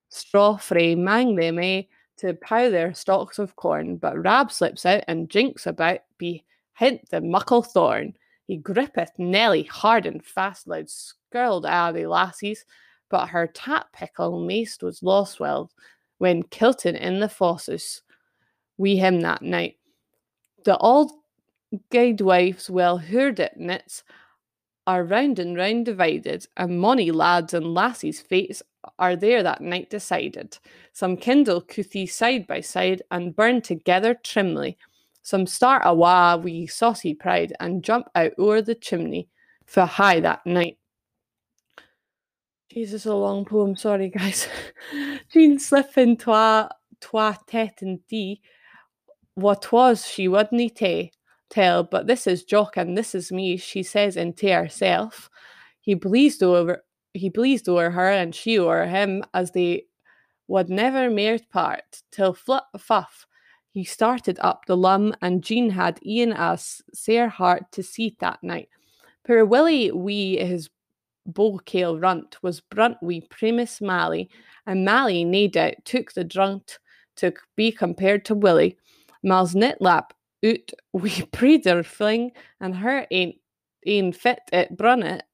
straw 0.09 0.57
fray 0.57 0.95
mang 0.95 1.37
them 1.37 1.59
eh 1.59 1.83
to 2.19 2.35
pow 2.35 2.71
their 2.71 2.95
stalks 2.95 3.38
of 3.38 3.57
corn, 3.57 3.97
but 3.97 4.19
Rab 4.19 4.51
slips 4.51 4.87
out 4.87 5.05
and 5.07 5.29
jinks 5.29 5.66
about 5.66 6.01
be 6.19 6.45
hint 6.75 7.09
the 7.11 7.21
muckle 7.21 7.62
thorn. 7.62 8.14
He 8.47 8.57
grippeth 8.57 9.12
Nelly 9.19 9.64
hard 9.64 10.07
and 10.07 10.25
fast, 10.25 10.66
loud 10.66 10.88
skirled 10.88 11.66
a 11.66 11.92
the 11.92 12.07
lassies, 12.07 12.64
but 13.11 13.29
her 13.29 13.47
tap 13.47 13.92
pickle 13.92 14.45
maist 14.45 14.83
was 14.83 15.03
lost 15.03 15.40
well 15.40 15.71
when 16.19 16.42
kilted 16.45 16.95
in 16.95 17.21
the 17.21 17.29
fosses. 17.29 18.03
We 18.79 18.97
him 18.97 19.21
that 19.21 19.42
night. 19.42 19.77
The 20.64 20.79
old 20.79 21.12
guidwives 21.91 22.69
well 22.71 22.99
heard 22.99 23.41
it 23.41 23.57
nits 23.57 24.03
are 24.87 25.05
round 25.05 25.39
and 25.39 25.57
round 25.57 25.85
divided, 25.85 26.47
and 26.57 26.79
mony 26.79 27.11
lads 27.11 27.53
and 27.55 27.74
lassies' 27.74 28.20
fates 28.20 28.62
are 28.99 29.16
there 29.16 29.43
that 29.43 29.61
night 29.61 29.91
decided. 29.91 30.59
Some 30.93 31.16
kindle 31.16 31.61
couthie 31.61 32.09
side 32.09 32.47
by 32.47 32.61
side 32.61 33.03
and 33.11 33.35
burn 33.35 33.62
together 33.62 34.14
trimly. 34.14 34.79
Some 35.22 35.47
start 35.47 35.85
awa 35.85 36.37
wi 36.39 36.66
saucy 36.66 37.14
pride 37.14 37.53
and 37.59 37.83
jump 37.83 38.09
out 38.14 38.33
o'er 38.39 38.62
the 38.62 38.77
chimney 38.77 39.29
for 39.66 39.85
high 39.85 40.20
that 40.20 40.47
night. 40.47 40.79
Jesus, 42.70 43.07
a 43.07 43.14
long 43.14 43.45
poem, 43.45 43.74
sorry 43.74 44.09
guys. 44.16 44.47
Jean 45.33 45.59
slippin 45.59 46.16
twa 46.16 46.70
twa 47.01 47.37
tet 47.49 47.83
and 47.83 48.07
dee. 48.07 48.41
What 49.35 49.72
was 49.72 50.07
she 50.07 50.29
wouldn't 50.29 50.77
tay 50.77 51.11
tell, 51.51 51.84
but 51.84 52.07
this 52.07 52.26
is 52.26 52.44
Jock 52.44 52.76
and 52.76 52.97
this 52.97 53.14
is 53.14 53.32
me, 53.32 53.57
she 53.57 53.82
says 53.82 54.16
into 54.16 54.53
herself. 54.53 55.30
He 55.80 55.94
bleezed 55.94 56.42
over 56.42 56.82
he 57.14 57.30
bleezed 57.30 57.66
o'er 57.68 57.90
her 57.90 58.11
and 58.11 58.34
she 58.34 58.59
o'er 58.59 58.84
him 58.84 59.24
as 59.32 59.53
they 59.53 59.84
would 60.49 60.68
never 60.68 61.09
mere 61.09 61.38
part, 61.51 62.03
till 62.11 62.34
flut 62.34 62.66
fuff 62.78 63.26
he 63.76 63.84
started 63.84 64.38
up 64.40 64.64
the 64.64 64.74
lum, 64.74 65.14
and 65.20 65.44
Jean 65.44 65.68
had 65.68 66.01
Ian 66.03 66.32
a 66.32 66.57
sair 66.57 67.28
heart 67.28 67.70
to 67.72 67.82
see 67.82 68.16
that 68.20 68.42
night. 68.42 68.70
Poor 69.26 69.44
Willie, 69.44 69.92
wee 69.92 70.38
his 70.38 70.70
bowkale 71.30 72.01
runt, 72.01 72.42
was 72.42 72.62
brunt 72.62 72.97
wee 73.03 73.20
Primus 73.28 73.82
Mally, 73.82 74.30
and 74.66 74.82
Mally, 74.82 75.24
nae 75.24 75.49
doubt, 75.49 75.74
took 75.84 76.14
the 76.14 76.24
drunt 76.24 76.78
to 77.16 77.34
be 77.55 77.70
compared 77.70 78.24
to 78.24 78.34
Willie. 78.34 78.78
Mal's 79.22 79.55
nitlap 79.55 80.12
out 80.45 80.70
wi' 80.93 81.26
Preder 81.32 81.84
fling, 81.84 82.32
and 82.61 82.76
her 82.76 83.07
ain't 83.11 83.37
ain 83.87 84.12
fit 84.12 84.41
it 84.53 84.76
brunnet, 84.76 85.24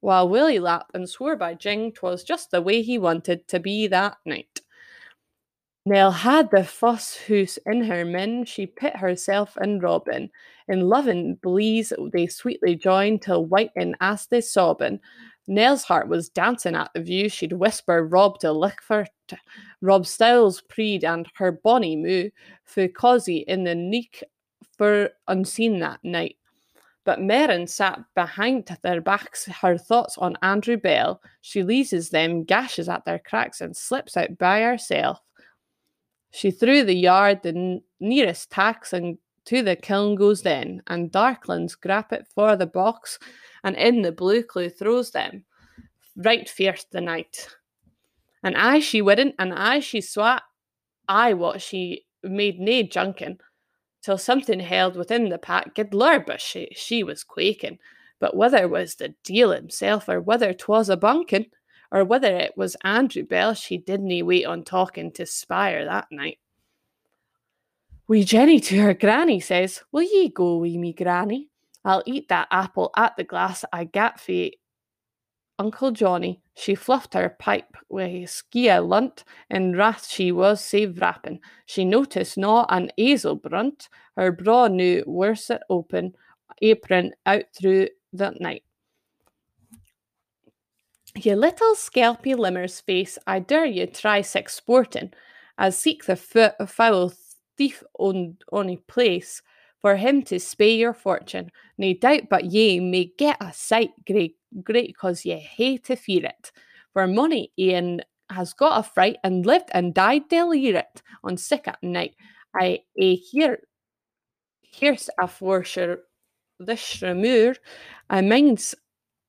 while 0.00 0.28
Willie 0.28 0.58
lapped 0.58 0.94
and 0.94 1.08
swore 1.08 1.36
by 1.36 1.54
Jing 1.54 1.92
'twas 1.92 2.24
just 2.24 2.50
the 2.50 2.62
way 2.62 2.82
he 2.82 2.98
wanted 2.98 3.46
to 3.48 3.60
be 3.60 3.86
that 3.88 4.16
night. 4.24 4.60
Nell 5.86 6.10
had 6.10 6.50
the 6.50 6.64
fuss 6.64 7.14
hoose 7.14 7.58
in 7.64 7.84
her 7.84 8.04
min, 8.04 8.44
she 8.44 8.66
pit 8.66 8.96
herself 8.96 9.56
and 9.56 9.80
Robin. 9.82 10.30
In 10.66 10.88
loving 10.88 11.36
blees 11.36 11.92
they 12.12 12.26
sweetly 12.26 12.74
joined 12.74 13.22
till 13.22 13.46
white 13.46 13.70
in 13.76 13.94
asked 14.00 14.30
they 14.30 14.40
sobbin'. 14.40 15.00
Nell's 15.46 15.84
heart 15.84 16.08
was 16.08 16.28
dancing 16.28 16.74
at 16.74 16.90
the 16.94 17.00
view, 17.00 17.28
she'd 17.28 17.52
whisper 17.52 18.04
Rob 18.04 18.38
to 18.40 18.52
lick 18.52 18.82
for 18.82 19.06
t- 19.28 19.36
Rob 19.80 20.06
Styles 20.06 20.60
preed 20.62 21.04
and 21.04 21.28
her 21.36 21.52
bonny 21.52 21.96
moo, 21.96 22.30
fu 22.64 22.88
cosy 22.88 23.38
in 23.46 23.64
the 23.64 23.74
neek 23.74 24.24
for 24.76 25.10
unseen 25.28 25.78
that 25.80 26.00
night. 26.02 26.36
But 27.04 27.20
Merrin 27.20 27.68
sat 27.68 28.00
behind 28.16 28.66
their 28.82 29.00
backs, 29.00 29.46
her 29.46 29.78
thoughts 29.78 30.18
on 30.18 30.36
Andrew 30.42 30.76
Bell. 30.76 31.20
She 31.40 31.62
leases 31.62 32.10
them, 32.10 32.42
gashes 32.42 32.88
at 32.88 33.04
their 33.04 33.20
cracks, 33.20 33.60
and 33.60 33.76
slips 33.76 34.16
out 34.16 34.36
by 34.38 34.62
herself. 34.62 35.20
She 36.32 36.50
threw 36.50 36.82
the 36.82 36.96
yard 36.96 37.42
the 37.42 37.80
nearest 38.00 38.50
tax 38.50 38.92
and 38.92 39.18
to 39.46 39.62
the 39.62 39.76
kiln 39.76 40.16
goes 40.16 40.42
then, 40.42 40.82
and 40.86 41.10
Darklands 41.10 41.76
grap 41.78 42.12
it 42.12 42.26
for 42.34 42.56
the 42.56 42.66
box, 42.66 43.18
and 43.64 43.76
in 43.76 44.02
the 44.02 44.12
blue 44.12 44.42
clue 44.42 44.68
throws 44.68 45.10
them. 45.12 45.44
Right 46.16 46.48
fierce 46.48 46.84
the 46.84 47.00
night. 47.00 47.48
And 48.42 48.56
aye 48.56 48.80
she 48.80 49.02
wouldn't, 49.02 49.34
and 49.38 49.52
aye 49.52 49.80
she 49.80 50.00
swat, 50.00 50.42
aye 51.08 51.32
what 51.34 51.62
she 51.62 52.06
made 52.22 52.58
nae 52.60 52.82
junkin, 52.82 53.38
till 54.02 54.18
something 54.18 54.60
held 54.60 54.96
within 54.96 55.28
the 55.28 55.38
pack 55.38 55.74
gid 55.74 55.94
lur, 55.94 56.20
but 56.20 56.40
she, 56.40 56.68
she 56.74 57.02
was 57.02 57.24
quaking. 57.24 57.78
But 58.18 58.36
whether 58.36 58.66
was 58.66 58.94
the 58.94 59.14
deal 59.24 59.50
himself, 59.50 60.08
or 60.08 60.20
whether 60.20 60.52
'twas 60.52 60.88
a 60.88 60.96
bunkin, 60.96 61.46
or 61.92 62.04
whether 62.04 62.34
it 62.34 62.56
was 62.56 62.76
Andrew 62.82 63.24
Bell 63.24 63.54
she 63.54 63.78
didn't 63.78 64.26
wait 64.26 64.44
on 64.44 64.64
talking 64.64 65.12
to 65.12 65.26
spire 65.26 65.84
that 65.84 66.06
night. 66.10 66.38
Wee 68.08 68.22
Jenny 68.22 68.60
to 68.60 68.80
her 68.82 68.94
granny 68.94 69.40
says, 69.40 69.82
Will 69.90 70.02
ye 70.02 70.28
go 70.28 70.58
wee 70.58 70.78
me 70.78 70.92
granny? 70.92 71.48
I'll 71.84 72.04
eat 72.06 72.28
that 72.28 72.48
apple 72.50 72.92
at 72.96 73.16
the 73.16 73.24
glass 73.24 73.64
I 73.72 73.84
gat 73.84 74.20
fi 74.20 74.52
Uncle 75.58 75.90
Johnny. 75.90 76.40
She 76.54 76.74
fluffed 76.74 77.14
her 77.14 77.36
pipe 77.38 77.76
wi' 77.88 78.02
a 78.02 78.22
skia 78.24 78.86
lunt, 78.86 79.24
and 79.50 79.76
wrath 79.76 80.08
she 80.08 80.30
was 80.30 80.62
sae 80.62 80.86
wrappin'. 80.86 81.40
She 81.66 81.84
noticed 81.84 82.38
not 82.38 82.66
an 82.70 82.90
azel 82.96 83.34
brunt, 83.34 83.88
her 84.16 84.30
braw 84.30 84.68
new 84.68 85.02
worset 85.06 85.60
open 85.68 86.14
apron 86.62 87.12
out 87.26 87.44
through 87.54 87.88
the 88.12 88.30
night. 88.38 88.62
Ye 91.16 91.34
little 91.34 91.74
scalpy 91.74 92.36
limmer's 92.36 92.80
face, 92.80 93.18
I 93.26 93.40
dare 93.40 93.64
ye 93.64 93.86
try 93.86 94.20
sex 94.20 94.60
sportin', 94.60 95.12
as 95.58 95.78
seek 95.78 96.04
the 96.04 96.12
f- 96.12 96.68
foul 96.68 97.12
thief 97.56 97.82
on 97.98 98.36
ony 98.52 98.76
place 98.76 99.42
for 99.80 99.96
him 99.96 100.22
to 100.22 100.36
spay 100.36 100.78
your 100.78 100.94
fortune. 100.94 101.50
Nae 101.78 101.94
doubt 101.94 102.28
but 102.28 102.46
ye 102.46 102.80
may 102.80 103.12
get 103.18 103.36
a 103.40 103.52
sight 103.52 103.90
great, 104.06 104.36
great 104.62 104.96
cause 104.96 105.24
ye 105.24 105.38
hae 105.38 105.78
to 105.78 105.96
fear 105.96 106.24
it. 106.24 106.52
For 106.92 107.06
money 107.06 107.52
Ian 107.58 108.02
has 108.30 108.52
got 108.52 108.80
a 108.80 108.82
fright 108.82 109.16
and 109.22 109.46
lived 109.46 109.70
and 109.72 109.94
died 109.94 110.24
it 110.30 111.02
on 111.22 111.36
sick 111.36 111.68
at 111.68 111.82
night. 111.82 112.16
I 112.58 112.80
a 112.98 113.16
hear 113.16 113.58
here's 114.62 115.08
a 115.18 115.26
forsher 115.26 115.98
this 116.58 117.02
remoor, 117.02 117.54
I 118.08 118.22
minds 118.22 118.74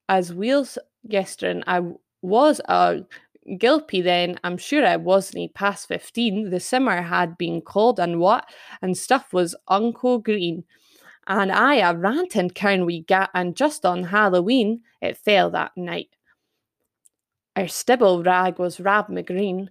as 0.09 0.33
wheels 0.33 0.77
yesterday 1.03 1.61
I 1.67 1.81
was 2.21 2.61
a 2.65 3.01
gilpy 3.57 4.01
then. 4.01 4.39
I'm 4.43 4.57
sure 4.57 4.85
I 4.85 4.97
wasn't 4.97 5.53
past 5.53 5.87
15. 5.87 6.49
The 6.49 6.59
simmer 6.59 7.01
had 7.01 7.37
been 7.37 7.61
cold 7.61 7.99
and 7.99 8.19
what, 8.19 8.45
and 8.81 8.97
stuff 8.97 9.33
was 9.33 9.55
unco 9.67 10.19
green. 10.19 10.63
And 11.27 11.51
I 11.51 11.75
a 11.75 11.95
rantin' 11.95 12.51
cairn 12.51 12.85
we 12.85 13.01
gat, 13.01 13.29
and 13.33 13.55
just 13.55 13.85
on 13.85 14.03
Halloween 14.03 14.81
it 15.01 15.17
fell 15.17 15.49
that 15.51 15.71
night. 15.75 16.09
Our 17.55 17.67
stibble 17.67 18.23
rag 18.23 18.59
was 18.59 18.79
Rab 18.79 19.07
McGreen, 19.07 19.67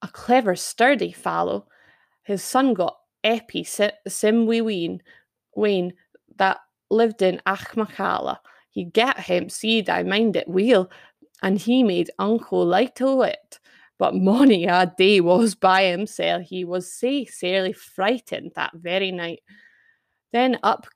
a 0.00 0.08
clever, 0.08 0.56
sturdy 0.56 1.12
fallow. 1.12 1.66
His 2.24 2.42
son 2.42 2.74
got 2.74 2.96
Eppie 3.22 3.66
sim 4.08 4.46
wee 4.46 4.60
ween, 4.60 5.02
Wayne 5.54 5.92
that 6.36 6.58
lived 6.90 7.22
in 7.22 7.40
Achmacalla. 7.46 8.38
He 8.70 8.84
get 8.84 9.20
him 9.20 9.48
seed, 9.48 9.90
I 9.90 10.02
mind 10.02 10.34
it 10.34 10.48
weel, 10.48 10.90
and 11.42 11.58
he 11.58 11.82
made 11.82 12.10
uncle 12.18 12.72
o' 12.74 13.22
it. 13.22 13.58
But 13.98 14.14
mony 14.14 14.64
a 14.64 14.92
day 14.98 15.20
was 15.20 15.54
by 15.54 15.84
himself, 15.84 16.42
he 16.42 16.64
was 16.64 16.92
sae 16.92 17.24
sairly 17.24 17.72
frightened 17.72 18.52
that 18.56 18.72
very 18.74 19.12
night. 19.12 19.42
Then 20.32 20.58
up 20.62 20.86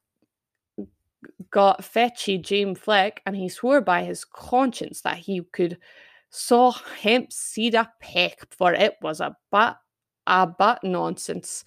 got 1.50 1.84
fetchy 1.84 2.38
James 2.38 2.78
Fleck, 2.78 3.22
and 3.26 3.36
he 3.36 3.48
swore 3.48 3.80
by 3.80 4.04
his 4.04 4.24
conscience 4.24 5.02
that 5.02 5.18
he 5.18 5.42
could 5.52 5.78
saw 6.30 6.72
hemp 7.00 7.32
seed 7.32 7.74
a 7.74 7.90
peck, 8.00 8.38
for 8.50 8.72
it 8.72 8.96
was 9.02 9.20
a 9.20 9.36
but 9.50 9.78
a 10.26 10.46
but 10.46 10.82
nonsense. 10.82 11.64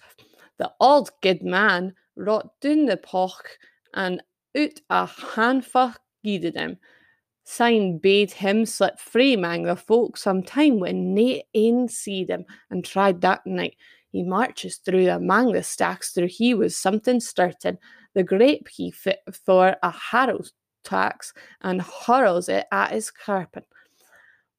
The 0.58 0.70
old 0.80 1.10
good 1.22 1.42
man 1.42 1.94
rot 2.16 2.60
down 2.60 2.84
the 2.86 2.98
poch 2.98 3.56
and 3.94 4.22
out 4.56 4.80
a 4.90 5.06
handfu 5.06 5.94
gieded 6.24 6.54
him. 6.54 6.76
Syne 7.50 7.98
bade 7.98 8.30
him 8.30 8.64
slip 8.64 9.00
free 9.00 9.34
mang 9.34 9.64
the 9.64 9.74
folk 9.74 10.16
some 10.16 10.40
time 10.40 10.78
when 10.78 11.14
nae 11.14 11.42
ane 11.52 11.88
seed 11.88 12.30
him, 12.30 12.44
and 12.70 12.84
tried 12.84 13.20
that 13.22 13.44
night. 13.44 13.74
He 14.12 14.22
marches 14.22 14.76
through 14.76 15.06
amang 15.06 15.52
the 15.52 15.64
stacks 15.64 16.12
through 16.12 16.28
he 16.28 16.54
was 16.54 16.76
something 16.76 17.18
certain. 17.18 17.78
The 18.14 18.22
grape 18.22 18.68
he 18.68 18.92
fit 18.92 19.18
for 19.44 19.76
a 19.82 19.90
harrow 19.90 20.44
tax 20.84 21.32
and 21.60 21.82
hurls 21.82 22.48
it 22.48 22.66
at 22.70 22.92
his 22.92 23.10
carpet. 23.10 23.66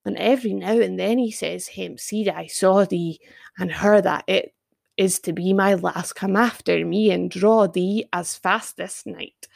And 0.03 0.17
every 0.17 0.53
now 0.53 0.77
and 0.77 0.99
then 0.99 1.17
he 1.17 1.31
says 1.31 1.67
him, 1.67 1.97
Seed 1.97 2.27
I 2.27 2.47
saw 2.47 2.83
thee, 2.83 3.21
and 3.57 3.71
heard 3.71 4.03
that 4.03 4.25
it 4.27 4.53
is 4.97 5.19
to 5.21 5.31
be 5.31 5.53
my 5.53 5.75
last. 5.75 6.13
Come 6.13 6.35
after 6.35 6.85
me 6.85 7.09
and 7.11 7.31
draw 7.31 7.67
thee 7.67 8.05
as 8.11 8.35
fast 8.35 8.75
this 8.75 9.05
night. 9.05 9.47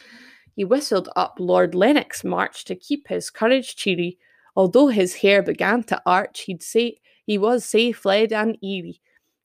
He 0.55 0.63
whistled 0.63 1.09
up 1.15 1.35
Lord 1.37 1.75
Lennox 1.75 2.23
march 2.23 2.63
to 2.65 2.75
keep 2.75 3.09
his 3.09 3.29
courage 3.29 3.75
cheery. 3.75 4.17
Although 4.55 4.87
his 4.87 5.15
hair 5.15 5.43
began 5.43 5.83
to 5.83 6.01
arch, 6.05 6.41
he'd 6.41 6.63
say 6.63 6.97
he 7.25 7.37
was 7.37 7.65
sae 7.65 7.91
fled 7.91 8.31
and 8.31 8.57
eerie, 8.63 9.01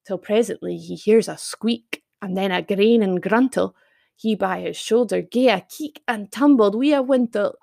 till 0.07 0.19
presently 0.19 0.77
he 0.77 0.95
hears 0.95 1.27
a 1.27 1.37
squeak, 1.37 2.05
and 2.23 2.37
then 2.37 2.53
a 2.53 2.63
grain 2.63 3.03
and 3.03 3.21
gruntle. 3.21 3.75
He 4.15 4.37
by 4.37 4.61
his 4.61 4.77
shoulder 4.77 5.21
gae 5.21 5.49
a 5.49 5.63
keek 5.63 6.01
and 6.07 6.31
tumbled 6.31 6.77
wi' 6.77 6.95
a 6.95 7.03
wintle 7.03 7.57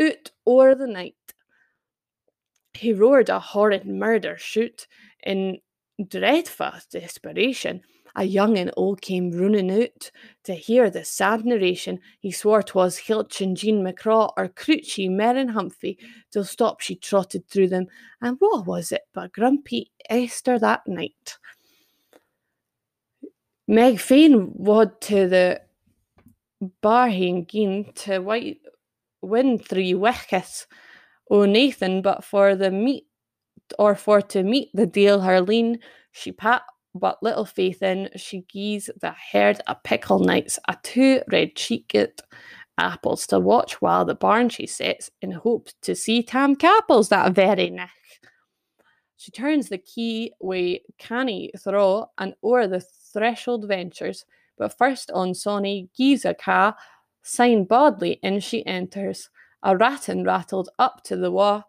out 0.00 0.30
o'er 0.46 0.74
the 0.74 0.86
night. 0.86 1.14
He 2.72 2.92
roared 2.92 3.28
a 3.28 3.40
horrid 3.40 3.84
murder 3.84 4.38
shoot 4.38 4.86
in 5.22 5.58
dreadful 6.06 6.72
desperation. 6.90 7.82
A 8.16 8.24
young 8.24 8.58
and 8.58 8.72
old 8.76 9.00
came 9.00 9.30
running 9.30 9.70
out 9.70 10.10
to 10.44 10.54
hear 10.54 10.90
the 10.90 11.04
sad 11.04 11.44
narration. 11.44 12.00
He 12.20 12.30
swore 12.30 12.62
'twas 12.62 12.98
Hilchin 12.98 13.54
Jean 13.54 13.84
Macraw 13.84 14.32
or 14.36 14.48
Cruchy 14.48 15.08
Merrin 15.08 15.50
Humphrey, 15.50 15.98
till 16.30 16.44
stop 16.44 16.80
she 16.80 16.96
trotted 16.96 17.46
through 17.48 17.68
them. 17.68 17.86
And 18.20 18.36
what 18.38 18.66
was 18.66 18.92
it 18.92 19.02
but 19.12 19.32
grumpy 19.32 19.92
Esther 20.08 20.58
that 20.58 20.86
night? 20.86 21.38
Meg 23.68 24.00
fain 24.00 24.52
wad 24.54 25.00
to 25.02 25.28
the 25.28 25.60
barhing 26.82 27.46
gin 27.46 27.92
to 27.94 28.18
white 28.20 28.60
win 29.20 29.58
three 29.58 29.94
wickets 29.94 30.66
o 31.30 31.44
Nathan, 31.44 32.02
but 32.02 32.24
for 32.24 32.56
the 32.56 32.70
meat 32.70 33.06
or 33.78 33.94
for 33.94 34.20
to 34.22 34.42
meet 34.42 34.70
the 34.74 34.86
deal 34.86 35.20
Harleen, 35.20 35.78
she 36.12 36.32
pat 36.32 36.62
but 36.94 37.22
little 37.22 37.44
faith 37.44 37.82
in, 37.82 38.08
she 38.16 38.44
gies 38.52 38.90
the 39.00 39.14
herd 39.32 39.60
a 39.66 39.74
pickle 39.74 40.18
nights, 40.18 40.58
a 40.68 40.76
two 40.82 41.20
red 41.30 41.54
cheeked 41.54 42.22
apples 42.78 43.26
to 43.26 43.38
watch 43.38 43.80
while 43.82 44.04
the 44.04 44.14
barn 44.14 44.48
she 44.48 44.66
sets 44.66 45.10
in 45.20 45.32
hopes 45.32 45.74
to 45.82 45.94
see 45.94 46.22
Tam 46.22 46.56
Capples 46.56 47.08
that 47.08 47.32
very 47.32 47.70
night. 47.70 47.90
She 49.16 49.32
turns 49.32 49.68
the 49.68 49.78
key 49.78 50.32
wi' 50.40 50.80
canny 50.96 51.50
throw 51.58 52.06
and 52.18 52.34
o'er 52.42 52.68
the 52.68 52.80
threshold 52.80 53.66
ventures, 53.66 54.24
but 54.56 54.78
first 54.78 55.10
on 55.10 55.34
Sonny 55.34 55.88
Giza 55.96 56.34
Ka, 56.34 56.76
sign 57.22 57.64
bodily 57.64 58.20
in 58.22 58.40
she 58.40 58.64
enters. 58.64 59.28
A 59.64 59.76
rattan 59.76 60.22
rattled 60.22 60.68
up 60.78 61.02
to 61.04 61.16
the 61.16 61.32
wa, 61.32 61.64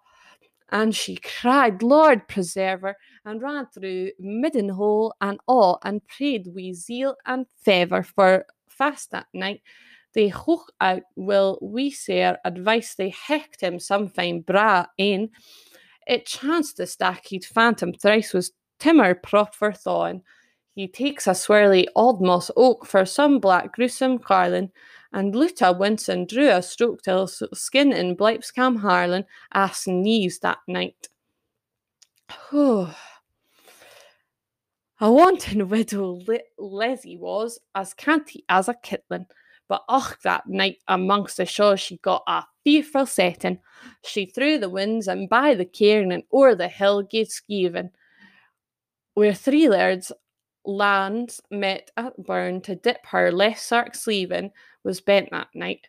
and 0.72 0.96
she 0.96 1.18
cried, 1.18 1.82
Lord 1.82 2.28
preserve 2.28 2.82
her, 2.82 2.98
and 3.26 3.42
ran 3.42 3.68
through 3.68 4.12
midden 4.20 4.70
hole 4.70 5.14
and 5.22 5.40
all, 5.48 5.80
and 5.84 6.06
prayed 6.08 6.48
wi' 6.48 6.74
zeal 6.74 7.16
and 7.26 7.46
fervour 7.64 8.04
for 8.04 8.46
fast 8.68 9.12
that 9.12 9.28
night. 9.34 9.62
They 10.14 10.30
hook 10.30 10.72
out 10.82 11.04
will 11.16 11.60
we 11.62 11.92
say 11.92 12.36
advice 12.44 12.96
they 12.96 13.10
hecht 13.10 13.62
him 13.62 13.80
some 13.80 14.08
fine 14.08 14.42
bra 14.42 14.86
in. 14.98 15.30
It 16.08 16.26
chanced 16.26 16.78
the 16.78 16.84
stackhead 16.84 17.46
phantom 17.46 17.94
thrice 17.94 18.34
was 18.34 18.52
timmer 18.80 19.14
prop 19.14 19.54
for 19.54 19.72
thawing. 19.72 20.24
He 20.74 20.88
takes 20.88 21.28
a 21.28 21.32
swirly 21.32 21.86
old 21.96 22.22
moss 22.22 22.50
oak 22.56 22.86
for 22.86 23.06
some 23.06 23.40
black 23.40 23.74
gruesome 23.74 24.18
carlin, 24.18 24.72
and 25.12 25.34
Luta 25.34 25.78
Winson 25.78 26.28
drew 26.28 26.50
a 26.50 26.62
stroke 26.62 27.02
till 27.02 27.28
skin 27.28 27.92
in 27.92 28.16
Blipescam 28.16 28.80
Harlan 28.80 29.26
ass 29.54 29.88
knees 29.88 30.40
that 30.40 30.60
night. 30.68 31.10
A 35.02 35.12
wanton 35.12 35.70
widow 35.70 36.22
Le- 36.28 36.40
Leslie 36.58 37.18
was 37.18 37.60
as 37.74 37.94
canty 37.94 38.44
as 38.50 38.68
a 38.68 38.74
kitlin, 38.74 39.26
but 39.68 39.84
och, 39.88 40.18
that 40.24 40.48
night 40.48 40.78
amongst 40.88 41.38
the 41.38 41.46
shaws 41.46 41.80
she 41.80 41.98
got 41.98 42.24
a 42.28 42.44
fearful 42.64 43.06
setting. 43.06 43.60
She 44.04 44.26
threw 44.26 44.58
the 44.58 44.70
winds 44.70 45.08
and 45.08 45.30
by 45.30 45.56
the 45.56 45.66
cairn 45.66 46.12
and 46.12 46.24
o'er 46.34 46.54
the 46.54 46.68
hill 46.68 47.02
gaed 47.02 47.30
skeevin, 47.30 47.92
where 49.14 49.34
three 49.34 49.70
lairds 49.70 50.12
lands 50.66 51.42
met 51.52 51.92
at 51.98 52.24
burn 52.24 52.62
to 52.62 52.76
dip 52.76 53.06
her 53.08 53.32
left 53.32 53.62
sark 53.62 53.96
sleeve 53.96 54.32
in 54.32 54.52
was 54.84 55.02
bent 55.02 55.32
that 55.32 55.50
night. 55.54 55.88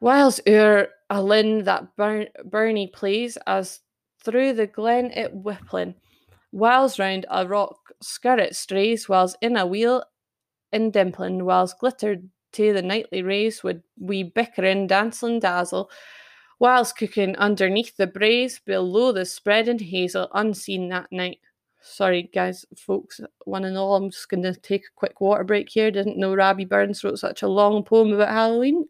Whiles 0.00 0.40
o'er 0.46 0.88
a 1.08 1.22
lin 1.22 1.64
that 1.64 1.94
burn, 1.96 2.28
Bernie 2.44 2.88
plays 2.88 3.36
as 3.46 3.80
through 4.24 4.54
the 4.54 4.66
glen 4.66 5.12
it 5.12 5.32
whippling, 5.32 5.94
whiles 6.50 6.98
round 6.98 7.26
a 7.30 7.46
rock 7.46 7.92
skirret 8.02 8.54
strays, 8.56 9.08
whiles 9.08 9.36
in 9.40 9.56
a 9.56 9.66
wheel 9.66 10.04
in 10.72 10.90
dimpling, 10.92 11.44
whiles 11.44 11.74
glittered 11.74 12.30
to 12.52 12.72
the 12.72 12.82
nightly 12.82 13.22
rays 13.22 13.62
would 13.62 13.82
we 13.98 14.22
bickering 14.22 14.86
dancing 14.86 15.40
dazzle, 15.40 15.90
whilst 16.58 16.96
cooking 16.96 17.36
underneath 17.36 17.96
the 17.96 18.06
braes 18.06 18.58
below 18.64 19.12
the 19.12 19.24
spreading 19.24 19.78
hazel 19.78 20.28
unseen 20.34 20.88
that 20.90 21.12
night. 21.12 21.40
Sorry, 21.88 22.30
guys, 22.34 22.64
folks, 22.76 23.20
one 23.44 23.64
and 23.64 23.76
all, 23.76 23.96
I'm 23.96 24.10
just 24.10 24.28
going 24.28 24.42
to 24.42 24.54
take 24.54 24.82
a 24.82 24.94
quick 24.94 25.20
water 25.20 25.44
break 25.44 25.68
here. 25.68 25.90
Didn't 25.90 26.18
know 26.18 26.34
Rabbie 26.34 26.64
Burns 26.64 27.02
wrote 27.02 27.18
such 27.18 27.42
a 27.42 27.48
long 27.48 27.82
poem 27.82 28.12
about 28.12 28.28
Halloween. 28.28 28.84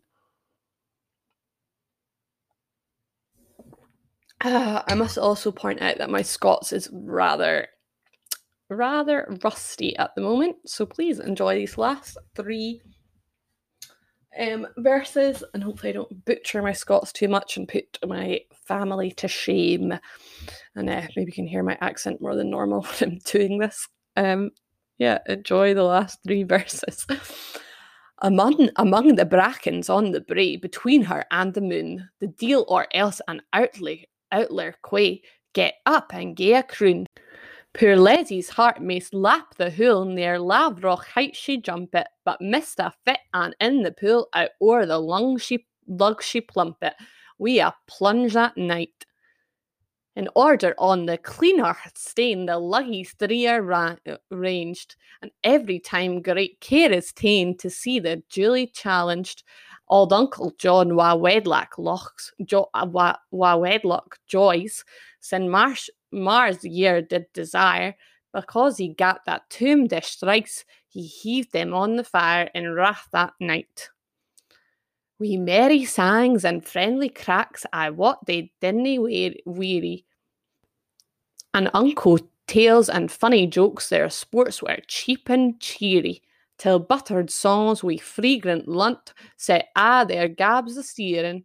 Uh, 4.40 4.82
I 4.86 4.94
must 4.94 5.18
also 5.18 5.50
point 5.50 5.80
out 5.80 5.98
that 5.98 6.10
my 6.10 6.22
Scots 6.22 6.72
is 6.72 6.88
rather, 6.92 7.68
rather 8.68 9.36
rusty 9.42 9.96
at 9.96 10.14
the 10.14 10.20
moment. 10.20 10.56
So 10.66 10.84
please 10.86 11.18
enjoy 11.18 11.56
these 11.56 11.78
last 11.78 12.18
three 12.36 12.82
um, 14.38 14.66
verses, 14.78 15.42
and 15.54 15.62
hopefully 15.62 15.90
I 15.90 15.94
don't 15.94 16.24
butcher 16.24 16.62
my 16.62 16.72
Scots 16.72 17.12
too 17.12 17.28
much 17.28 17.56
and 17.56 17.68
put 17.68 17.98
my 18.06 18.40
family 18.66 19.10
to 19.12 19.28
shame. 19.28 19.92
And 20.74 20.90
uh, 20.90 21.02
maybe 21.16 21.30
you 21.30 21.32
can 21.32 21.46
hear 21.46 21.62
my 21.62 21.76
accent 21.80 22.20
more 22.20 22.34
than 22.34 22.50
normal 22.50 22.82
when 23.00 23.12
I'm 23.12 23.18
doing 23.24 23.58
this. 23.58 23.88
Um, 24.16 24.50
yeah, 24.98 25.18
enjoy 25.26 25.74
the 25.74 25.84
last 25.84 26.18
three 26.26 26.42
verses. 26.44 27.06
among, 28.20 28.70
among 28.76 29.14
the 29.14 29.26
brackens 29.26 29.88
on 29.88 30.12
the 30.12 30.20
brae, 30.20 30.56
between 30.56 31.02
her 31.02 31.24
and 31.30 31.54
the 31.54 31.60
moon, 31.60 32.08
the 32.20 32.28
deal 32.28 32.64
or 32.68 32.86
else 32.92 33.20
an 33.28 33.42
outlay, 33.52 34.06
outler 34.32 34.74
quay, 34.82 35.22
get 35.52 35.74
up 35.86 36.12
and 36.12 36.36
gae 36.36 36.54
a 36.54 36.62
croon. 36.62 37.06
Poor 37.74 37.96
Leslie's 37.96 38.48
heart 38.48 38.80
maist 38.80 39.14
lap 39.14 39.54
the 39.56 39.70
hool 39.70 40.04
near 40.04 40.38
Lavrock 40.38 41.04
height 41.04 41.36
she 41.36 41.60
jumpet, 41.60 42.08
but 42.24 42.40
missed 42.40 42.80
a 42.80 42.92
fit 43.04 43.20
and 43.34 43.54
in 43.60 43.82
the 43.82 43.92
pool 43.92 44.28
out 44.32 44.50
o'er 44.60 44.86
the 44.86 44.98
lung 44.98 45.38
she 45.38 45.66
lug 45.86 46.22
she 46.22 46.40
plumpet. 46.40 46.94
We 47.38 47.60
a 47.60 47.74
plunge 47.86 48.32
that 48.32 48.56
night. 48.56 49.04
In 50.16 50.28
order 50.34 50.74
on 50.78 51.06
the 51.06 51.18
cleaner 51.18 51.76
stain 51.94 52.46
the 52.46 52.58
luggies 52.58 53.14
three 53.16 53.46
are 53.46 53.62
ra- 53.62 53.94
ranged, 54.30 54.96
and 55.22 55.30
every 55.44 55.78
time 55.78 56.22
great 56.22 56.60
care 56.60 56.90
is 56.90 57.12
ta'en 57.12 57.56
to 57.58 57.70
see 57.70 58.00
the 58.00 58.20
duly 58.28 58.66
challenged. 58.66 59.44
Old 59.86 60.12
Uncle 60.12 60.52
John 60.58 60.96
wa 60.96 61.14
wedlock 61.14 61.78
locks 61.78 62.32
jo- 62.44 62.68
wa, 62.74 63.14
wa 63.30 63.56
wedlock 63.56 64.18
joys, 64.26 64.84
send 65.20 65.52
Marsh 65.52 65.88
Mars 66.10 66.64
year 66.64 67.02
did 67.02 67.26
desire, 67.32 67.94
because 68.32 68.76
he 68.78 68.88
got 68.88 69.24
that 69.26 69.48
tomb 69.50 69.86
dish 69.86 70.16
thrice, 70.16 70.64
he 70.88 71.02
heaved 71.02 71.52
them 71.52 71.74
on 71.74 71.96
the 71.96 72.04
fire 72.04 72.50
in 72.54 72.72
wrath 72.74 73.08
that 73.12 73.32
night. 73.40 73.90
We 75.18 75.36
merry 75.36 75.84
sangs 75.84 76.44
and 76.44 76.64
friendly 76.64 77.08
cracks, 77.08 77.66
I 77.72 77.90
wot 77.90 78.24
they 78.26 78.52
didn't 78.60 79.42
weary. 79.44 80.04
And 81.54 81.70
uncle 81.74 82.20
tales 82.46 82.88
and 82.88 83.10
funny 83.10 83.46
jokes, 83.46 83.88
their 83.88 84.08
sports 84.10 84.62
were 84.62 84.78
cheap 84.86 85.28
and 85.28 85.58
cheery, 85.60 86.22
till 86.56 86.78
buttered 86.78 87.30
songs 87.30 87.82
wi' 87.82 87.96
fragrant 87.96 88.68
lunt 88.68 89.12
set 89.36 89.68
a 89.76 90.04
their 90.06 90.28
gabs 90.28 90.76
a 90.76 90.82
steering. 90.82 91.44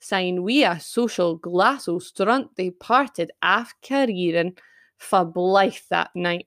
Syne 0.00 0.42
we 0.42 0.64
a 0.64 0.78
social 0.80 1.36
glass 1.36 1.88
o 1.88 1.98
strunt 1.98 2.54
they 2.56 2.70
parted 2.70 3.30
af 3.42 3.74
careeren 3.82 4.56
fa 4.96 5.24
Blythe 5.24 5.88
that 5.90 6.10
night. 6.14 6.46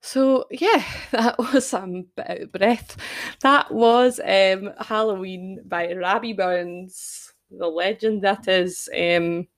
So 0.00 0.46
yeah, 0.50 0.84
that 1.10 1.38
was 1.38 1.66
some 1.66 2.06
bit 2.16 2.30
out 2.30 2.40
of 2.40 2.52
breath. 2.52 2.96
That 3.42 3.72
was 3.72 4.20
um, 4.20 4.70
Halloween 4.78 5.62
by 5.66 5.92
Rabbie 5.92 6.32
Burns, 6.32 7.32
the 7.50 7.66
legend 7.66 8.22
that 8.22 8.48
is. 8.48 8.88
Um, 8.96 9.48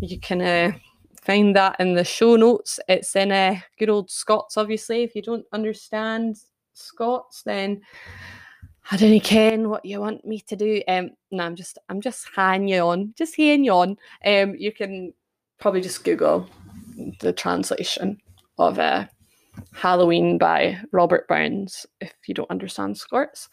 you 0.00 0.18
can 0.20 0.42
uh, 0.42 0.72
find 1.22 1.54
that 1.56 1.76
in 1.78 1.94
the 1.94 2.04
show 2.04 2.36
notes. 2.36 2.80
It's 2.88 3.14
in 3.16 3.32
uh, 3.32 3.56
good 3.78 3.90
old 3.90 4.10
Scots, 4.10 4.56
obviously. 4.56 5.02
If 5.02 5.14
you 5.14 5.22
don't 5.22 5.46
understand 5.52 6.36
Scots, 6.74 7.42
then 7.42 7.82
I 8.90 8.96
don't 8.96 9.20
ken 9.20 9.68
what 9.68 9.84
you 9.84 10.00
want 10.00 10.24
me 10.24 10.40
to 10.40 10.56
do. 10.56 10.82
Um, 10.88 11.10
no, 11.30 11.44
I'm 11.44 11.56
just 11.56 11.78
I'm 11.88 12.00
just 12.00 12.26
hanging 12.34 12.80
on, 12.80 13.14
just 13.16 13.36
hanging 13.36 13.70
on. 13.70 13.96
Um, 14.24 14.54
you 14.56 14.72
can 14.72 15.12
probably 15.58 15.80
just 15.80 16.04
Google 16.04 16.48
the 17.20 17.32
translation 17.32 18.18
of 18.58 18.78
uh, 18.78 19.06
Halloween 19.72 20.38
by 20.38 20.78
Robert 20.92 21.28
Burns 21.28 21.86
if 22.00 22.12
you 22.26 22.34
don't 22.34 22.50
understand 22.50 22.98
Scots. 22.98 23.48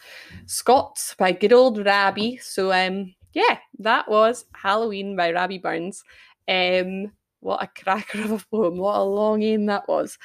Scots 0.45 1.15
by 1.17 1.31
good 1.31 1.53
old 1.53 1.85
Rabbie. 1.85 2.37
So 2.37 2.71
um, 2.71 3.13
yeah, 3.33 3.59
that 3.79 4.09
was 4.09 4.45
Halloween 4.53 5.15
by 5.15 5.31
Rabbie 5.31 5.59
Burns. 5.59 6.03
Um, 6.47 7.11
what 7.41 7.63
a 7.63 7.81
cracker 7.81 8.21
of 8.23 8.31
a 8.31 8.45
poem! 8.51 8.77
What 8.77 8.97
a 8.97 9.03
long 9.03 9.43
aim 9.43 9.67
that 9.67 9.87
was. 9.87 10.17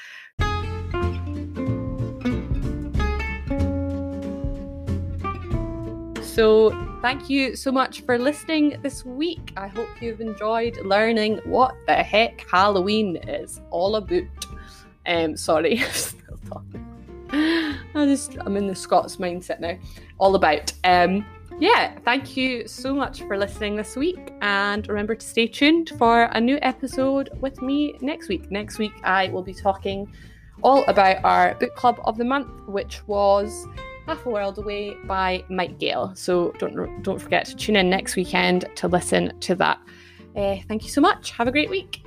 So, 6.35 6.72
thank 7.01 7.30
you 7.30 7.55
so 7.55 7.70
much 7.70 8.01
for 8.01 8.18
listening 8.18 8.80
this 8.82 9.05
week. 9.05 9.53
I 9.57 9.68
hope 9.68 9.87
you've 10.03 10.20
enjoyed 10.20 10.76
learning 10.85 11.39
what 11.45 11.76
the 11.87 11.95
heck 11.95 12.45
Halloween 12.51 13.18
is 13.18 13.61
all 13.70 13.95
about. 13.95 14.24
Um, 15.07 15.37
sorry, 15.37 15.78
I'm 15.85 15.93
still 15.93 16.41
talking. 16.49 16.85
I 17.30 18.05
just 18.07 18.37
I'm 18.41 18.57
in 18.57 18.66
the 18.66 18.74
Scots 18.74 19.18
mindset 19.18 19.61
now. 19.61 19.78
All 20.18 20.35
about. 20.35 20.72
Um, 20.82 21.24
yeah, 21.61 21.97
thank 22.01 22.37
you 22.37 22.66
so 22.66 22.93
much 22.93 23.22
for 23.22 23.39
listening 23.39 23.76
this 23.76 23.95
week, 23.95 24.32
and 24.41 24.89
remember 24.89 25.14
to 25.14 25.24
stay 25.24 25.47
tuned 25.47 25.91
for 25.91 26.24
a 26.32 26.41
new 26.41 26.59
episode 26.62 27.30
with 27.41 27.62
me 27.62 27.97
next 28.01 28.28
week. 28.28 28.51
Next 28.51 28.78
week, 28.78 28.95
I 29.05 29.28
will 29.28 29.45
be 29.45 29.55
talking 29.55 30.12
all 30.64 30.85
about 30.87 31.24
our 31.24 31.55
book 31.55 31.76
club 31.76 32.01
of 32.03 32.18
the 32.18 32.24
month, 32.24 32.66
which 32.66 33.07
was 33.07 33.68
Half 34.07 34.26
a 34.26 34.30
World 34.30 34.59
Away 34.59 34.94
by 35.05 35.44
Mike 35.48 35.78
Gayle. 35.78 36.12
So 36.14 36.52
don't 36.59 37.02
don't 37.02 37.20
forget 37.20 37.46
to 37.46 37.57
tune 37.57 37.76
in 37.76 37.88
next 37.88 38.16
weekend 38.16 38.66
to 38.76 38.88
listen 38.88 39.38
to 39.40 39.55
that. 39.57 39.80
Uh, 40.36 40.57
thank 40.68 40.82
you 40.82 40.90
so 40.90 41.00
much. 41.00 41.30
Have 41.30 41.48
a 41.48 41.52
great 41.52 41.70
week. 41.70 42.05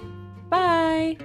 Bye. 0.50 1.18